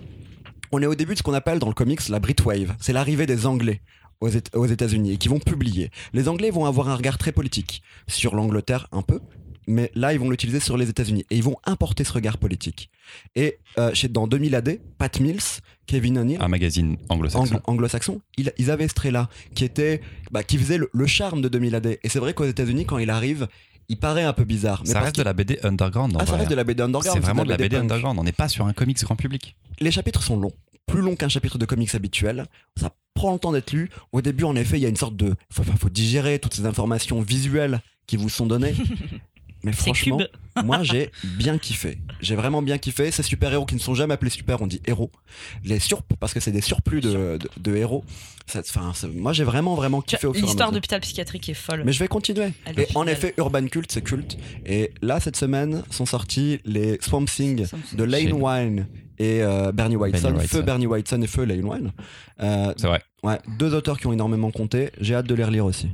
on 0.71 0.81
est 0.81 0.87
au 0.87 0.95
début 0.95 1.13
de 1.13 1.17
ce 1.17 1.23
qu'on 1.23 1.33
appelle 1.33 1.59
dans 1.59 1.67
le 1.67 1.73
comics 1.73 2.07
la 2.09 2.19
Brit 2.19 2.35
Wave, 2.45 2.75
c'est 2.79 2.93
l'arrivée 2.93 3.25
des 3.25 3.45
Anglais 3.45 3.81
aux 4.21 4.65
États-Unis 4.65 5.13
et 5.13 5.17
qui 5.17 5.27
vont 5.27 5.39
publier. 5.39 5.91
Les 6.13 6.29
Anglais 6.29 6.49
vont 6.49 6.65
avoir 6.65 6.89
un 6.89 6.95
regard 6.95 7.17
très 7.17 7.31
politique 7.31 7.83
sur 8.07 8.33
l'Angleterre 8.33 8.87
un 8.91 9.01
peu, 9.01 9.19
mais 9.67 9.91
là 9.95 10.13
ils 10.13 10.19
vont 10.19 10.29
l'utiliser 10.29 10.59
sur 10.59 10.77
les 10.77 10.89
États-Unis 10.89 11.25
et 11.29 11.35
ils 11.37 11.43
vont 11.43 11.55
importer 11.65 12.03
ce 12.03 12.13
regard 12.13 12.37
politique. 12.37 12.89
Et 13.35 13.59
euh, 13.77 13.93
chez, 13.93 14.07
dans 14.07 14.27
2000 14.27 14.55
AD, 14.55 14.79
Pat 14.97 15.19
Mills, 15.19 15.39
Kevin 15.85 16.17
O'Neill, 16.19 16.37
Un 16.41 16.47
magazine 16.47 16.97
anglo-saxon. 17.09 17.43
anglo- 17.55 17.61
anglo-saxon, 17.65 18.21
il- 18.37 18.51
ils 18.57 18.71
avaient 18.71 18.87
ce 18.87 18.93
trait-là 18.95 19.29
qui 19.53 19.63
était, 19.63 20.01
bah, 20.31 20.43
qui 20.43 20.57
faisait 20.57 20.77
le, 20.77 20.89
le 20.93 21.05
charme 21.05 21.41
de 21.41 21.47
2000 21.49 21.75
AD. 21.75 21.99
Et 22.01 22.09
c'est 22.09 22.19
vrai 22.19 22.33
qu'aux 22.33 22.45
États-Unis, 22.45 22.85
quand 22.85 22.97
il 22.97 23.09
arrive, 23.09 23.47
il 23.89 23.97
paraît 23.97 24.23
un 24.23 24.33
peu 24.33 24.43
bizarre. 24.43 24.81
Mais 24.83 24.87
ça 24.87 24.93
parce 24.95 25.05
reste 25.05 25.17
de 25.17 25.23
la 25.23 25.33
BD 25.33 25.59
underground. 25.63 26.15
Ah, 26.17 26.25
ça 26.25 26.31
vrai. 26.31 26.37
reste 26.39 26.49
de 26.49 26.55
la 26.55 26.63
BD 26.63 26.81
underground. 26.81 27.13
C'est 27.19 27.23
vraiment 27.23 27.43
de 27.43 27.49
la 27.49 27.57
BD 27.57 27.75
underground. 27.75 28.17
On 28.19 28.23
n'est 28.23 28.31
pas 28.31 28.49
sur 28.49 28.65
un 28.65 28.73
comics 28.73 28.99
grand 29.03 29.15
public. 29.15 29.55
Les 29.79 29.91
chapitres 29.91 30.23
sont 30.23 30.39
longs, 30.39 30.53
plus 30.87 31.01
longs 31.01 31.15
qu'un 31.15 31.29
chapitre 31.29 31.59
de 31.59 31.65
comics 31.65 31.93
habituel. 31.93 32.45
Ça 32.79 32.91
prend 33.13 33.33
le 33.33 33.37
temps 33.39 33.51
d'être 33.51 33.71
lu. 33.73 33.91
Au 34.11 34.21
début, 34.23 34.43
en 34.45 34.55
effet, 34.55 34.77
il 34.79 34.81
y 34.81 34.85
a 34.87 34.89
une 34.89 34.95
sorte 34.95 35.15
de, 35.15 35.35
faut- 35.53 35.63
faut 35.63 35.89
digérer 35.89 36.39
toutes 36.39 36.55
ces 36.55 36.65
informations 36.65 37.21
visuelles 37.21 37.81
qui 38.07 38.17
vous 38.17 38.29
sont 38.29 38.47
données. 38.47 38.73
Mais 39.65 39.71
franchement, 39.73 40.19
moi 40.63 40.83
j'ai 40.83 41.11
bien 41.23 41.57
kiffé. 41.57 41.97
J'ai 42.21 42.35
vraiment 42.35 42.61
bien 42.61 42.77
kiffé. 42.77 43.11
Ces 43.11 43.23
super-héros 43.23 43.65
qui 43.65 43.75
ne 43.75 43.79
sont 43.79 43.95
jamais 43.95 44.13
appelés 44.13 44.31
super, 44.31 44.61
on 44.61 44.67
dit 44.67 44.81
héros. 44.85 45.11
Les 45.63 45.79
sur 45.79 46.03
parce 46.19 46.33
que 46.33 46.39
c'est 46.39 46.51
des 46.51 46.61
surplus 46.61 47.01
de, 47.01 47.37
de- 47.37 47.49
de 47.57 47.75
héros. 47.75 48.03
Ça- 48.47 48.61
moi 49.13 49.33
j'ai 49.33 49.43
vraiment 49.43 49.73
vraiment 49.75 50.01
kiffé 50.01 50.27
au 50.27 50.33
fur 50.33 50.45
L'histoire 50.45 50.71
d'hôpital 50.71 51.01
psychiatrique 51.01 51.49
est 51.49 51.53
folle. 51.55 51.81
Mais 51.83 51.91
je 51.91 51.99
vais 51.99 52.07
continuer. 52.07 52.49
Et 52.77 52.87
en 52.95 53.07
effet, 53.07 53.33
Urban 53.37 53.65
Cult, 53.67 53.91
c'est 53.91 54.03
culte. 54.03 54.37
Et 54.65 54.91
là, 55.01 55.19
cette 55.19 55.35
semaine, 55.35 55.83
sont 55.89 56.05
sortis 56.05 56.59
les 56.63 56.99
Swamp 57.01 57.25
Thing 57.25 57.65
de 57.93 58.03
Lane 58.03 58.33
Wine 58.33 58.87
et 59.17 59.41
euh, 59.41 59.71
Bernie 59.71 59.95
Whiteson. 59.95 60.29
Bernie 60.31 60.47
Feu. 60.47 60.61
Bernie 60.61 60.85
Whiteson 60.87 61.21
et 61.23 61.27
Feu 61.27 61.43
Lane 61.45 61.63
Wine. 61.65 61.91
Euh, 62.41 62.73
C'est 62.77 62.87
vrai. 62.87 63.01
ouais, 63.23 63.39
deux 63.57 63.73
auteurs 63.73 63.97
qui 63.99 64.05
ont 64.07 64.13
énormément 64.13 64.51
compté. 64.51 64.91
J'ai 65.01 65.15
hâte 65.15 65.25
de 65.27 65.33
les 65.33 65.43
relire 65.43 65.65
aussi. 65.65 65.89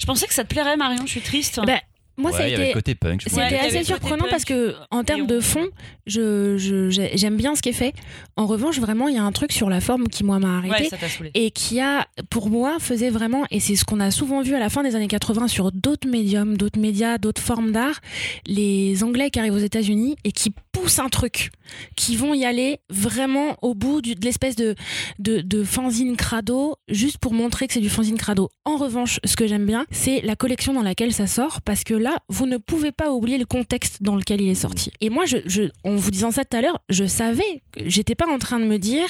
Je 0.00 0.06
pensais 0.06 0.26
que 0.26 0.34
ça 0.34 0.42
te 0.44 0.48
plairait, 0.48 0.76
Marion. 0.76 1.02
Je 1.06 1.10
suis 1.10 1.20
triste. 1.20 1.60
Bah, 1.64 1.78
moi, 2.16 2.30
ça 2.32 2.38
a 2.38 2.40
Ouais, 2.42 2.52
été. 2.52 2.72
côté 2.72 2.94
punk. 2.94 3.24
y 3.26 3.30
C'était 3.30 3.58
assez 3.58 3.84
surprenant 3.84 4.26
parce 4.30 4.44
que 4.44 4.74
en 4.90 5.02
termes 5.04 5.26
de 5.26 5.40
fond, 5.40 5.66
je, 6.06 6.56
je- 6.58 6.90
j'ai- 6.90 7.16
j'aime 7.16 7.36
bien 7.36 7.54
ce 7.56 7.62
qui 7.62 7.70
est 7.70 7.72
fait. 7.72 7.94
En 8.36 8.46
revanche, 8.46 8.78
vraiment, 8.78 9.08
il 9.08 9.14
y 9.14 9.18
a 9.18 9.22
un 9.22 9.32
truc 9.32 9.52
sur 9.52 9.68
la 9.70 9.80
forme 9.80 10.08
qui 10.08 10.24
moi 10.24 10.38
m'a 10.38 10.58
arrêté 10.58 10.84
Ouais, 10.84 10.88
ça 10.90 10.96
et 11.34 11.50
qui 11.50 11.80
a, 11.80 12.06
pour 12.30 12.50
moi, 12.50 12.76
faisait 12.80 13.10
vraiment, 13.10 13.44
et 13.50 13.60
c'est 13.60 13.76
ce 13.76 13.84
qu'on 13.84 14.00
a 14.00 14.10
souvent 14.10 14.42
vu 14.42 14.54
à 14.54 14.58
la 14.58 14.68
fin 14.70 14.82
des 14.82 14.94
années 14.96 15.08
80 15.08 15.48
sur 15.48 15.72
d'autres 15.72 16.08
médiums, 16.08 16.56
d'autres 16.56 16.78
médias, 16.80 17.18
d'autres 17.18 17.42
formes 17.42 17.72
d'art, 17.72 18.00
les 18.46 19.02
Anglais 19.02 19.30
qui 19.30 19.38
arrivent 19.38 19.54
aux 19.54 19.58
États-Unis 19.58 20.16
et 20.24 20.32
qui 20.32 20.52
poussent 20.72 20.98
un 20.98 21.08
truc, 21.08 21.50
qui 21.96 22.16
vont 22.16 22.34
y 22.34 22.44
aller 22.44 22.78
vraiment 22.90 23.56
au 23.62 23.74
bout 23.74 24.02
du- 24.02 24.14
de 24.14 24.24
l'espèce 24.24 24.56
de, 24.56 24.74
de, 25.18 25.40
de 25.40 25.64
fanzine 25.64 26.16
crado, 26.16 26.76
juste 26.88 27.18
pour 27.18 27.32
montrer 27.32 27.66
que 27.66 27.72
c'est 27.72 27.80
du 27.80 27.88
fanzine 27.90 28.16
crado. 28.18 28.50
En 28.64 28.76
revanche, 28.76 29.20
ce 29.24 29.36
que 29.36 29.46
j'aime 29.46 29.66
bien, 29.66 29.86
c'est 29.90 30.20
la 30.22 30.36
collection 30.36 30.72
dans 30.72 30.82
laquelle 30.82 31.12
ça 31.12 31.26
sort, 31.26 31.60
parce 31.62 31.84
que 31.84 31.94
là, 32.04 32.18
vous 32.28 32.46
ne 32.46 32.56
pouvez 32.58 32.92
pas 32.92 33.10
oublier 33.12 33.38
le 33.38 33.44
contexte 33.46 34.02
dans 34.02 34.14
lequel 34.16 34.40
il 34.40 34.48
est 34.48 34.54
sorti. 34.54 34.92
Et 35.00 35.10
moi, 35.10 35.24
je, 35.26 35.38
je- 35.46 35.70
en 35.82 35.96
vous 35.96 36.10
disant 36.10 36.30
ça 36.30 36.44
tout 36.44 36.56
à 36.56 36.60
l'heure, 36.60 36.78
je 36.88 37.04
savais, 37.04 37.62
j'étais 37.84 38.14
pas 38.14 38.26
en 38.28 38.38
train 38.38 38.60
de 38.60 38.64
me 38.66 38.78
dire, 38.78 39.06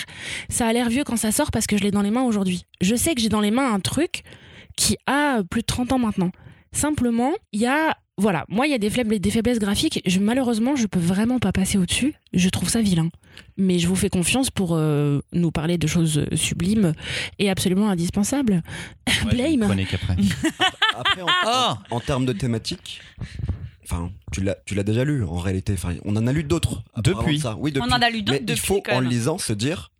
ça 0.48 0.66
a 0.66 0.72
l'air 0.72 0.88
vieux 0.88 1.04
quand 1.04 1.16
ça 1.16 1.32
sort 1.32 1.50
parce 1.50 1.66
que 1.66 1.76
je 1.76 1.82
l'ai 1.82 1.90
dans 1.90 2.02
les 2.02 2.10
mains 2.10 2.22
aujourd'hui. 2.24 2.64
Je 2.80 2.94
sais 2.94 3.14
que 3.14 3.20
j'ai 3.20 3.28
dans 3.28 3.40
les 3.42 3.50
mains 3.50 3.72
un 3.72 3.80
truc 3.80 4.22
qui 4.76 4.96
a 5.06 5.42
plus 5.50 5.60
de 5.60 5.66
30 5.66 5.92
ans 5.92 5.98
maintenant. 5.98 6.30
Simplement, 6.72 7.32
il 7.52 7.60
y 7.60 7.66
a 7.66 7.96
voilà, 8.16 8.44
moi 8.48 8.66
il 8.66 8.70
y 8.70 8.74
a 8.74 8.78
des 8.78 8.90
faiblesses, 8.90 9.20
des 9.20 9.30
faiblesses 9.30 9.58
graphiques, 9.58 10.00
je, 10.06 10.20
malheureusement 10.20 10.76
je 10.76 10.86
peux 10.86 11.00
vraiment 11.00 11.38
pas 11.40 11.50
passer 11.52 11.78
au-dessus, 11.78 12.14
je 12.32 12.48
trouve 12.48 12.68
ça 12.68 12.80
vilain. 12.80 13.08
Mais 13.56 13.78
je 13.80 13.88
vous 13.88 13.96
fais 13.96 14.08
confiance 14.08 14.50
pour 14.50 14.74
euh, 14.74 15.20
nous 15.32 15.50
parler 15.50 15.78
de 15.78 15.86
choses 15.88 16.24
sublimes 16.34 16.92
et 17.40 17.50
absolument 17.50 17.88
indispensables. 17.90 18.62
Ouais, 19.08 19.30
Blame. 19.56 19.62
après. 19.62 20.16
Après, 20.96 21.22
en, 21.22 21.26
Ah 21.44 21.78
en- 21.90 21.96
en 21.96 22.00
termes 22.00 22.26
de 22.26 22.32
thématique, 22.32 23.00
enfin, 23.84 24.10
tu 24.32 24.42
l'as, 24.42 24.56
tu 24.66 24.74
l'as 24.74 24.82
déjà 24.84 25.04
lu 25.04 25.24
en 25.24 25.38
réalité. 25.38 25.72
Enfin, 25.72 25.94
on 26.04 26.14
en 26.16 26.26
a 26.26 26.32
lu 26.32 26.44
d'autres. 26.44 26.82
Depuis. 27.02 27.40
Ça. 27.40 27.56
Oui, 27.58 27.72
depuis. 27.72 27.88
On 27.88 27.92
en 27.92 28.00
a 28.02 28.10
lu 28.10 28.22
d'autres 28.22 28.38
Mais 28.38 28.44
il 28.52 28.54
depuis 28.54 28.66
faut, 28.66 28.80
quand 28.82 28.92
en 28.96 29.00
même. 29.00 29.10
lisant, 29.10 29.38
se 29.38 29.52
dire, 29.52 29.90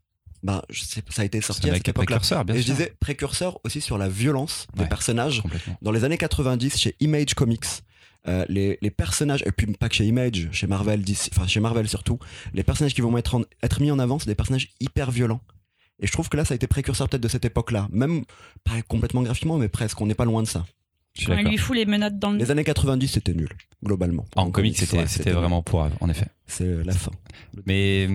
bah, 0.43 0.63
je 0.71 0.83
sais, 0.85 1.03
ça 1.11 1.23
a 1.23 1.25
été 1.25 1.41
sorti 1.41 1.67
à 1.67 1.71
avec 1.71 1.81
cette 1.87 1.89
époque-là. 1.89 2.21
Et 2.55 2.59
je 2.61 2.65
disais 2.65 2.95
précurseur 3.01 3.59
aussi 3.65 3.81
sur 3.81 3.99
la 3.99 4.09
violence 4.09 4.67
des 4.77 4.87
personnages. 4.87 5.43
Dans 5.83 5.91
les 5.93 6.05
années 6.05 6.19
90, 6.19 6.79
chez 6.79 6.95
Image 7.01 7.35
Comics, 7.35 7.65
euh, 8.29 8.45
les, 8.49 8.79
les 8.81 8.91
personnages, 8.91 9.43
et 9.47 9.53
puis 9.53 9.67
pas 9.67 9.89
que 9.89 9.95
chez 9.95 10.07
Image, 10.07 10.49
chez 10.53 10.67
Marvel, 10.67 11.03
enfin 11.33 11.47
chez 11.47 11.61
Marvel 11.61 11.89
surtout, 11.89 12.19
les 12.55 12.63
personnages 12.63 12.95
qui 12.95 13.01
vont 13.01 13.17
être, 13.19 13.35
en- 13.37 13.43
être 13.63 13.81
mis 13.81 13.91
en 13.91 13.99
avant, 13.99 14.19
c'est 14.19 14.27
des 14.29 14.35
personnages 14.35 14.71
hyper 14.81 15.11
violents. 15.11 15.41
Et 16.01 16.07
je 16.07 16.13
trouve 16.13 16.29
que 16.29 16.37
là, 16.37 16.45
ça 16.45 16.55
a 16.55 16.57
été 16.57 16.67
précurseur 16.67 17.09
peut-être 17.09 17.23
de 17.23 17.29
cette 17.29 17.45
époque-là. 17.45 17.89
Même 17.93 18.25
pas 18.65 18.83
complètement 18.89 19.23
graphiquement, 19.23 19.59
mais 19.59 19.69
presque. 19.69 20.01
On 20.01 20.07
n'est 20.07 20.15
pas 20.15 20.25
loin 20.25 20.43
de 20.43 20.49
ça. 20.49 20.65
D'accord. 21.29 21.45
lui 21.49 21.57
fout 21.57 21.77
les 21.77 21.87
menottes 21.87 22.19
dans 22.19 22.33
le 22.33 22.39
Les 22.39 22.51
années 22.51 22.65
90, 22.65 23.07
c'était 23.07 23.35
nul, 23.35 23.49
globalement. 23.85 24.25
En 24.35 24.51
comics, 24.51 24.77
c'était 24.77 24.99
ouais, 24.99 25.31
vraiment 25.33 25.63
pour 25.63 25.89
en 26.01 26.09
effet. 26.09 26.27
C'est 26.49 26.83
la 26.85 26.93
fin. 26.93 27.13
Mais 27.67 28.09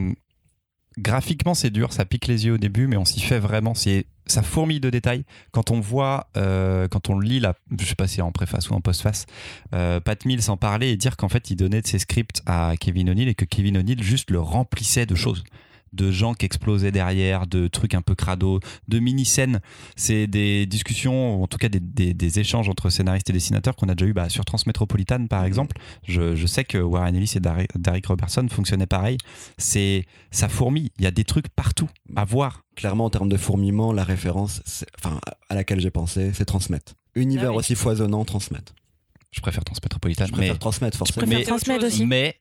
graphiquement, 0.99 1.53
c'est 1.53 1.69
dur, 1.69 1.93
ça 1.93 2.05
pique 2.05 2.27
les 2.27 2.45
yeux 2.45 2.53
au 2.53 2.57
début, 2.57 2.88
mais 2.88 2.97
on 2.97 3.05
s'y 3.05 3.19
fait 3.19 3.39
vraiment. 3.39 3.73
C'est 3.73 4.05
ça 4.27 4.43
fourmille 4.43 4.79
de 4.79 4.89
détails. 4.89 5.23
Quand 5.51 5.71
on 5.71 5.79
voit, 5.79 6.29
euh, 6.38 6.88
quand 6.88 7.09
on 7.09 7.19
lit 7.19 7.39
la, 7.39 7.55
je 7.77 7.85
sais 7.85 7.95
pas 7.95 8.07
si 8.07 8.21
en 8.21 8.31
préface 8.31 8.69
ou 8.69 8.73
en 8.73 8.81
postface, 8.81 9.25
euh, 9.73 9.99
Pat 9.99 10.23
Mills 10.25 10.49
en 10.49 10.57
parler 10.57 10.89
et 10.89 10.97
dire 10.97 11.17
qu'en 11.17 11.29
fait, 11.29 11.49
il 11.49 11.55
donnait 11.55 11.81
de 11.81 11.88
ses 11.88 11.99
scripts 11.99 12.41
à 12.45 12.73
Kevin 12.79 13.09
O'Neill 13.09 13.27
et 13.27 13.35
que 13.35 13.45
Kevin 13.45 13.77
O'Neill 13.77 14.03
juste 14.03 14.29
le 14.29 14.39
remplissait 14.39 15.05
de 15.05 15.15
choses 15.15 15.43
de 15.93 16.12
gens 16.12 16.34
qui 16.34 16.45
explosaient 16.45 16.91
derrière, 16.91 17.47
de 17.47 17.67
trucs 17.67 17.93
un 17.93 18.02
peu 18.02 18.15
crado, 18.15 18.60
de 18.88 18.99
mini-scènes. 18.99 19.60
C'est 19.95 20.28
des 20.28 20.65
discussions, 20.65 21.38
ou 21.39 21.43
en 21.43 21.47
tout 21.47 21.58
cas 21.58 21.69
des, 21.69 21.80
des- 21.80 22.13
des 22.13 22.39
échanges 22.39 22.69
entre 22.69 22.89
scénaristes 22.89 23.30
et 23.30 23.34
dessinateurs 23.34 23.75
qu'on 23.75 23.89
a 23.89 23.95
déjà 23.95 24.10
eu 24.10 24.13
bah, 24.13 24.30
sur 24.30 24.45
Transmétropolitane 24.45 25.28
par 25.28 25.45
exemple. 25.45 25.78
Je, 26.08 26.36
je 26.36 26.47
sais 26.47 26.63
que 26.63 26.78
Warren 26.78 27.15
Ellis 27.15 27.34
et 27.36 27.39
Derek 27.75 28.06
Robertson 28.06 28.47
fonctionnaient 28.49 28.86
pareil. 28.88 29.17
C'est 29.58 30.06
ça 30.32 30.49
fourmille. 30.49 30.89
Il 30.97 31.04
y 31.04 31.08
a 31.08 31.12
des 31.12 31.23
trucs 31.23 31.49
partout 31.49 31.89
à 32.15 32.25
voir. 32.25 32.63
Clairement, 32.75 33.06
en 33.06 33.10
termes 33.10 33.30
de 33.30 33.38
fourmillement, 33.38 33.91
la 33.93 34.04
référence 34.04 34.62
enfin, 34.97 35.19
à 35.49 35.56
laquelle 35.56 35.80
j'ai 35.80 35.91
pensé, 35.91 36.32
c'est 36.34 36.45
transmettre. 36.45 36.93
Univers 37.15 37.49
Ah 37.49 37.52
oui. 37.52 37.58
aussi 37.58 37.75
foisonnant, 37.75 38.23
transmettre. 38.25 38.73
Je 39.32 39.41
préfère 39.41 39.63
Transmétropolitane, 39.63 40.28
Je 40.28 40.32
mais 40.32 40.38
préfère 40.38 40.60
transmettre, 40.60 40.97
forcément. 40.97 41.17
préfère 41.25 41.39
mais, 41.39 41.45
transmettre 41.45 41.86
aussi. 41.86 42.06
mais 42.06 42.36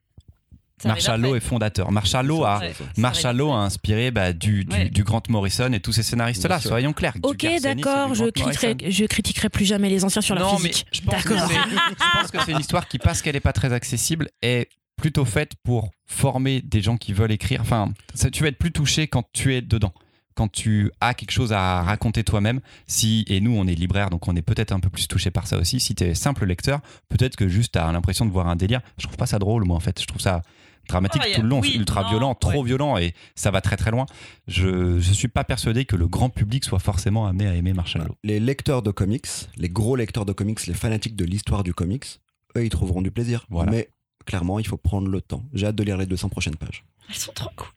Marshall 0.84 1.24
est 1.36 1.40
fondateur. 1.40 1.90
Marshall 1.90 2.30
a, 2.44 2.60
Marshall 2.96 3.40
a 3.40 3.54
inspiré 3.54 4.10
bah, 4.10 4.32
du, 4.32 4.64
du, 4.64 4.76
Ouais. 4.76 4.88
du 4.90 5.02
Grant 5.04 5.22
Morrison 5.28 5.72
et 5.72 5.80
tous 5.80 5.92
ces 5.92 6.02
scénaristes-là, 6.02 6.60
soyons 6.60 6.92
clairs. 6.92 7.14
Ok, 7.22 7.46
d'accord, 7.62 8.14
je 8.14 8.26
critiquerai, 8.26 8.76
je 8.90 9.04
critiquerai 9.04 9.48
plus 9.48 9.64
jamais 9.64 9.88
les 9.88 10.04
anciens 10.04 10.22
sur 10.22 10.34
leur 10.34 10.52
non, 10.52 10.58
physique. 10.58 10.86
mais 10.90 10.98
je 10.98 11.02
pense, 11.04 11.22
que 11.24 11.34
D'accord. 11.34 11.48
c'est, 11.48 11.54
je 11.56 12.20
pense 12.20 12.30
que 12.30 12.38
c'est 12.44 12.52
une 12.52 12.60
histoire 12.60 12.86
qui, 12.88 12.98
parce 12.98 13.22
qu'elle 13.22 13.34
n'est 13.34 13.40
pas 13.40 13.52
très 13.52 13.72
accessible, 13.72 14.28
est 14.42 14.68
plutôt 14.96 15.24
faite 15.24 15.52
pour 15.62 15.90
former 16.06 16.60
des 16.60 16.82
gens 16.82 16.96
qui 16.96 17.12
veulent 17.12 17.32
écrire. 17.32 17.60
Enfin, 17.60 17.92
ça- 18.14 18.30
tu 18.30 18.42
vas 18.42 18.48
être 18.48 18.58
plus 18.58 18.72
touché 18.72 19.06
quand 19.08 19.24
tu 19.32 19.54
es 19.54 19.62
dedans. 19.62 19.92
Quand 20.34 20.46
tu 20.46 20.92
as 21.00 21.14
quelque 21.14 21.32
chose 21.32 21.52
à 21.52 21.82
raconter 21.82 22.22
toi-même, 22.22 22.60
si 22.86 23.24
et 23.26 23.40
nous 23.40 23.56
on 23.56 23.66
est 23.66 23.74
libraire 23.74 24.08
donc 24.08 24.28
on 24.28 24.36
est 24.36 24.42
peut-être 24.42 24.70
un 24.70 24.78
peu 24.78 24.88
plus 24.88 25.08
touché 25.08 25.32
par 25.32 25.48
ça 25.48 25.58
aussi. 25.58 25.80
Si 25.80 25.96
tu 25.96 26.04
es 26.04 26.14
simple 26.14 26.46
lecteur, 26.46 26.80
peut-être 27.08 27.34
que 27.34 27.48
juste 27.48 27.72
tu 27.72 27.78
as 27.80 27.90
l'impression 27.90 28.24
de 28.24 28.30
voir 28.30 28.46
un 28.46 28.54
délire. 28.54 28.80
Je 28.98 29.04
trouve 29.04 29.16
pas 29.16 29.26
ça 29.26 29.40
drôle 29.40 29.64
moi 29.64 29.76
en 29.76 29.80
fait. 29.80 30.00
Je 30.00 30.06
trouve 30.06 30.20
ça 30.20 30.42
dramatique 30.88 31.22
Oh, 31.24 31.30
tout 31.36 31.42
le 31.42 31.48
long, 31.48 31.60
oui, 31.60 31.74
ultra 31.76 32.02
non, 32.02 32.08
violent, 32.10 32.34
trop 32.34 32.60
ouais. 32.60 32.64
violent 32.64 32.96
et 32.98 33.14
ça 33.34 33.50
va 33.50 33.60
très 33.60 33.76
très 33.76 33.90
loin. 33.90 34.06
Je 34.46 34.98
je 34.98 35.12
suis 35.12 35.28
pas 35.28 35.44
persuadé 35.44 35.84
que 35.84 35.94
le 35.96 36.08
grand 36.08 36.30
public 36.30 36.64
soit 36.64 36.78
forcément 36.80 37.26
amené 37.26 37.46
à 37.46 37.54
aimer 37.54 37.72
Marshall 37.72 38.02
Law. 38.06 38.16
Les 38.24 38.40
lecteurs 38.40 38.82
de 38.82 38.90
comics, 38.90 39.26
les 39.56 39.68
gros 39.68 39.94
lecteurs 39.96 40.24
de 40.24 40.32
comics, 40.32 40.66
les 40.66 40.74
fanatiques 40.74 41.16
de 41.16 41.24
l'histoire 41.24 41.62
du 41.62 41.74
comics, 41.74 42.20
eux, 42.56 42.64
ils 42.64 42.70
trouveront 42.70 43.02
du 43.02 43.10
plaisir. 43.10 43.44
Voilà. 43.50 43.70
Mais 43.70 43.88
clairement, 44.26 44.58
il 44.58 44.66
faut 44.66 44.76
prendre 44.78 45.08
le 45.08 45.20
temps. 45.20 45.44
J'ai 45.52 45.66
hâte 45.66 45.76
de 45.76 45.82
lire 45.84 45.96
les 45.96 46.06
200 46.06 46.28
prochaines 46.30 46.56
pages. 46.56 46.84
Elles 47.08 47.14
sont 47.14 47.32
trop 47.32 47.50
cool. 47.56 47.68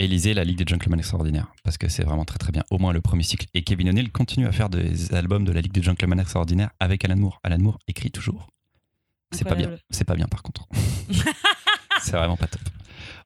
et 0.00 0.06
lisez 0.06 0.32
la 0.34 0.44
Ligue 0.44 0.58
des 0.58 0.64
Gentlemen 0.66 0.98
Extraordinaires 1.00 1.48
parce 1.64 1.76
que 1.78 1.88
c'est 1.88 2.04
vraiment 2.04 2.24
très 2.24 2.38
très 2.38 2.52
bien, 2.52 2.64
au 2.70 2.78
moins 2.78 2.92
le 2.92 3.00
premier 3.00 3.22
cycle. 3.24 3.46
Et 3.54 3.62
Kevin 3.62 3.88
O'Neill 3.88 4.10
continue 4.12 4.46
à 4.46 4.52
faire 4.52 4.68
des 4.70 5.12
albums 5.14 5.44
de 5.44 5.52
la 5.52 5.60
Ligue 5.60 5.72
des 5.72 5.82
Gentlemen 5.82 6.18
Extraordinaires 6.20 6.70
avec 6.80 7.04
Alan 7.04 7.16
Moore. 7.16 7.40
Alan 7.42 7.58
Moore 7.58 7.78
écrit 7.88 8.10
toujours. 8.10 8.48
C'est 9.32 9.44
pas 9.44 9.54
bien, 9.56 9.70
c'est 9.90 10.04
pas 10.04 10.14
bien 10.14 10.26
par 10.26 10.42
contre. 10.42 10.66
c'est 12.08 12.16
vraiment 12.16 12.36
pas 12.36 12.46
top. 12.46 12.62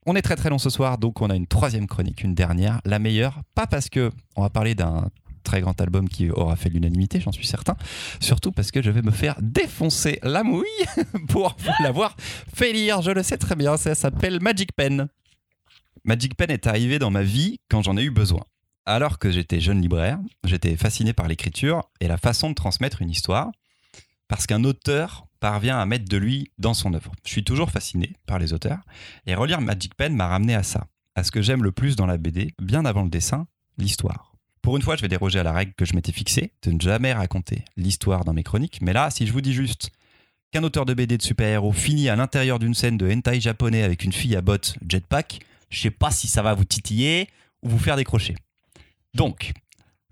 On 0.04 0.16
est 0.16 0.22
très 0.22 0.36
très 0.36 0.50
long 0.50 0.58
ce 0.58 0.70
soir, 0.70 0.98
donc 0.98 1.20
on 1.22 1.30
a 1.30 1.36
une 1.36 1.46
troisième 1.46 1.86
chronique, 1.86 2.24
une 2.24 2.34
dernière, 2.34 2.80
la 2.84 2.98
meilleure, 2.98 3.40
pas 3.54 3.66
parce 3.66 3.88
que 3.88 4.10
on 4.36 4.42
va 4.42 4.50
parler 4.50 4.74
d'un 4.74 5.08
très 5.44 5.60
grand 5.60 5.80
album 5.80 6.08
qui 6.08 6.30
aura 6.30 6.56
fait 6.56 6.68
l'unanimité, 6.68 7.20
j'en 7.20 7.32
suis 7.32 7.46
certain, 7.46 7.76
surtout 8.20 8.52
parce 8.52 8.70
que 8.70 8.82
je 8.82 8.90
vais 8.90 9.02
me 9.02 9.10
faire 9.10 9.36
défoncer 9.40 10.18
la 10.22 10.42
mouille 10.42 10.64
pour 11.28 11.56
l'avoir 11.80 12.16
fait 12.52 12.72
lire, 12.72 13.02
je 13.02 13.10
le 13.10 13.22
sais 13.22 13.38
très 13.38 13.54
bien, 13.54 13.76
ça 13.76 13.94
s'appelle 13.94 14.40
Magic 14.40 14.72
Pen. 14.72 15.08
Magic 16.04 16.36
Pen 16.36 16.50
est 16.50 16.66
arrivé 16.66 16.98
dans 16.98 17.10
ma 17.10 17.22
vie 17.22 17.60
quand 17.68 17.82
j'en 17.82 17.96
ai 17.96 18.02
eu 18.02 18.10
besoin. 18.10 18.44
Alors 18.86 19.20
que 19.20 19.30
j'étais 19.30 19.60
jeune 19.60 19.80
libraire, 19.80 20.18
j'étais 20.42 20.76
fasciné 20.76 21.12
par 21.12 21.28
l'écriture 21.28 21.88
et 22.00 22.08
la 22.08 22.16
façon 22.16 22.50
de 22.50 22.54
transmettre 22.54 23.00
une 23.00 23.10
histoire, 23.10 23.52
parce 24.26 24.48
qu'un 24.48 24.64
auteur 24.64 25.26
parvient 25.42 25.80
à 25.80 25.86
mettre 25.86 26.04
de 26.04 26.16
lui 26.16 26.52
dans 26.58 26.72
son 26.72 26.94
œuvre. 26.94 27.10
Je 27.24 27.30
suis 27.30 27.42
toujours 27.42 27.72
fasciné 27.72 28.12
par 28.26 28.38
les 28.38 28.52
auteurs, 28.52 28.78
et 29.26 29.34
relire 29.34 29.60
Magic 29.60 29.96
Pen 29.96 30.14
m'a 30.14 30.28
ramené 30.28 30.54
à 30.54 30.62
ça, 30.62 30.86
à 31.16 31.24
ce 31.24 31.32
que 31.32 31.42
j'aime 31.42 31.64
le 31.64 31.72
plus 31.72 31.96
dans 31.96 32.06
la 32.06 32.16
BD, 32.16 32.54
bien 32.62 32.84
avant 32.84 33.02
le 33.02 33.10
dessin, 33.10 33.48
l'histoire. 33.76 34.34
Pour 34.62 34.76
une 34.76 34.82
fois, 34.82 34.94
je 34.94 35.02
vais 35.02 35.08
déroger 35.08 35.40
à 35.40 35.42
la 35.42 35.50
règle 35.50 35.72
que 35.74 35.84
je 35.84 35.94
m'étais 35.94 36.12
fixée, 36.12 36.52
de 36.62 36.70
ne 36.70 36.80
jamais 36.80 37.12
raconter 37.12 37.64
l'histoire 37.76 38.24
dans 38.24 38.32
mes 38.32 38.44
chroniques, 38.44 38.78
mais 38.82 38.92
là, 38.92 39.10
si 39.10 39.26
je 39.26 39.32
vous 39.32 39.40
dis 39.40 39.52
juste 39.52 39.90
qu'un 40.52 40.62
auteur 40.62 40.86
de 40.86 40.94
BD 40.94 41.18
de 41.18 41.22
super-héros 41.22 41.72
finit 41.72 42.08
à 42.08 42.14
l'intérieur 42.14 42.60
d'une 42.60 42.74
scène 42.74 42.96
de 42.96 43.10
hentai 43.10 43.40
japonais 43.40 43.82
avec 43.82 44.04
une 44.04 44.12
fille 44.12 44.36
à 44.36 44.42
bottes 44.42 44.76
jetpack, 44.88 45.40
je 45.70 45.80
sais 45.80 45.90
pas 45.90 46.12
si 46.12 46.28
ça 46.28 46.42
va 46.42 46.54
vous 46.54 46.64
titiller 46.64 47.28
ou 47.64 47.68
vous 47.68 47.80
faire 47.80 47.96
décrocher. 47.96 48.36
Donc, 49.14 49.50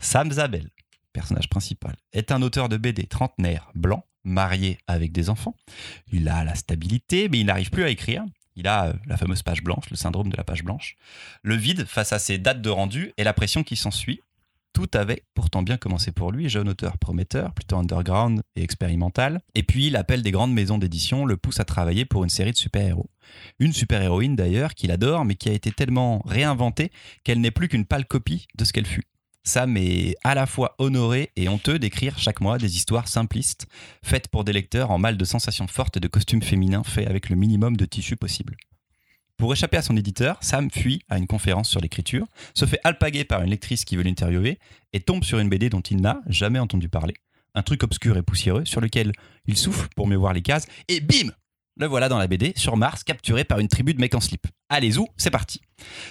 Sam 0.01 0.33
Zabel, 0.33 0.71
personnage 1.12 1.49
principal, 1.49 1.95
est 2.12 2.33
un 2.33 2.43
auteur 2.43 2.69
de 2.69 2.77
BD 2.77 3.05
trentenaire, 3.05 3.71
blanc, 3.77 4.05
marié 4.24 4.78
avec 4.87 5.12
des 5.12 5.30
enfants. 5.30 5.54
Il 6.12 6.28
a 6.28 6.44
la 6.44 6.54
stabilité, 6.54 7.28
mais 7.28 7.40
il 7.40 7.46
n'arrive 7.46 7.70
plus 7.70 7.85
à 7.85 7.90
écrire. 7.90 8.24
Il 8.56 8.66
a 8.66 8.88
euh, 8.88 8.92
la 9.06 9.16
fameuse 9.16 9.42
page 9.42 9.62
blanche, 9.62 9.88
le 9.90 9.96
syndrome 9.96 10.30
de 10.30 10.37
la 10.37 10.44
page 10.44 10.64
blanche. 10.64 10.96
Le 11.42 11.54
vide 11.54 11.87
face 11.87 12.12
à 12.12 12.18
ses 12.18 12.38
dates 12.38 12.62
de 12.62 12.70
rendu 12.70 13.12
et 13.16 13.24
la 13.24 13.33
pression 13.33 13.62
qui 13.62 13.76
s'ensuit. 13.76 14.20
Tout 14.72 14.88
avait 14.94 15.24
pourtant 15.35 15.62
bien 15.62 15.76
commencé 15.76 16.12
pour 16.12 16.30
lui, 16.30 16.48
jeune 16.48 16.68
auteur 16.68 16.96
prometteur, 16.98 17.52
plutôt 17.52 17.76
underground 17.76 18.40
et 18.54 18.62
expérimental. 18.62 19.40
Et 19.54 19.64
puis 19.64 19.90
l'appel 19.90 20.22
des 20.22 20.30
grandes 20.30 20.52
maisons 20.52 20.78
d'édition 20.78 21.24
le 21.24 21.37
pousse 21.37 21.59
à 21.59 21.64
travailler 21.64 22.04
pour 22.04 22.22
une 22.22 22.30
série 22.30 22.52
de 22.52 22.56
super-héros. 22.56 23.11
Une 23.59 23.72
super-héroïne 23.72 24.37
d'ailleurs 24.37 24.74
qu'il 24.74 24.92
adore, 24.92 25.24
mais 25.24 25.35
qui 25.35 25.48
a 25.48 25.52
été 25.52 25.72
tellement 25.72 26.22
réinventée 26.24 26.92
qu'elle 27.24 27.40
n'est 27.40 27.50
plus 27.50 27.68
qu'une 27.68 27.85
pâle 27.85 28.06
copie 28.06 28.46
de 28.56 28.64
ce 28.64 28.72
qu'elle 28.72 28.87
fut. 28.87 29.04
Sam 29.42 29.76
est 29.76 30.16
à 30.22 30.35
la 30.35 30.46
fois 30.46 30.74
honoré 30.79 31.31
et 31.37 31.48
honteux 31.48 31.79
d'écrire 31.79 32.18
chaque 32.18 32.40
mois 32.40 32.59
des 32.59 32.76
histoires 32.76 33.09
simplistes, 33.09 33.66
faites 34.03 34.29
pour 34.29 34.44
des 34.44 34.53
lecteurs 34.53 34.90
en 34.90 34.98
mal 34.98 35.16
de 35.16 35.24
sensations 35.24 35.66
fortes 35.66 35.96
et 35.96 36.00
de 36.00 36.09
costumes 36.09 36.42
féminins 36.42 36.85
faits 36.85 37.09
avec 37.09 37.31
le 37.31 37.37
minimum 37.37 37.76
de 37.76 37.87
tissu 37.87 38.16
possible. 38.16 38.57
Pour 39.38 39.55
échapper 39.55 39.79
à 39.79 39.83
son 39.83 39.96
éditeur, 39.96 40.37
Sam 40.42 40.70
fuit 40.70 41.03
à 41.09 41.16
une 41.16 41.26
conférence 41.26 41.70
sur 41.70 41.81
l'écriture, 41.81 42.26
se 42.55 42.66
fait 42.66 42.81
alpaguer 42.85 43.24
par 43.24 43.42
une 43.42 43.48
lectrice 43.48 43.87
qui 43.87 43.96
veut 43.96 44.03
l'interviewer 44.03 44.59
et 44.92 45.00
tombe 45.00 45.24
sur 45.24 45.38
une 45.38 45.48
BD 45.48 45.70
dont 45.70 45.81
il 45.81 46.03
n'a 46.03 46.20
jamais 46.26 46.59
entendu 46.59 46.90
parler. 46.90 47.14
Un 47.55 47.62
truc 47.62 47.83
obscur 47.83 48.18
et 48.18 48.22
poussiéreux 48.22 48.66
sur 48.66 48.83
lequel 48.83 49.12
il 49.46 49.57
souffle 49.57 49.88
pour 49.96 50.07
mieux 50.07 50.16
voir 50.16 50.35
les 50.35 50.42
cases 50.42 50.66
et 50.88 51.00
bim 51.00 51.31
Le 51.81 51.87
voilà 51.87 52.11
dans 52.11 52.19
la 52.19 52.27
BD, 52.27 52.53
sur 52.57 52.77
Mars, 52.77 53.05
capturé 53.05 53.43
par 53.43 53.59
une 53.59 53.69
tribu 53.69 53.95
de 53.95 54.01
mecs 54.03 54.14
en 54.14 54.21
slip. 54.21 54.47
Allez, 54.69 54.90
zou, 54.90 55.09
c'est 55.16 55.31
parti 55.31 55.62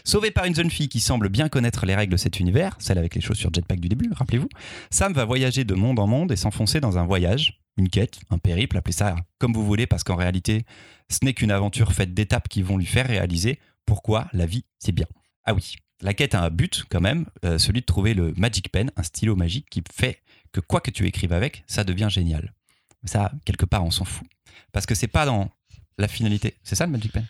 Sauvé 0.04 0.32
par 0.32 0.46
une 0.46 0.56
jeune 0.56 0.72
fille 0.72 0.90
qui 0.90 1.00
semble 1.00 1.30
bien 1.30 1.48
connaître 1.48 1.86
les 1.86 1.94
règles 1.94 2.14
de 2.14 2.18
cet 2.18 2.40
univers, 2.40 2.76
celle 2.80 2.98
avec 2.98 3.14
les 3.14 3.22
chaussures 3.22 3.54
jetpack 3.54 3.80
du 3.80 3.88
début, 3.88 4.10
rappelez-vous, 4.12 4.50
Sam 4.90 5.14
va 5.14 5.26
voyager 5.26 5.66
de 5.66 5.76
monde 5.76 6.00
en 6.00 6.08
monde 6.08 6.32
et 6.32 6.36
s'enfoncer 6.38 6.80
dans 6.80 6.98
un 6.98 7.06
voyage, 7.06 7.62
une 7.78 7.88
quête, 7.88 8.20
un 8.32 8.40
périple, 8.40 8.78
appelez 8.78 8.94
ça 8.94 9.16
comme 9.38 9.54
vous 9.54 9.64
voulez, 9.64 9.86
parce 9.86 10.04
qu'en 10.04 10.16
réalité, 10.16 10.66
ce 11.08 11.20
n'est 11.22 11.36
qu'une 11.36 11.52
aventure 11.52 11.94
faite 11.94 12.16
d'étapes 12.16 12.50
qui 12.50 12.64
vont 12.64 12.80
lui 12.80 12.88
faire 12.88 13.06
réaliser 13.06 13.60
pourquoi 13.86 14.28
la 14.34 14.48
vie, 14.48 14.66
c'est 14.80 14.92
bien. 14.92 15.06
Ah 15.44 15.54
oui, 15.54 15.76
la 16.02 16.16
quête 16.16 16.34
a 16.34 16.42
un 16.42 16.50
but 16.50 16.84
quand 16.90 17.02
même, 17.02 17.28
euh, 17.46 17.60
celui 17.60 17.82
de 17.82 17.86
trouver 17.86 18.16
le 18.16 18.34
Magic 18.38 18.72
Pen, 18.72 18.90
un 18.96 19.04
stylo 19.04 19.36
magique 19.36 19.70
qui 19.70 19.84
fait 19.94 20.24
que 20.52 20.62
quoi 20.62 20.82
que 20.82 20.90
tu 20.90 21.06
écrives 21.06 21.32
avec, 21.32 21.64
ça 21.68 21.84
devient 21.84 22.08
génial. 22.10 22.56
Ça, 23.04 23.32
quelque 23.46 23.66
part, 23.66 23.86
on 23.86 23.92
s'en 23.92 24.04
fout. 24.04 24.26
Parce 24.72 24.88
que 24.88 24.96
c'est 24.96 25.08
pas 25.08 25.28
dans 25.28 25.52
la 26.00 26.08
finalité. 26.08 26.56
C'est 26.64 26.76
ça 26.76 26.86
le 26.86 26.92
Magic 26.92 27.12
Pen? 27.12 27.28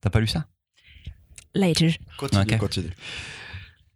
T'as 0.00 0.10
pas 0.10 0.20
lu 0.20 0.26
ça? 0.26 0.46
Later. 1.54 1.96
Continue, 2.16 2.58
continue. 2.58 2.90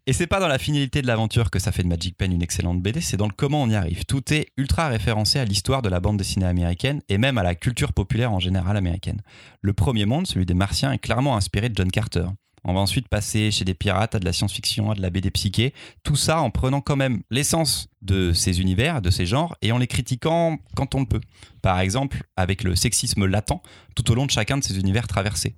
Et 0.06 0.14
c'est 0.14 0.26
pas 0.26 0.40
dans 0.40 0.48
la 0.48 0.58
finalité 0.58 1.02
de 1.02 1.06
l'aventure 1.06 1.50
que 1.50 1.58
ça 1.58 1.70
fait 1.70 1.82
de 1.82 1.88
Magic 1.88 2.16
Pen 2.16 2.32
une 2.32 2.40
excellente 2.40 2.80
BD, 2.80 3.02
c'est 3.02 3.18
dans 3.18 3.26
le 3.26 3.34
comment 3.36 3.62
on 3.62 3.68
y 3.68 3.74
arrive. 3.74 4.06
Tout 4.06 4.32
est 4.32 4.46
ultra 4.56 4.88
référencé 4.88 5.38
à 5.38 5.44
l'histoire 5.44 5.82
de 5.82 5.90
la 5.90 6.00
bande 6.00 6.16
dessinée 6.16 6.46
américaine 6.46 7.02
et 7.10 7.18
même 7.18 7.36
à 7.36 7.42
la 7.42 7.54
culture 7.54 7.92
populaire 7.92 8.32
en 8.32 8.40
général 8.40 8.76
américaine. 8.78 9.20
Le 9.60 9.74
premier 9.74 10.06
monde, 10.06 10.26
celui 10.26 10.46
des 10.46 10.54
Martiens, 10.54 10.92
est 10.92 10.98
clairement 10.98 11.36
inspiré 11.36 11.68
de 11.68 11.76
John 11.76 11.90
Carter. 11.90 12.24
On 12.64 12.74
va 12.74 12.80
ensuite 12.80 13.08
passer 13.08 13.50
chez 13.50 13.64
des 13.64 13.74
pirates, 13.74 14.14
à 14.14 14.18
de 14.18 14.24
la 14.24 14.32
science-fiction, 14.32 14.90
à 14.90 14.94
de 14.94 15.02
la 15.02 15.10
BD 15.10 15.30
psyché, 15.30 15.74
tout 16.02 16.16
ça 16.16 16.40
en 16.40 16.50
prenant 16.50 16.80
quand 16.80 16.96
même 16.96 17.22
l'essence 17.30 17.88
de 18.02 18.32
ces 18.32 18.60
univers, 18.60 19.02
de 19.02 19.10
ces 19.10 19.26
genres, 19.26 19.56
et 19.62 19.72
en 19.72 19.78
les 19.78 19.86
critiquant 19.86 20.58
quand 20.76 20.94
on 20.94 21.00
le 21.00 21.06
peut. 21.06 21.20
Par 21.62 21.80
exemple, 21.80 22.24
avec 22.36 22.62
le 22.62 22.76
sexisme 22.76 23.26
latent 23.26 23.62
tout 23.94 24.10
au 24.10 24.14
long 24.14 24.26
de 24.26 24.30
chacun 24.30 24.58
de 24.58 24.64
ces 24.64 24.78
univers 24.78 25.06
traversés. 25.06 25.56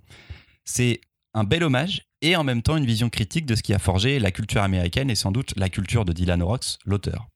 C'est 0.64 1.00
un 1.34 1.44
bel 1.44 1.62
hommage 1.62 2.02
et 2.22 2.36
en 2.36 2.44
même 2.44 2.62
temps 2.62 2.76
une 2.76 2.86
vision 2.86 3.08
critique 3.08 3.46
de 3.46 3.54
ce 3.54 3.62
qui 3.62 3.72
a 3.74 3.78
forgé 3.78 4.18
la 4.18 4.30
culture 4.30 4.62
américaine 4.62 5.10
et 5.10 5.14
sans 5.14 5.32
doute 5.32 5.54
la 5.56 5.68
culture 5.68 6.04
de 6.04 6.12
Dylan 6.12 6.42
Orox, 6.42 6.78
l'auteur. 6.84 7.28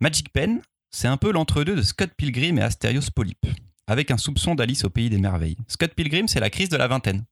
Magic 0.00 0.32
Pen, 0.32 0.62
c'est 0.90 1.08
un 1.08 1.16
peu 1.16 1.32
l'entre-deux 1.32 1.76
de 1.76 1.82
Scott 1.82 2.10
Pilgrim 2.16 2.58
et 2.58 2.62
Asterios 2.62 3.10
Polyp, 3.14 3.46
avec 3.86 4.10
un 4.10 4.16
soupçon 4.16 4.54
d'Alice 4.54 4.84
au 4.84 4.90
pays 4.90 5.10
des 5.10 5.18
merveilles. 5.18 5.56
Scott 5.68 5.94
Pilgrim, 5.94 6.28
c'est 6.28 6.40
la 6.40 6.50
crise 6.50 6.68
de 6.68 6.76
la 6.76 6.88
vingtaine. 6.88 7.24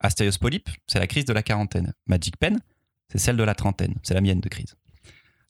Asterios 0.00 0.38
Polyp, 0.40 0.68
c'est 0.86 0.98
la 0.98 1.06
crise 1.06 1.24
de 1.24 1.32
la 1.32 1.42
quarantaine. 1.42 1.94
Magic 2.06 2.36
Pen, 2.36 2.60
c'est 3.10 3.18
celle 3.18 3.36
de 3.36 3.42
la 3.42 3.54
trentaine, 3.54 3.94
c'est 4.02 4.14
la 4.14 4.20
mienne 4.20 4.40
de 4.40 4.48
crise. 4.48 4.76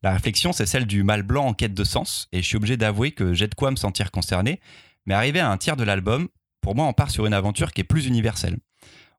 La 0.02 0.12
réflexion, 0.12 0.52
c'est 0.52 0.66
celle 0.66 0.86
du 0.86 1.02
mâle 1.02 1.22
blanc 1.22 1.46
en 1.46 1.54
quête 1.54 1.74
de 1.74 1.84
sens, 1.84 2.28
et 2.32 2.42
je 2.42 2.46
suis 2.46 2.56
obligé 2.56 2.76
d'avouer 2.76 3.12
que 3.12 3.32
j'ai 3.32 3.48
de 3.48 3.54
quoi 3.54 3.70
me 3.70 3.76
sentir 3.76 4.10
concerné, 4.10 4.60
mais 5.06 5.14
arrivé 5.14 5.40
à 5.40 5.50
un 5.50 5.56
tiers 5.56 5.76
de 5.76 5.84
l'album, 5.84 6.28
pour 6.60 6.74
moi, 6.74 6.86
on 6.86 6.92
part 6.92 7.10
sur 7.10 7.26
une 7.26 7.34
aventure 7.34 7.72
qui 7.72 7.80
est 7.80 7.84
plus 7.84 8.06
universelle. 8.06 8.58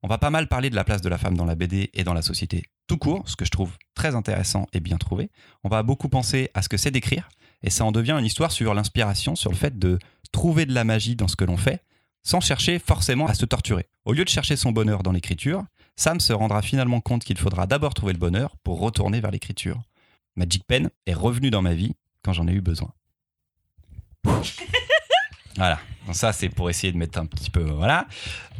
On 0.03 0.07
va 0.07 0.17
pas 0.17 0.29
mal 0.29 0.47
parler 0.47 0.69
de 0.69 0.75
la 0.75 0.83
place 0.83 1.01
de 1.01 1.09
la 1.09 1.17
femme 1.17 1.35
dans 1.35 1.45
la 1.45 1.55
BD 1.55 1.89
et 1.93 2.03
dans 2.03 2.13
la 2.13 2.21
société 2.21 2.63
tout 2.87 2.97
court, 2.97 3.27
ce 3.27 3.35
que 3.35 3.45
je 3.45 3.49
trouve 3.51 3.71
très 3.95 4.13
intéressant 4.13 4.67
et 4.73 4.79
bien 4.79 4.97
trouvé. 4.97 5.31
On 5.63 5.69
va 5.69 5.81
beaucoup 5.81 6.09
penser 6.09 6.51
à 6.53 6.61
ce 6.61 6.69
que 6.69 6.77
c'est 6.77 6.91
d'écrire, 6.91 7.29
et 7.63 7.69
ça 7.69 7.83
en 7.83 7.91
devient 7.91 8.15
une 8.19 8.25
histoire 8.25 8.51
sur 8.51 8.73
l'inspiration, 8.73 9.35
sur 9.35 9.49
le 9.49 9.55
fait 9.55 9.79
de 9.79 9.97
trouver 10.31 10.65
de 10.65 10.73
la 10.73 10.83
magie 10.83 11.15
dans 11.15 11.27
ce 11.27 11.35
que 11.35 11.45
l'on 11.45 11.57
fait, 11.57 11.83
sans 12.25 12.41
chercher 12.41 12.79
forcément 12.79 13.27
à 13.27 13.33
se 13.33 13.45
torturer. 13.45 13.85
Au 14.03 14.11
lieu 14.11 14.25
de 14.25 14.29
chercher 14.29 14.57
son 14.57 14.73
bonheur 14.73 15.03
dans 15.03 15.13
l'écriture, 15.13 15.63
Sam 15.95 16.19
se 16.19 16.33
rendra 16.33 16.61
finalement 16.61 16.99
compte 16.99 17.23
qu'il 17.23 17.37
faudra 17.37 17.67
d'abord 17.67 17.93
trouver 17.93 18.11
le 18.11 18.19
bonheur 18.19 18.57
pour 18.63 18.79
retourner 18.79 19.21
vers 19.21 19.31
l'écriture. 19.31 19.81
Magic 20.35 20.65
Pen 20.65 20.89
est 21.05 21.13
revenu 21.13 21.51
dans 21.51 21.61
ma 21.61 21.73
vie 21.73 21.93
quand 22.23 22.33
j'en 22.33 22.47
ai 22.47 22.51
eu 22.51 22.61
besoin. 22.61 22.91
voilà, 25.55 25.79
Donc 26.07 26.15
ça 26.15 26.33
c'est 26.33 26.49
pour 26.49 26.69
essayer 26.69 26.91
de 26.91 26.97
mettre 26.97 27.19
un 27.19 27.27
petit 27.27 27.51
peu... 27.51 27.63
Voilà. 27.63 28.07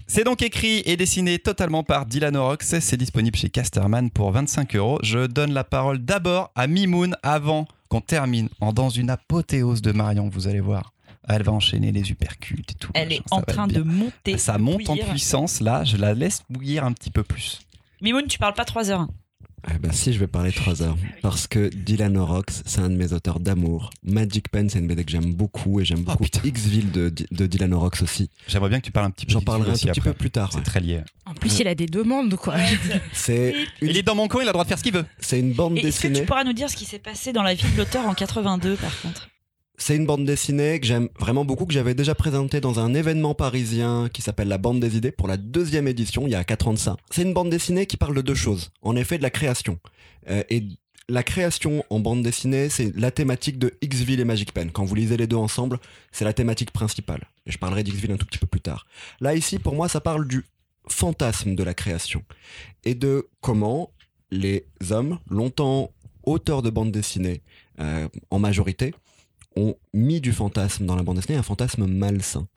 C'est 0.08 0.24
donc 0.24 0.44
écrit 0.44 0.84
et 0.86 0.96
dessiné 0.96 1.40
totalement 1.40 1.84
par 1.84 2.06
Dylan 2.06 2.36
Orox. 2.36 2.80
C'est 2.80 2.98
disponible 2.98 3.36
chez 3.36 3.50
Casterman 3.50 4.12
pour 4.12 4.32
25 4.32 4.76
euros. 4.76 5.00
Je 5.02 5.26
donne 5.26 5.52
la 5.52 5.64
parole 5.64 5.98
d'abord 5.98 6.52
à 6.54 6.68
Mimoun 6.68 7.18
avant 7.24 7.68
qu'on 7.90 8.02
termine 8.02 8.50
en 8.62 8.72
dans 8.72 8.90
une 8.90 9.10
apothéose 9.10 9.82
de 9.82 9.92
Marion, 9.92 10.30
vous 10.30 10.48
allez 10.48 10.60
voir. 10.60 10.95
Elle 11.28 11.44
va 11.44 11.52
enchaîner 11.52 11.92
les 11.92 12.12
uppercuts 12.12 12.64
et 12.70 12.74
tout. 12.76 12.92
Elle 12.94 13.12
est 13.14 13.22
en 13.32 13.42
train 13.42 13.68
de 13.68 13.82
monter. 13.82 14.38
Ça 14.38 14.58
monte 14.58 14.90
en 14.90 14.96
puissance, 14.98 15.60
là, 15.62 15.84
je 15.84 15.98
la 15.98 16.14
laisse 16.14 16.42
bouillir 16.50 16.84
un 16.86 16.92
petit 16.94 17.12
peu 17.12 17.24
plus. 17.24 17.62
Mimoun, 18.02 18.28
tu 18.28 18.38
parles 18.38 18.54
pas 18.54 18.66
3 18.66 18.92
heures. 18.92 19.08
Eh 19.74 19.80
ben 19.80 19.92
si, 19.92 20.14
je 20.14 20.20
vais 20.20 20.28
parler 20.28 20.52
trois 20.52 20.84
heures. 20.84 20.96
Parce 21.24 21.48
que 21.48 21.70
Dylan 21.74 22.16
Orox, 22.18 22.62
c'est 22.68 22.82
un 22.82 22.90
de 22.92 22.96
mes 22.96 23.14
auteurs 23.14 23.40
d'amour. 23.40 23.90
Magic 24.04 24.50
Pen, 24.50 24.70
c'est 24.70 24.78
une 24.78 24.86
BD 24.86 25.04
que 25.04 25.10
j'aime 25.10 25.34
beaucoup 25.34 25.80
et 25.82 25.86
j'aime 25.86 26.02
Oh, 26.02 26.12
beaucoup 26.12 26.26
putain. 26.26 26.42
X-Ville 26.44 26.92
de, 26.92 27.12
de 27.32 27.46
Dylan 27.48 27.74
Orox 27.74 28.04
aussi. 28.04 28.30
J'aimerais 28.48 28.70
bien 28.70 28.80
que 28.80 28.86
tu 28.86 28.92
parles 28.92 29.08
un 29.08 29.10
petit 29.10 29.26
peu 29.26 29.32
J'en 29.34 29.42
parlerai 29.42 29.72
un 29.72 29.74
tout 29.74 29.80
petit 29.80 29.90
après. 29.90 30.02
peu 30.12 30.14
plus 30.14 30.30
tard. 30.30 30.50
C'est 30.52 30.60
ouais. 30.60 30.64
très 30.64 30.82
lié. 30.82 31.02
En 31.26 31.34
plus, 31.34 31.58
il 31.60 31.68
a 31.68 31.74
des 31.74 31.88
demandes, 31.88 32.36
quoi. 32.36 32.58
C'est 33.12 33.56
Il 33.82 33.98
est 33.98 34.04
dans 34.04 34.14
mon 34.14 34.28
coin, 34.28 34.42
il 34.42 34.44
a 34.44 34.50
le 34.50 34.52
droit 34.54 34.66
de 34.66 34.70
faire 34.70 34.78
ce 34.78 34.84
qu'il 34.84 34.94
veut. 34.94 35.06
c'est 35.18 35.40
une 35.40 35.54
bande 35.54 35.78
Et 35.78 35.80
est-ce 35.80 36.00
que 36.00 36.08
dessinée. 36.10 36.20
tu 36.20 36.26
pourras 36.28 36.44
nous 36.44 36.54
dire 36.54 36.70
ce 36.70 36.76
qui 36.76 36.86
s'est 36.86 37.00
passé 37.00 37.34
dans 37.34 37.42
la 37.42 37.56
vie 37.56 37.66
de 37.72 37.78
l'auteur 37.78 38.06
en 38.06 38.14
82 38.14 38.76
par 38.76 39.02
contre? 39.02 39.30
C'est 39.78 39.96
une 39.96 40.06
bande 40.06 40.26
dessinée 40.26 40.80
que 40.80 40.88
j'aime 40.88 41.10
vraiment 41.20 41.44
beaucoup, 41.44 41.66
que 41.66 41.74
j'avais 41.74 41.96
déjà 41.96 42.16
présentée 42.16 42.62
dans 42.62 42.80
un 42.80 42.94
événement 42.94 43.36
parisien 43.36 44.10
qui 44.12 44.22
s'appelle 44.22 44.48
La 44.48 44.58
Bande 44.58 44.80
des 44.80 44.96
Idées 44.96 45.12
pour 45.12 45.28
la 45.28 45.38
deuxième 45.38 45.88
édition, 45.88 46.28
il 46.28 46.32
y 46.32 46.36
a 46.36 46.44
4 46.44 46.70
ans 46.70 46.74
de 46.74 46.80
ça. 46.80 46.96
C'est 47.12 47.24
une 47.24 47.34
bande 47.34 47.50
dessinée 47.50 47.86
qui 47.86 47.98
parle 47.98 48.16
de 48.16 48.22
deux 48.22 48.36
choses. 48.36 48.72
En 48.82 48.96
effet, 48.96 49.18
de 49.18 49.24
la 49.24 49.30
création. 49.30 49.80
Euh, 50.30 50.44
et 50.50 50.64
la 51.10 51.24
création 51.24 51.84
en 51.90 52.00
bande 52.00 52.24
dessinée, 52.24 52.70
c'est 52.70 52.96
la 52.96 53.12
thématique 53.12 53.60
de 53.60 53.74
X-Ville 53.82 54.20
et 54.20 54.26
Magic 54.26 54.54
Pen. 54.54 54.72
Quand 54.72 54.86
vous 54.86 54.96
lisez 54.96 55.18
les 55.18 55.28
deux 55.28 55.36
ensemble, 55.36 55.80
c'est 56.12 56.26
la 56.26 56.34
thématique 56.34 56.72
principale. 56.72 57.28
Et 57.46 57.52
je 57.52 57.58
parlerai 57.58 57.84
d'X-Ville 57.84 58.14
un 58.14 58.18
tout 58.18 58.26
petit 58.26 58.40
peu 58.40 58.48
plus 58.48 58.62
tard. 58.62 58.88
Là, 59.20 59.36
ici, 59.36 59.60
pour 59.60 59.76
moi, 59.76 59.90
ça 59.90 60.02
parle 60.02 60.28
du 60.28 60.46
fantasme 60.88 61.56
de 61.56 61.64
la 61.64 61.74
création. 61.74 62.24
Et 62.86 62.96
de 62.96 63.28
comment 63.42 63.92
les 64.32 64.66
hommes, 64.90 65.20
longtemps 65.30 65.92
auteurs 66.24 66.62
de 66.62 66.70
bande 66.70 66.92
dessinée, 66.92 67.42
euh, 67.80 68.08
en 68.32 68.40
majorité, 68.40 68.94
ont 69.56 69.76
mis 69.94 70.22
du 70.22 70.34
fantasme 70.34 70.86
dans 70.86 70.96
la 70.96 71.04
bande 71.04 71.18
dessinée, 71.18 71.38
un 71.38 71.44
fantasme 71.44 71.86
malsain. 71.86 72.48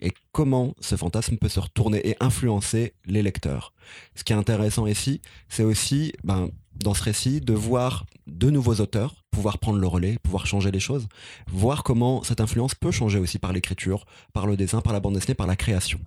Et 0.00 0.12
comment 0.32 0.74
ce 0.80 0.96
fantasme 0.96 1.36
peut 1.38 1.48
se 1.48 1.60
retourner 1.60 2.06
et 2.06 2.16
influencer 2.20 2.94
les 3.06 3.22
lecteurs? 3.22 3.72
Ce 4.14 4.24
qui 4.24 4.32
est 4.32 4.36
intéressant 4.36 4.86
ici, 4.86 5.22
c'est 5.48 5.62
aussi, 5.62 6.12
ben, 6.22 6.50
dans 6.74 6.92
ce 6.92 7.02
récit, 7.02 7.40
de 7.40 7.54
voir 7.54 8.04
de 8.26 8.50
nouveaux 8.50 8.74
auteurs 8.74 9.24
pouvoir 9.30 9.58
prendre 9.58 9.78
le 9.78 9.86
relais, 9.86 10.16
pouvoir 10.22 10.46
changer 10.46 10.70
les 10.70 10.80
choses, 10.80 11.08
voir 11.46 11.82
comment 11.82 12.22
cette 12.22 12.40
influence 12.40 12.74
peut 12.74 12.90
changer 12.90 13.18
aussi 13.18 13.38
par 13.38 13.52
l'écriture, 13.52 14.06
par 14.32 14.46
le 14.46 14.56
dessin, 14.56 14.80
par 14.80 14.94
la 14.94 15.00
bande 15.00 15.14
dessinée, 15.14 15.34
par 15.34 15.46
la 15.46 15.56
création. 15.56 16.00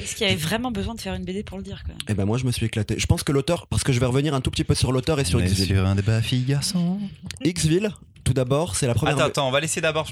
Est-ce 0.00 0.16
qu'il 0.16 0.26
y 0.26 0.30
avait 0.30 0.38
vraiment 0.38 0.70
besoin 0.70 0.94
de 0.94 1.00
faire 1.02 1.12
une 1.12 1.26
BD 1.26 1.42
pour 1.42 1.58
le 1.58 1.62
dire 1.62 1.82
quand 1.84 1.92
même? 1.92 1.98
Et 2.08 2.14
ben 2.14 2.24
moi 2.24 2.38
je 2.38 2.46
me 2.46 2.50
suis 2.50 2.64
éclaté. 2.64 2.98
Je 2.98 3.06
pense 3.06 3.22
que 3.22 3.32
l'auteur, 3.32 3.66
parce 3.66 3.84
que 3.84 3.92
je 3.92 4.00
vais 4.00 4.06
revenir 4.06 4.34
un 4.34 4.40
tout 4.40 4.50
petit 4.50 4.64
peu 4.64 4.74
sur 4.74 4.90
l'auteur 4.90 5.20
et 5.20 5.24
sur 5.26 5.42
X-Ville. 5.42 5.66
sur 5.66 5.86
un 5.86 5.94
débat 5.94 6.22
fille-garçon. 6.22 6.98
X-Ville, 7.44 7.90
tout 8.24 8.32
d'abord, 8.34 8.76
c'est 8.76 8.86
la 8.86 8.94
première. 8.94 9.16
Attends, 9.16 9.26
attends, 9.26 9.48
on 9.48 9.50
va 9.50 9.60
laisser 9.60 9.80
d'abord. 9.80 10.06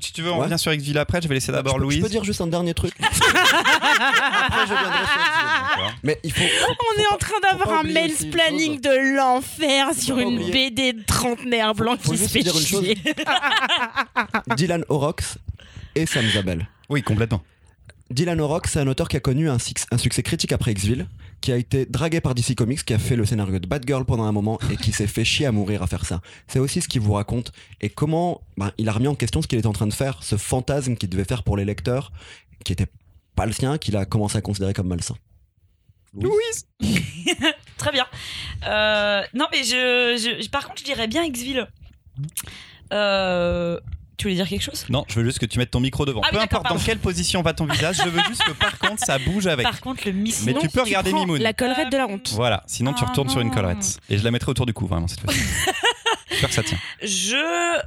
Si 0.00 0.12
tu 0.12 0.22
veux, 0.22 0.30
on 0.30 0.38
Ouais. 0.38 0.44
revient 0.44 0.58
sur 0.58 0.72
X-Ville 0.72 0.98
après. 0.98 1.20
Je 1.22 1.28
vais 1.28 1.34
laisser 1.34 1.50
d'abord 1.52 1.74
peux- 1.74 1.80
je 1.80 1.84
Louise. 1.84 2.00
peux 2.02 2.08
dire 2.08 2.22
juste 2.24 2.40
un 2.40 2.46
dernier 2.46 2.74
truc. 2.74 2.92
Après, 3.00 4.66
je 4.66 4.72
viendrai 4.74 4.98
sur. 4.98 5.92
Mais 6.02 6.20
il 6.24 6.32
faut. 6.32 6.42
On 6.42 7.00
est 7.00 7.12
en 7.14 7.16
train 7.18 7.40
d'avoir 7.42 7.80
un 7.80 7.82
mail 7.84 8.12
planning 8.30 8.80
de 8.80 9.16
l'enfer 9.16 9.88
sur 9.98 10.18
une 10.18 10.34
oublier. 10.34 10.70
BD 10.70 10.92
de 10.92 11.02
trentenaire 11.04 11.74
blanc 11.74 11.96
faut 12.00 12.12
qui 12.12 12.18
se 12.18 12.22
juste 12.24 12.32
fait 12.34 12.42
dire 12.42 12.54
une 12.56 12.66
chose. 12.66 12.84
chier. 12.84 12.98
Dylan 14.56 14.84
Orox 14.88 15.38
et 15.94 16.06
Sam 16.06 16.26
Zabel. 16.30 16.68
Oui, 16.88 17.02
complètement. 17.02 17.42
Dylan 18.14 18.40
Orox, 18.40 18.70
c'est 18.70 18.78
un 18.78 18.86
auteur 18.86 19.08
qui 19.08 19.16
a 19.16 19.20
connu 19.20 19.50
un, 19.50 19.58
succès 19.58 20.22
critique 20.22 20.52
après 20.52 20.70
X-Ville, 20.70 21.08
qui 21.40 21.50
a 21.50 21.56
été 21.56 21.84
dragué 21.84 22.20
par 22.20 22.36
DC 22.36 22.54
Comics, 22.54 22.84
qui 22.84 22.94
a 22.94 22.98
fait 23.00 23.16
le 23.16 23.24
scénario 23.24 23.58
de 23.58 23.66
Batgirl 23.66 24.04
pendant 24.04 24.22
un 24.22 24.30
moment 24.30 24.60
et 24.70 24.76
qui 24.76 24.92
s'est 24.92 25.08
fait 25.08 25.24
chier 25.24 25.46
à 25.46 25.52
mourir 25.52 25.82
à 25.82 25.88
faire 25.88 26.04
ça. 26.04 26.20
C'est 26.46 26.60
aussi 26.60 26.80
ce 26.80 26.86
qu'il 26.86 27.00
vous 27.00 27.14
raconte 27.14 27.50
et 27.80 27.88
comment 27.90 28.42
ben, 28.56 28.70
il 28.78 28.88
a 28.88 28.92
remis 28.92 29.08
en 29.08 29.16
question 29.16 29.42
ce 29.42 29.48
qu'il 29.48 29.58
était 29.58 29.66
en 29.66 29.72
train 29.72 29.88
de 29.88 29.92
faire, 29.92 30.22
ce 30.22 30.36
fantasme 30.36 30.94
qu'il 30.94 31.08
devait 31.08 31.24
faire 31.24 31.42
pour 31.42 31.56
les 31.56 31.64
lecteurs, 31.64 32.12
qui 32.64 32.72
était 32.72 32.86
pas 33.34 33.46
le 33.46 33.52
sien, 33.52 33.78
qu'il 33.78 33.96
a 33.96 34.04
commencé 34.04 34.38
à 34.38 34.40
considérer 34.42 34.74
comme 34.74 34.86
malsain. 34.86 35.16
Louise 36.14 36.68
Très 37.78 37.90
bien. 37.90 38.06
Euh, 38.64 39.22
non, 39.34 39.46
mais 39.50 39.64
je, 39.64 40.40
je- 40.40 40.48
par 40.50 40.68
contre, 40.68 40.78
je 40.78 40.84
dirais 40.84 41.08
bien 41.08 41.28
Xville. 41.28 41.66
Euh, 42.92 43.80
tu 44.16 44.24
voulais 44.26 44.34
dire 44.36 44.48
quelque 44.48 44.62
chose? 44.62 44.84
Non, 44.88 45.04
je 45.08 45.14
veux 45.20 45.24
juste 45.24 45.38
que 45.38 45.46
tu 45.46 45.58
mettes 45.58 45.70
ton 45.70 45.80
micro 45.80 46.04
devant. 46.06 46.20
Ah 46.24 46.28
Peu 46.30 46.40
importe 46.40 46.68
dans 46.68 46.78
quelle 46.78 46.98
position 46.98 47.42
va 47.42 47.52
ton 47.54 47.66
visage, 47.66 47.96
je 48.04 48.08
veux 48.08 48.22
juste 48.28 48.42
que 48.44 48.52
par 48.52 48.78
contre 48.78 49.04
ça 49.04 49.18
bouge 49.18 49.46
avec. 49.46 49.64
Par 49.64 49.80
contre, 49.80 50.02
le 50.06 50.12
micro. 50.12 50.42
Mais 50.46 50.54
tu 50.54 50.68
peux 50.68 50.82
regarder 50.82 51.12
Mimoun. 51.12 51.40
La 51.40 51.52
collerette 51.52 51.90
de 51.90 51.96
la 51.96 52.06
honte. 52.06 52.30
Voilà, 52.34 52.62
sinon 52.66 52.92
tu 52.92 53.04
Ah 53.04 53.10
retournes 53.10 53.28
sur 53.28 53.40
une 53.40 53.48
non. 53.48 53.54
collerette. 53.54 53.98
Et 54.10 54.18
je 54.18 54.24
la 54.24 54.30
mettrai 54.30 54.50
autour 54.50 54.66
du 54.66 54.72
cou, 54.72 54.86
vraiment, 54.86 55.08
cette 55.08 55.20
fois-ci. 55.20 55.40
J'espère 56.30 56.48
que 56.48 56.54
ça 56.54 56.62
tient. 56.62 56.78
Je, 57.02 57.36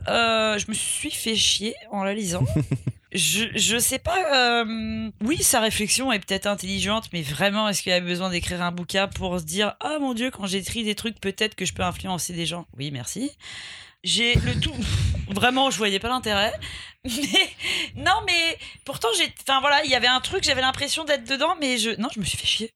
euh, 0.09 0.57
je 0.57 0.65
me 0.69 0.73
suis 0.73 1.11
fait 1.11 1.35
chier 1.35 1.73
en 1.91 2.03
la 2.03 2.13
lisant. 2.13 2.45
je, 3.11 3.45
je 3.55 3.77
sais 3.77 3.99
pas. 3.99 4.61
euh, 4.63 5.09
oui, 5.21 5.41
sa 5.43 5.59
réflexion 5.59 6.11
est 6.13 6.19
peut-être 6.19 6.45
intelligente, 6.45 7.09
mais 7.13 7.21
vraiment, 7.23 7.67
est-ce 7.67 7.81
qu'il 7.81 7.91
a 7.91 7.99
besoin 7.99 8.29
d'écrire 8.29 8.61
un 8.61 8.71
bouquin 8.71 9.07
pour 9.07 9.39
se 9.39 9.43
dire 9.43 9.75
Ah 9.81 9.97
mon 9.99 10.13
dieu, 10.13 10.31
quand 10.31 10.45
j'écris 10.45 10.83
des 10.83 10.95
trucs, 10.95 11.19
peut-être 11.19 11.55
que 11.55 11.65
je 11.65 11.73
peux 11.73 11.83
influencer 11.83 12.33
des 12.33 12.45
gens? 12.45 12.65
Oui, 12.77 12.89
merci. 12.91 13.31
J'ai 14.03 14.35
le 14.35 14.59
tout. 14.59 14.73
Vraiment, 15.29 15.69
je 15.69 15.77
voyais 15.77 15.99
pas 15.99 16.07
l'intérêt. 16.07 16.53
Mais 17.03 17.49
non, 17.95 18.19
mais 18.25 18.57
pourtant, 18.85 19.07
j'ai. 19.17 19.33
Enfin 19.41 19.59
voilà, 19.59 19.83
il 19.83 19.91
y 19.91 19.95
avait 19.95 20.07
un 20.07 20.19
truc, 20.19 20.43
j'avais 20.43 20.61
l'impression 20.61 21.03
d'être 21.03 21.27
dedans, 21.27 21.55
mais 21.59 21.77
je. 21.77 21.91
Non, 21.99 22.09
je 22.13 22.19
me 22.19 22.25
suis 22.25 22.37
fait 22.37 22.47
chier. 22.47 22.73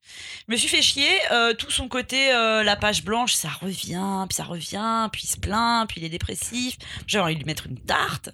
Je 0.47 0.51
me 0.51 0.57
suis 0.57 0.67
fait 0.67 0.81
chier. 0.81 1.09
euh, 1.31 1.53
tout 1.53 1.71
son 1.71 1.87
côté, 1.87 2.31
euh, 2.33 2.63
la 2.63 2.75
page 2.75 3.03
blanche, 3.03 3.33
ça 3.33 3.49
revient, 3.49 4.25
puis 4.29 4.35
ça 4.35 4.43
revient, 4.43 5.09
puis 5.11 5.23
il 5.25 5.27
se 5.27 5.37
plaint, 5.37 5.87
puis 5.87 6.01
il 6.01 6.05
est 6.05 6.09
dépressif. 6.09 6.77
J'ai 7.07 7.19
envie 7.19 7.33
de 7.33 7.39
lui 7.39 7.45
mettre 7.45 7.67
une 7.67 7.79
tarte. 7.79 8.29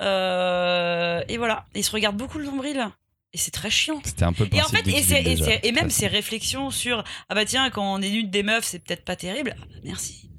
Euh, 0.00 1.22
et 1.28 1.36
voilà. 1.36 1.66
Et 1.74 1.80
il 1.80 1.84
se 1.84 1.92
regarde 1.92 2.16
beaucoup 2.16 2.38
le 2.38 2.44
nombril. 2.44 2.88
Et 3.34 3.38
c'est 3.38 3.50
très 3.50 3.70
chiant. 3.70 4.00
C'était 4.04 4.24
un 4.24 4.32
peu 4.32 4.44
le 4.44 4.54
Et 4.54 4.62
en 4.62 4.68
fait, 4.68 4.86
et, 4.86 5.72
même 5.72 5.88
ses 5.88 6.06
réflexions 6.06 6.70
sur 6.70 7.02
ah 7.30 7.34
bah 7.34 7.46
tiens, 7.46 7.70
quand 7.70 7.94
on 7.94 8.02
est 8.02 8.10
nude 8.10 8.30
des 8.30 8.42
meufs, 8.42 8.64
c'est 8.64 8.80
peut-être 8.80 9.04
pas 9.04 9.16
terrible. 9.16 9.56
Ah 9.58 9.64
bah 9.70 9.80
merci. 9.84 10.31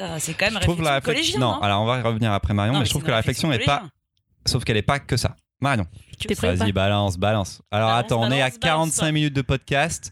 Ah, 0.00 0.18
c'est 0.18 0.34
quand 0.34 0.46
même 0.46 0.54
Je 0.54 0.60
trouve 0.60 0.76
réflexion 0.76 0.84
la 0.84 0.94
réflexion. 0.94 1.40
Non, 1.40 1.54
hein. 1.54 1.60
alors 1.62 1.82
on 1.82 1.86
va 1.86 1.98
y 1.98 2.02
revenir 2.02 2.32
après 2.32 2.54
Marion, 2.54 2.72
Non, 2.72 2.80
mais 2.80 2.86
je 2.86 2.90
trouve 2.90 3.02
que 3.02 3.10
la 3.10 3.18
réflexion 3.18 3.52
est 3.52 3.64
pas. 3.64 3.84
Sauf 4.46 4.64
qu'elle 4.64 4.78
est 4.78 4.82
pas 4.82 4.98
que 4.98 5.16
ça. 5.16 5.36
Marion, 5.60 5.86
vas-y, 6.40 6.72
balance, 6.72 7.18
balance. 7.18 7.60
Alors 7.70 7.90
Balance, 7.90 8.04
attends, 8.04 8.20
on 8.22 8.30
est 8.30 8.40
à 8.40 8.46
balance, 8.48 8.58
balance. 8.60 8.90
45 8.96 9.12
minutes 9.12 9.34
de 9.34 9.42
podcast. 9.42 10.10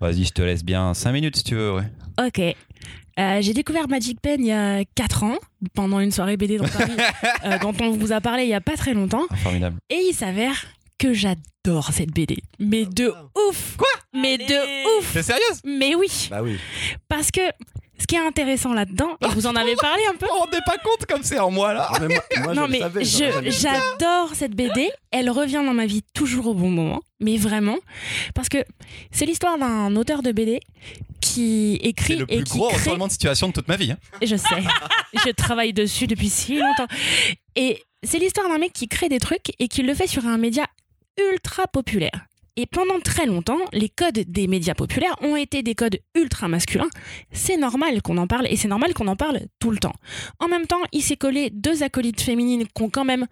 Vas-y, 0.00 0.24
je 0.24 0.32
te 0.32 0.42
laisse 0.42 0.64
bien 0.64 0.94
5 0.94 1.12
minutes 1.12 1.36
si 1.36 1.44
tu 1.44 1.54
veux, 1.54 1.74
ouais. 1.74 1.84
Ok. 2.20 2.40
Euh, 2.40 3.38
j'ai 3.42 3.52
découvert 3.52 3.86
Magic 3.88 4.20
Pen 4.20 4.40
il 4.40 4.48
y 4.48 4.52
a 4.52 4.82
4 4.96 5.22
ans, 5.24 5.36
pendant 5.74 6.00
une 6.00 6.10
soirée 6.10 6.36
BD 6.36 6.56
dans 6.56 6.66
Paris, 6.68 6.96
euh, 7.44 7.58
dont 7.58 7.74
on 7.80 7.90
vous 7.90 8.10
a 8.12 8.20
parlé 8.20 8.44
il 8.44 8.48
y 8.48 8.54
a 8.54 8.60
pas 8.60 8.76
très 8.76 8.94
longtemps. 8.94 9.26
Ah, 9.30 9.36
formidable. 9.36 9.76
Et 9.90 10.06
il 10.08 10.14
s'avère 10.14 10.64
que 10.98 11.12
j'adore 11.12 11.90
cette 11.92 12.10
BD. 12.12 12.38
Mais 12.58 12.84
de 12.86 13.12
ouf 13.48 13.76
Quoi? 13.76 13.88
Mais 14.14 14.34
Allez. 14.34 14.46
de 14.46 14.98
ouf 14.98 15.12
T'es 15.12 15.22
sérieuse? 15.22 15.60
Mais 15.64 15.94
oui 15.94 16.28
Bah 16.30 16.42
oui. 16.42 16.58
Parce 17.08 17.30
que 17.30 17.40
ce 18.00 18.06
qui 18.06 18.14
est 18.16 18.26
intéressant 18.26 18.72
là-dedans, 18.72 19.16
et 19.20 19.28
vous 19.28 19.46
en 19.46 19.54
avez 19.54 19.76
parlé 19.76 20.02
un 20.10 20.14
peu 20.16 20.26
On 20.34 20.40
rendez 20.40 20.58
pas 20.66 20.78
compte 20.78 21.06
comme 21.06 21.22
c'est 21.22 21.38
en 21.38 21.50
moi 21.50 21.74
là 21.74 21.88
Ah, 21.92 21.98
mais 22.00 22.08
moi, 22.08 22.22
moi, 22.44 22.54
non 22.54 22.66
je 22.66 22.72
le 22.72 23.40
mais 23.42 23.50
j'adore 23.50 24.34
cette 24.34 24.52
BD. 24.56 24.90
Elle 25.10 25.30
revient 25.30 25.62
dans 25.64 25.74
ma 25.74 25.86
vie 25.86 26.02
toujours 26.14 26.46
au 26.48 26.54
bon 26.54 26.70
moment, 26.70 27.02
mais 27.20 27.36
vraiment 27.36 27.76
parce 28.34 28.48
que 28.48 28.58
c'est 29.12 29.26
l'histoire 29.26 29.58
d'un 29.58 29.94
auteur 29.96 30.22
de 30.22 30.32
BD 30.32 30.60
qui 31.20 31.78
C'est 31.82 31.88
écrit 31.88 32.16
le 32.16 32.24
et 32.28 32.36
plus 32.38 32.44
qui 32.44 32.58
gros 32.58 32.68
crée. 32.68 32.78
retournement 32.78 33.06
de 33.06 33.12
situation 33.12 33.48
de 33.48 33.52
toute 33.52 33.68
ma 33.68 33.76
vie. 33.76 33.92
hein. 33.92 33.98
Je 34.22 34.36
sais, 34.36 34.62
je 35.24 35.30
travaille 35.30 35.72
dessus 35.72 36.06
depuis 36.06 36.30
si 36.30 36.56
longtemps. 36.58 36.86
Et 37.56 37.82
c'est 38.02 38.18
l'histoire 38.18 38.48
d'un 38.48 38.58
mec 38.58 38.72
qui 38.72 38.88
crée 38.88 39.08
des 39.10 39.18
trucs 39.20 39.52
et 39.58 39.68
qui 39.68 39.82
le 39.82 39.94
fait 39.94 40.06
sur 40.06 40.26
un 40.26 40.38
média 40.38 40.66
ultra 41.32 41.66
populaire. 41.66 42.26
Et 42.60 42.66
pendant 42.66 43.00
très 43.00 43.24
longtemps, 43.24 43.60
les 43.72 43.88
codes 43.88 44.22
des 44.28 44.46
médias 44.46 44.74
populaires 44.74 45.16
ont 45.22 45.34
été 45.34 45.62
des 45.62 45.74
codes 45.74 45.98
ultra 46.14 46.46
masculins. 46.46 46.90
C'est 47.32 47.56
normal 47.56 48.02
qu'on 48.02 48.18
en 48.18 48.26
parle 48.26 48.46
et 48.48 48.56
c'est 48.56 48.68
normal 48.68 48.92
qu'on 48.92 49.06
en 49.06 49.16
parle 49.16 49.40
tout 49.60 49.70
le 49.70 49.78
temps. 49.78 49.94
En 50.40 50.46
même 50.46 50.66
temps, 50.66 50.82
il 50.92 51.00
s'est 51.00 51.16
collé 51.16 51.48
deux 51.48 51.82
acolytes 51.82 52.20
féminines 52.20 52.66
qui 52.66 52.82
ont 52.82 52.90
quand 52.90 53.06
même 53.06 53.26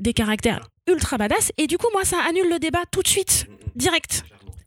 des 0.00 0.12
caractères 0.12 0.68
ultra 0.88 1.16
badass 1.16 1.52
et 1.58 1.68
du 1.68 1.78
coup, 1.78 1.86
moi, 1.92 2.04
ça 2.04 2.16
annule 2.28 2.50
le 2.50 2.58
débat 2.58 2.82
tout 2.90 3.02
de 3.02 3.08
suite, 3.08 3.46
direct. 3.76 4.24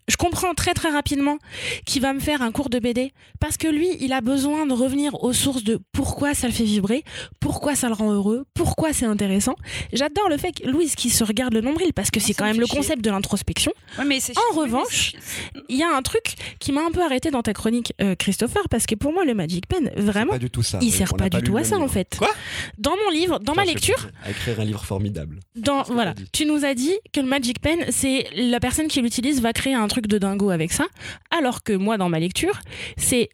Je 0.08 0.18
comprends 0.18 0.54
très 0.54 0.74
très 0.76 0.90
rapidement 0.90 1.38
qu'il 1.86 2.02
va 2.02 2.14
me 2.14 2.20
faire 2.20 2.42
un 2.44 2.52
cours 2.52 2.70
de 2.70 2.78
BD 2.80 3.12
parce 3.40 3.58
que 3.58 3.68
lui, 3.68 3.88
il 4.00 4.14
a 4.14 4.22
besoin 4.22 4.68
de 4.68 4.74
revenir 4.74 5.16
aux 5.24 5.34
sources 5.34 5.64
de 5.64 5.80
pourquoi 5.94 6.34
ça 6.36 6.46
le 6.48 6.54
fait 6.54 6.64
vibrer, 6.64 7.04
pourquoi 7.40 7.76
ça 7.76 7.88
le 7.88 7.96
rend 7.96 8.12
heureux, 8.14 8.46
pourquoi 8.54 8.94
c'est 8.94 9.06
intéressant. 9.08 9.56
J'adore 9.94 10.30
le 10.30 10.38
fait 10.38 10.52
que 10.52 10.68
Louise 10.68 10.94
qui 10.96 11.10
se 11.10 11.24
regarde 11.24 11.54
le 11.54 11.62
nombril 11.62 11.92
parce 11.94 12.12
que 12.12 12.20
c'est 12.20 12.34
Ça 12.34 12.40
quand 12.40 12.46
me 12.46 12.52
même 12.52 12.62
le 12.62 12.68
concept 12.68 13.04
de 13.04 13.10
l'introspection. 13.10 13.72
Ouais, 13.98 14.06
mais 14.06 14.20
c'est 14.20 14.34
En 14.38 14.56
revanche, 14.56 15.14
c'est- 15.20 15.62
Il 15.70 15.78
y 15.78 15.84
a 15.84 15.90
un 15.96 16.02
truc 16.04 16.36
qui 16.60 16.72
m'a 16.72 16.86
un 16.86 16.92
peu 16.92 17.02
arrêté 17.04 17.32
dans 17.32 17.42
ta 17.42 17.54
chronique, 17.54 17.94
euh, 18.02 18.14
Christopher, 18.16 18.70
parce 18.70 18.86
que 18.86 18.94
pour 18.96 19.12
moi, 19.12 19.26
le 19.26 19.34
Magic 19.34 19.66
Pen, 19.68 19.92
vraiment, 19.98 20.34
Pas 20.34 20.38
du 20.40 20.50
tout 20.52 20.62
ça. 20.64 20.78
il 20.82 20.92
sert 20.92 21.16
pas 21.16 21.30
du 21.30 21.42
tout 21.42 21.58
à 21.58 21.64
ça 21.64 21.76
livre. 21.76 21.86
en 21.86 21.88
fait. 21.88 22.16
Quoi? 22.20 22.30
Dans 22.78 22.96
mon 23.04 23.10
livre, 23.12 23.40
dans 23.40 23.56
ma 23.56 23.66
lecture, 23.66 24.10
À 24.24 24.30
écrire 24.30 24.60
un 24.60 24.66
livre 24.66 24.84
formidable. 24.86 25.40
dans 25.56 25.82
voilà, 25.84 26.14
tu 26.32 26.46
nous 26.46 26.64
as 26.64 26.76
dit 26.76 26.94
que 27.12 27.20
le 27.22 27.28
Magic 27.28 27.60
Pen, 27.60 27.86
c'est 27.90 28.28
la 28.36 28.60
personne 28.60 28.88
qui 28.88 29.02
l'utilise 29.02 29.42
va 29.42 29.52
créer 29.54 29.74
un 29.74 29.88
truc 29.88 29.95
de 30.02 30.18
dingo 30.18 30.50
avec 30.50 30.72
ça, 30.72 30.86
alors 31.32 31.64
que 31.64 31.74
moi, 31.74 31.98
dans 31.98 32.10
ma 32.10 32.20
lecture, 32.20 32.60
c'est 32.98 33.30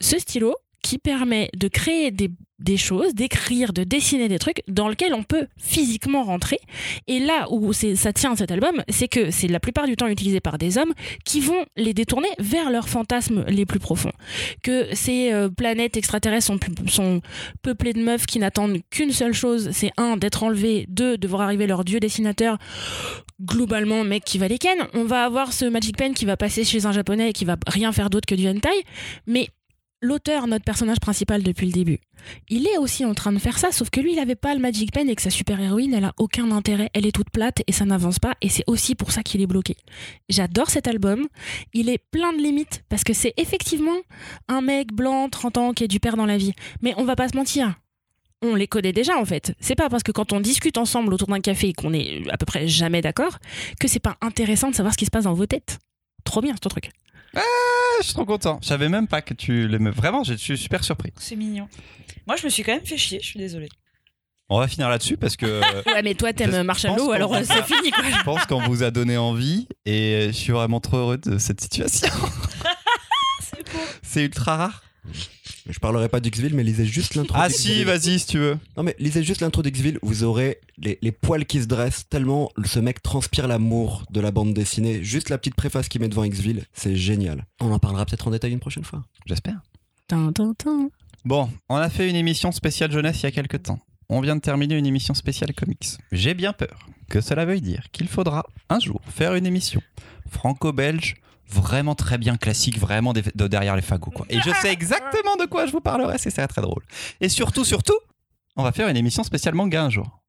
ce 0.00 0.18
stylo 0.18 0.54
qui 0.86 0.98
permet 0.98 1.50
de 1.56 1.66
créer 1.66 2.12
des, 2.12 2.76
choses, 2.76 3.12
d'écrire, 3.12 3.72
de 3.72 3.82
dessiner 3.82 4.28
des 4.28 4.38
trucs 4.38 4.62
dans 4.68 4.88
lesquels 4.88 5.14
on 5.14 5.24
peut 5.24 5.48
physiquement 5.56 6.22
rentrer. 6.22 6.60
Et 7.08 7.18
là 7.18 7.48
où 7.50 7.72
ça 7.72 8.12
tient 8.12 8.36
cet 8.36 8.52
album, 8.52 8.84
c'est 8.88 9.08
que 9.08 9.32
c'est 9.32 9.48
la 9.48 9.58
plupart 9.58 9.88
du 9.88 9.96
temps 9.96 10.06
utilisé 10.06 10.38
par 10.38 10.58
des 10.58 10.78
hommes 10.78 10.92
qui 11.24 11.40
vont 11.40 11.66
les 11.76 11.92
détourner 11.92 12.28
vers 12.38 12.70
leurs 12.70 12.88
fantasmes 12.88 13.44
les 13.48 13.66
plus 13.66 13.80
profonds. 13.80 14.12
Que 14.62 14.86
ces 14.92 15.32
euh, 15.32 15.48
planètes 15.48 15.96
extraterrestres 15.96 16.52
sont 16.86 17.20
peuplées 17.62 17.92
de 17.92 18.00
meufs 18.04 18.26
qui 18.26 18.38
n'attendent 18.38 18.78
qu'une 18.88 19.10
seule 19.10 19.34
chose, 19.34 19.70
c'est 19.72 19.90
un, 19.96 20.16
d'être 20.16 20.44
enlevées, 20.44 20.86
deux, 20.88 21.18
de 21.18 21.26
voir 21.26 21.40
arriver 21.40 21.66
leur 21.66 21.84
dieu 21.84 21.98
dessinateur, 21.98 22.58
globalement, 23.44 24.04
mec 24.04 24.24
qui 24.24 24.38
va 24.38 24.46
les 24.46 24.58
ken. 24.58 24.78
On 24.94 25.02
va 25.02 25.24
avoir 25.24 25.52
ce 25.52 25.64
Magic 25.64 25.96
Pen 25.96 26.14
qui 26.14 26.26
va 26.26 26.36
passer 26.36 26.62
chez 26.62 26.86
un 26.86 26.92
japonais 26.92 27.30
et 27.30 27.32
qui 27.32 27.44
va 27.44 27.56
rien 27.66 27.90
faire 27.90 28.08
d'autre 28.08 28.26
que 28.26 28.36
du 28.36 28.46
hentai, 28.46 28.84
mais 29.26 29.48
l'auteur, 30.00 30.46
notre 30.46 30.64
personnage 30.64 31.00
principal 31.00 31.42
depuis 31.42 31.66
le 31.66 31.72
début, 31.72 31.98
il 32.48 32.66
est 32.66 32.78
aussi 32.78 33.04
en 33.04 33.14
train 33.14 33.32
de 33.32 33.38
faire 33.38 33.58
ça, 33.58 33.72
sauf 33.72 33.90
que 33.90 34.00
lui, 34.00 34.12
il 34.12 34.18
avait 34.18 34.34
pas 34.34 34.54
le 34.54 34.60
Magic 34.60 34.92
Pen 34.92 35.08
et 35.08 35.14
que 35.14 35.22
sa 35.22 35.30
super-héroïne, 35.30 35.94
elle 35.94 36.04
a 36.04 36.14
aucun 36.18 36.50
intérêt, 36.50 36.90
elle 36.94 37.06
est 37.06 37.12
toute 37.12 37.30
plate 37.30 37.62
et 37.66 37.72
ça 37.72 37.84
n'avance 37.84 38.18
pas, 38.18 38.34
et 38.40 38.48
c'est 38.48 38.64
aussi 38.66 38.94
pour 38.94 39.12
ça 39.12 39.22
qu'il 39.22 39.40
est 39.40 39.46
bloqué. 39.46 39.76
J'adore 40.28 40.70
cet 40.70 40.86
album, 40.88 41.26
il 41.72 41.88
est 41.88 41.98
plein 41.98 42.32
de 42.32 42.38
limites, 42.38 42.84
parce 42.88 43.04
que 43.04 43.12
c'est 43.12 43.34
effectivement 43.36 43.96
un 44.48 44.60
mec 44.60 44.92
blanc, 44.92 45.28
30 45.28 45.58
ans, 45.58 45.72
qui 45.72 45.84
est 45.84 45.88
du 45.88 46.00
père 46.00 46.16
dans 46.16 46.26
la 46.26 46.36
vie. 46.36 46.52
Mais 46.82 46.94
on 46.96 47.04
va 47.04 47.16
pas 47.16 47.28
se 47.28 47.36
mentir, 47.36 47.74
on 48.42 48.54
les 48.54 48.68
connaît 48.68 48.92
déjà 48.92 49.18
en 49.18 49.24
fait. 49.24 49.54
C'est 49.60 49.74
pas 49.74 49.88
parce 49.88 50.02
que 50.02 50.12
quand 50.12 50.32
on 50.32 50.40
discute 50.40 50.78
ensemble 50.78 51.14
autour 51.14 51.28
d'un 51.28 51.40
café 51.40 51.68
et 51.68 51.72
qu'on 51.72 51.92
est 51.92 52.22
à 52.30 52.36
peu 52.36 52.46
près 52.46 52.68
jamais 52.68 53.00
d'accord 53.00 53.38
que 53.80 53.88
c'est 53.88 54.00
pas 54.00 54.16
intéressant 54.20 54.70
de 54.70 54.74
savoir 54.74 54.92
ce 54.92 54.98
qui 54.98 55.06
se 55.06 55.10
passe 55.10 55.24
dans 55.24 55.34
vos 55.34 55.46
têtes. 55.46 55.78
Trop 56.24 56.40
bien 56.40 56.54
ce 56.62 56.68
truc. 56.68 56.90
Ah, 57.36 57.40
je 58.00 58.04
suis 58.06 58.14
trop 58.14 58.24
content. 58.24 58.58
Je 58.62 58.66
savais 58.68 58.88
même 58.88 59.06
pas 59.08 59.22
que 59.22 59.34
tu 59.34 59.68
l'aimais. 59.68 59.90
Vraiment, 59.90 60.24
je 60.24 60.34
suis 60.34 60.56
super 60.58 60.82
surpris. 60.84 61.12
C'est 61.18 61.36
mignon. 61.36 61.68
Moi, 62.26 62.36
je 62.36 62.44
me 62.44 62.50
suis 62.50 62.62
quand 62.64 62.72
même 62.74 62.84
fait 62.86 62.96
chier, 62.96 63.20
je 63.22 63.26
suis 63.26 63.38
désolée. 63.38 63.68
On 64.48 64.58
va 64.60 64.68
finir 64.68 64.88
là-dessus 64.88 65.16
parce 65.16 65.36
que 65.36 65.60
Ouais, 65.92 66.02
mais 66.02 66.14
toi 66.14 66.32
t'aimes 66.32 66.50
qu'on- 66.64 67.10
alors 67.10 67.34
c'est 67.44 67.64
fini 67.64 67.90
quoi. 67.90 68.04
je 68.08 68.22
pense 68.22 68.46
qu'on 68.46 68.62
vous 68.68 68.84
a 68.84 68.92
donné 68.92 69.16
envie 69.16 69.66
et 69.86 70.26
je 70.28 70.32
suis 70.32 70.52
vraiment 70.52 70.78
trop 70.78 70.98
heureux 70.98 71.18
de 71.18 71.38
cette 71.38 71.60
situation. 71.60 72.08
C'est 74.02 74.24
ultra 74.24 74.56
rare. 74.56 74.82
Je 75.68 75.78
parlerai 75.78 76.08
pas 76.08 76.20
d'Xville, 76.20 76.54
mais 76.54 76.62
lisez 76.62 76.86
juste 76.86 77.14
l'intro. 77.16 77.36
Ah 77.38 77.48
si, 77.50 77.84
vas-y 77.84 78.18
si 78.20 78.26
tu 78.26 78.38
veux. 78.38 78.58
Non 78.76 78.82
mais 78.82 78.94
lisez 78.98 79.22
juste 79.22 79.40
l'intro 79.40 79.62
d'Xville, 79.62 79.98
vous 80.02 80.24
aurez 80.24 80.58
les, 80.78 80.98
les 81.02 81.12
poils 81.12 81.44
qui 81.44 81.60
se 81.60 81.66
dressent 81.66 82.08
tellement 82.08 82.50
ce 82.64 82.78
mec 82.78 83.02
transpire 83.02 83.48
l'amour 83.48 84.04
de 84.10 84.20
la 84.20 84.30
bande 84.30 84.54
dessinée. 84.54 85.02
Juste 85.02 85.28
la 85.28 85.38
petite 85.38 85.54
préface 85.56 85.88
qu'il 85.88 86.00
met 86.00 86.08
devant 86.08 86.26
Xville, 86.26 86.64
c'est 86.72 86.96
génial. 86.96 87.46
On 87.60 87.72
en 87.72 87.78
parlera 87.78 88.06
peut-être 88.06 88.28
en 88.28 88.30
détail 88.30 88.52
une 88.52 88.60
prochaine 88.60 88.84
fois. 88.84 89.04
J'espère. 89.26 89.60
Bon, 91.24 91.50
on 91.68 91.76
a 91.76 91.90
fait 91.90 92.08
une 92.08 92.16
émission 92.16 92.52
spéciale 92.52 92.92
jeunesse 92.92 93.20
il 93.22 93.24
y 93.24 93.26
a 93.26 93.32
quelques 93.32 93.64
temps. 93.64 93.80
On 94.08 94.20
vient 94.20 94.36
de 94.36 94.40
terminer 94.40 94.76
une 94.76 94.86
émission 94.86 95.14
spéciale 95.14 95.52
comics. 95.52 95.98
J'ai 96.12 96.34
bien 96.34 96.52
peur 96.52 96.86
que 97.08 97.20
cela 97.20 97.44
veuille 97.44 97.60
dire 97.60 97.86
qu'il 97.90 98.06
faudra 98.06 98.46
un 98.68 98.78
jour 98.78 99.00
faire 99.08 99.34
une 99.34 99.46
émission 99.46 99.80
franco-belge 100.30 101.16
vraiment 101.48 101.94
très 101.94 102.18
bien 102.18 102.36
classique, 102.36 102.78
vraiment 102.78 103.12
des- 103.12 103.22
de 103.34 103.46
derrière 103.48 103.76
les 103.76 103.82
fagots 103.82 104.10
quoi. 104.10 104.26
Et 104.28 104.38
je 104.40 104.50
sais 104.62 104.72
exactement 104.72 105.36
de 105.36 105.44
quoi 105.46 105.66
je 105.66 105.72
vous 105.72 105.80
parlerai, 105.80 106.18
c'est 106.18 106.30
ça 106.30 106.46
très 106.48 106.62
drôle. 106.62 106.82
Et 107.20 107.28
surtout, 107.28 107.64
surtout, 107.64 107.98
on 108.56 108.62
va 108.62 108.72
faire 108.72 108.88
une 108.88 108.96
émission 108.96 109.22
spéciale 109.22 109.54
manga 109.54 109.82
un 109.84 109.90
jour. 109.90 110.20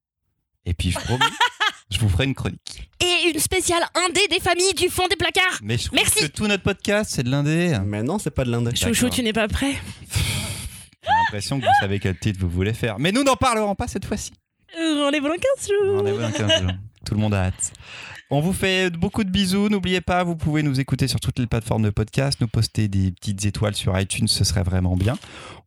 Et 0.65 0.73
puis 0.73 0.91
je 0.91 0.99
promis, 0.99 1.23
je 1.91 1.97
vous 1.99 2.09
ferai 2.09 2.25
une 2.25 2.35
chronique. 2.35 2.89
Et 2.99 3.29
une 3.33 3.39
spéciale 3.39 3.83
indé 4.07 4.21
des 4.29 4.39
familles 4.39 4.73
du 4.75 4.89
fond 4.89 5.07
des 5.07 5.15
placards. 5.15 5.59
Mais 5.63 5.77
je 5.77 5.85
trouve 5.85 5.97
Merci. 5.99 6.19
que 6.21 6.25
tout 6.27 6.45
notre 6.47 6.63
podcast 6.63 7.11
c'est 7.13 7.23
de 7.23 7.29
l'indé. 7.29 7.77
Mais 7.85 8.03
non, 8.03 8.19
c'est 8.19 8.31
pas 8.31 8.43
de 8.43 8.51
l'indé. 8.51 8.75
Chouchou, 8.75 9.09
tu 9.09 9.23
n'es 9.23 9.33
pas 9.33 9.47
prêt 9.47 9.73
J'ai 11.03 11.13
l'impression 11.23 11.57
que 11.59 11.65
vous 11.65 11.71
savez 11.79 11.99
quel 11.99 12.17
titre 12.19 12.39
vous 12.41 12.49
voulez 12.49 12.73
faire. 12.73 12.99
Mais 12.99 13.11
nous 13.13 13.23
n'en 13.23 13.35
parlerons 13.37 13.75
pas 13.75 13.87
cette 13.87 14.03
fois-ci. 14.05 14.33
Euh, 14.77 15.03
Rendez-vous 15.05 15.27
dans 15.29 15.35
15 15.35 15.67
jours. 15.69 16.01
On 16.03 16.05
est 16.05 16.17
dans 16.17 16.31
15 16.31 16.61
jours. 16.63 16.71
Tout 17.05 17.13
le 17.13 17.19
monde 17.21 17.33
a 17.33 17.45
hâte. 17.45 17.71
On 18.29 18.41
vous 18.41 18.51
fait 18.51 18.89
beaucoup 18.89 19.23
de 19.23 19.29
bisous. 19.29 19.69
N'oubliez 19.69 20.01
pas, 20.01 20.23
vous 20.25 20.35
pouvez 20.35 20.61
nous 20.61 20.81
écouter 20.81 21.07
sur 21.07 21.19
toutes 21.19 21.39
les 21.39 21.47
plateformes 21.47 21.83
de 21.83 21.89
podcast, 21.89 22.41
nous 22.41 22.47
poster 22.49 22.89
des 22.89 23.11
petites 23.13 23.45
étoiles 23.45 23.73
sur 23.73 23.97
iTunes, 23.97 24.27
ce 24.27 24.43
serait 24.43 24.63
vraiment 24.63 24.97
bien. 24.97 25.17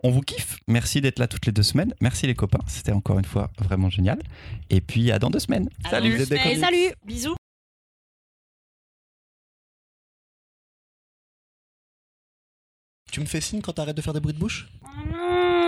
On 0.03 0.11
vous 0.11 0.21
kiffe. 0.21 0.59
Merci 0.67 1.01
d'être 1.01 1.19
là 1.19 1.27
toutes 1.27 1.47
les 1.47 1.53
deux 1.53 1.63
semaines. 1.63 1.95
Merci 2.03 2.27
les 2.27 2.35
copains. 2.35 2.61
C'était 2.67 2.93
encore 2.93 3.19
une 3.19 3.25
fois 3.25 3.51
vraiment 3.59 3.89
génial. 3.89 4.19
Et 4.69 4.83
puis 4.83 5.11
à 5.11 5.19
dans 5.19 5.31
deux 5.31 5.39
semaines. 5.39 5.71
À 5.85 5.91
Salut. 5.91 6.19
deux 6.19 6.27
semaines. 6.27 6.61
Salut. 6.61 6.93
Bisous. 7.07 7.35
Tu 13.11 13.21
me 13.21 13.27
fais 13.27 13.41
signe 13.41 13.61
quand 13.63 13.73
t'arrêtes 13.73 13.97
de 13.97 14.03
faire 14.03 14.13
des 14.13 14.21
bruits 14.21 14.35
de 14.35 14.39
bouche? 14.39 14.69
Oh 14.85 14.89
non. 15.11 15.60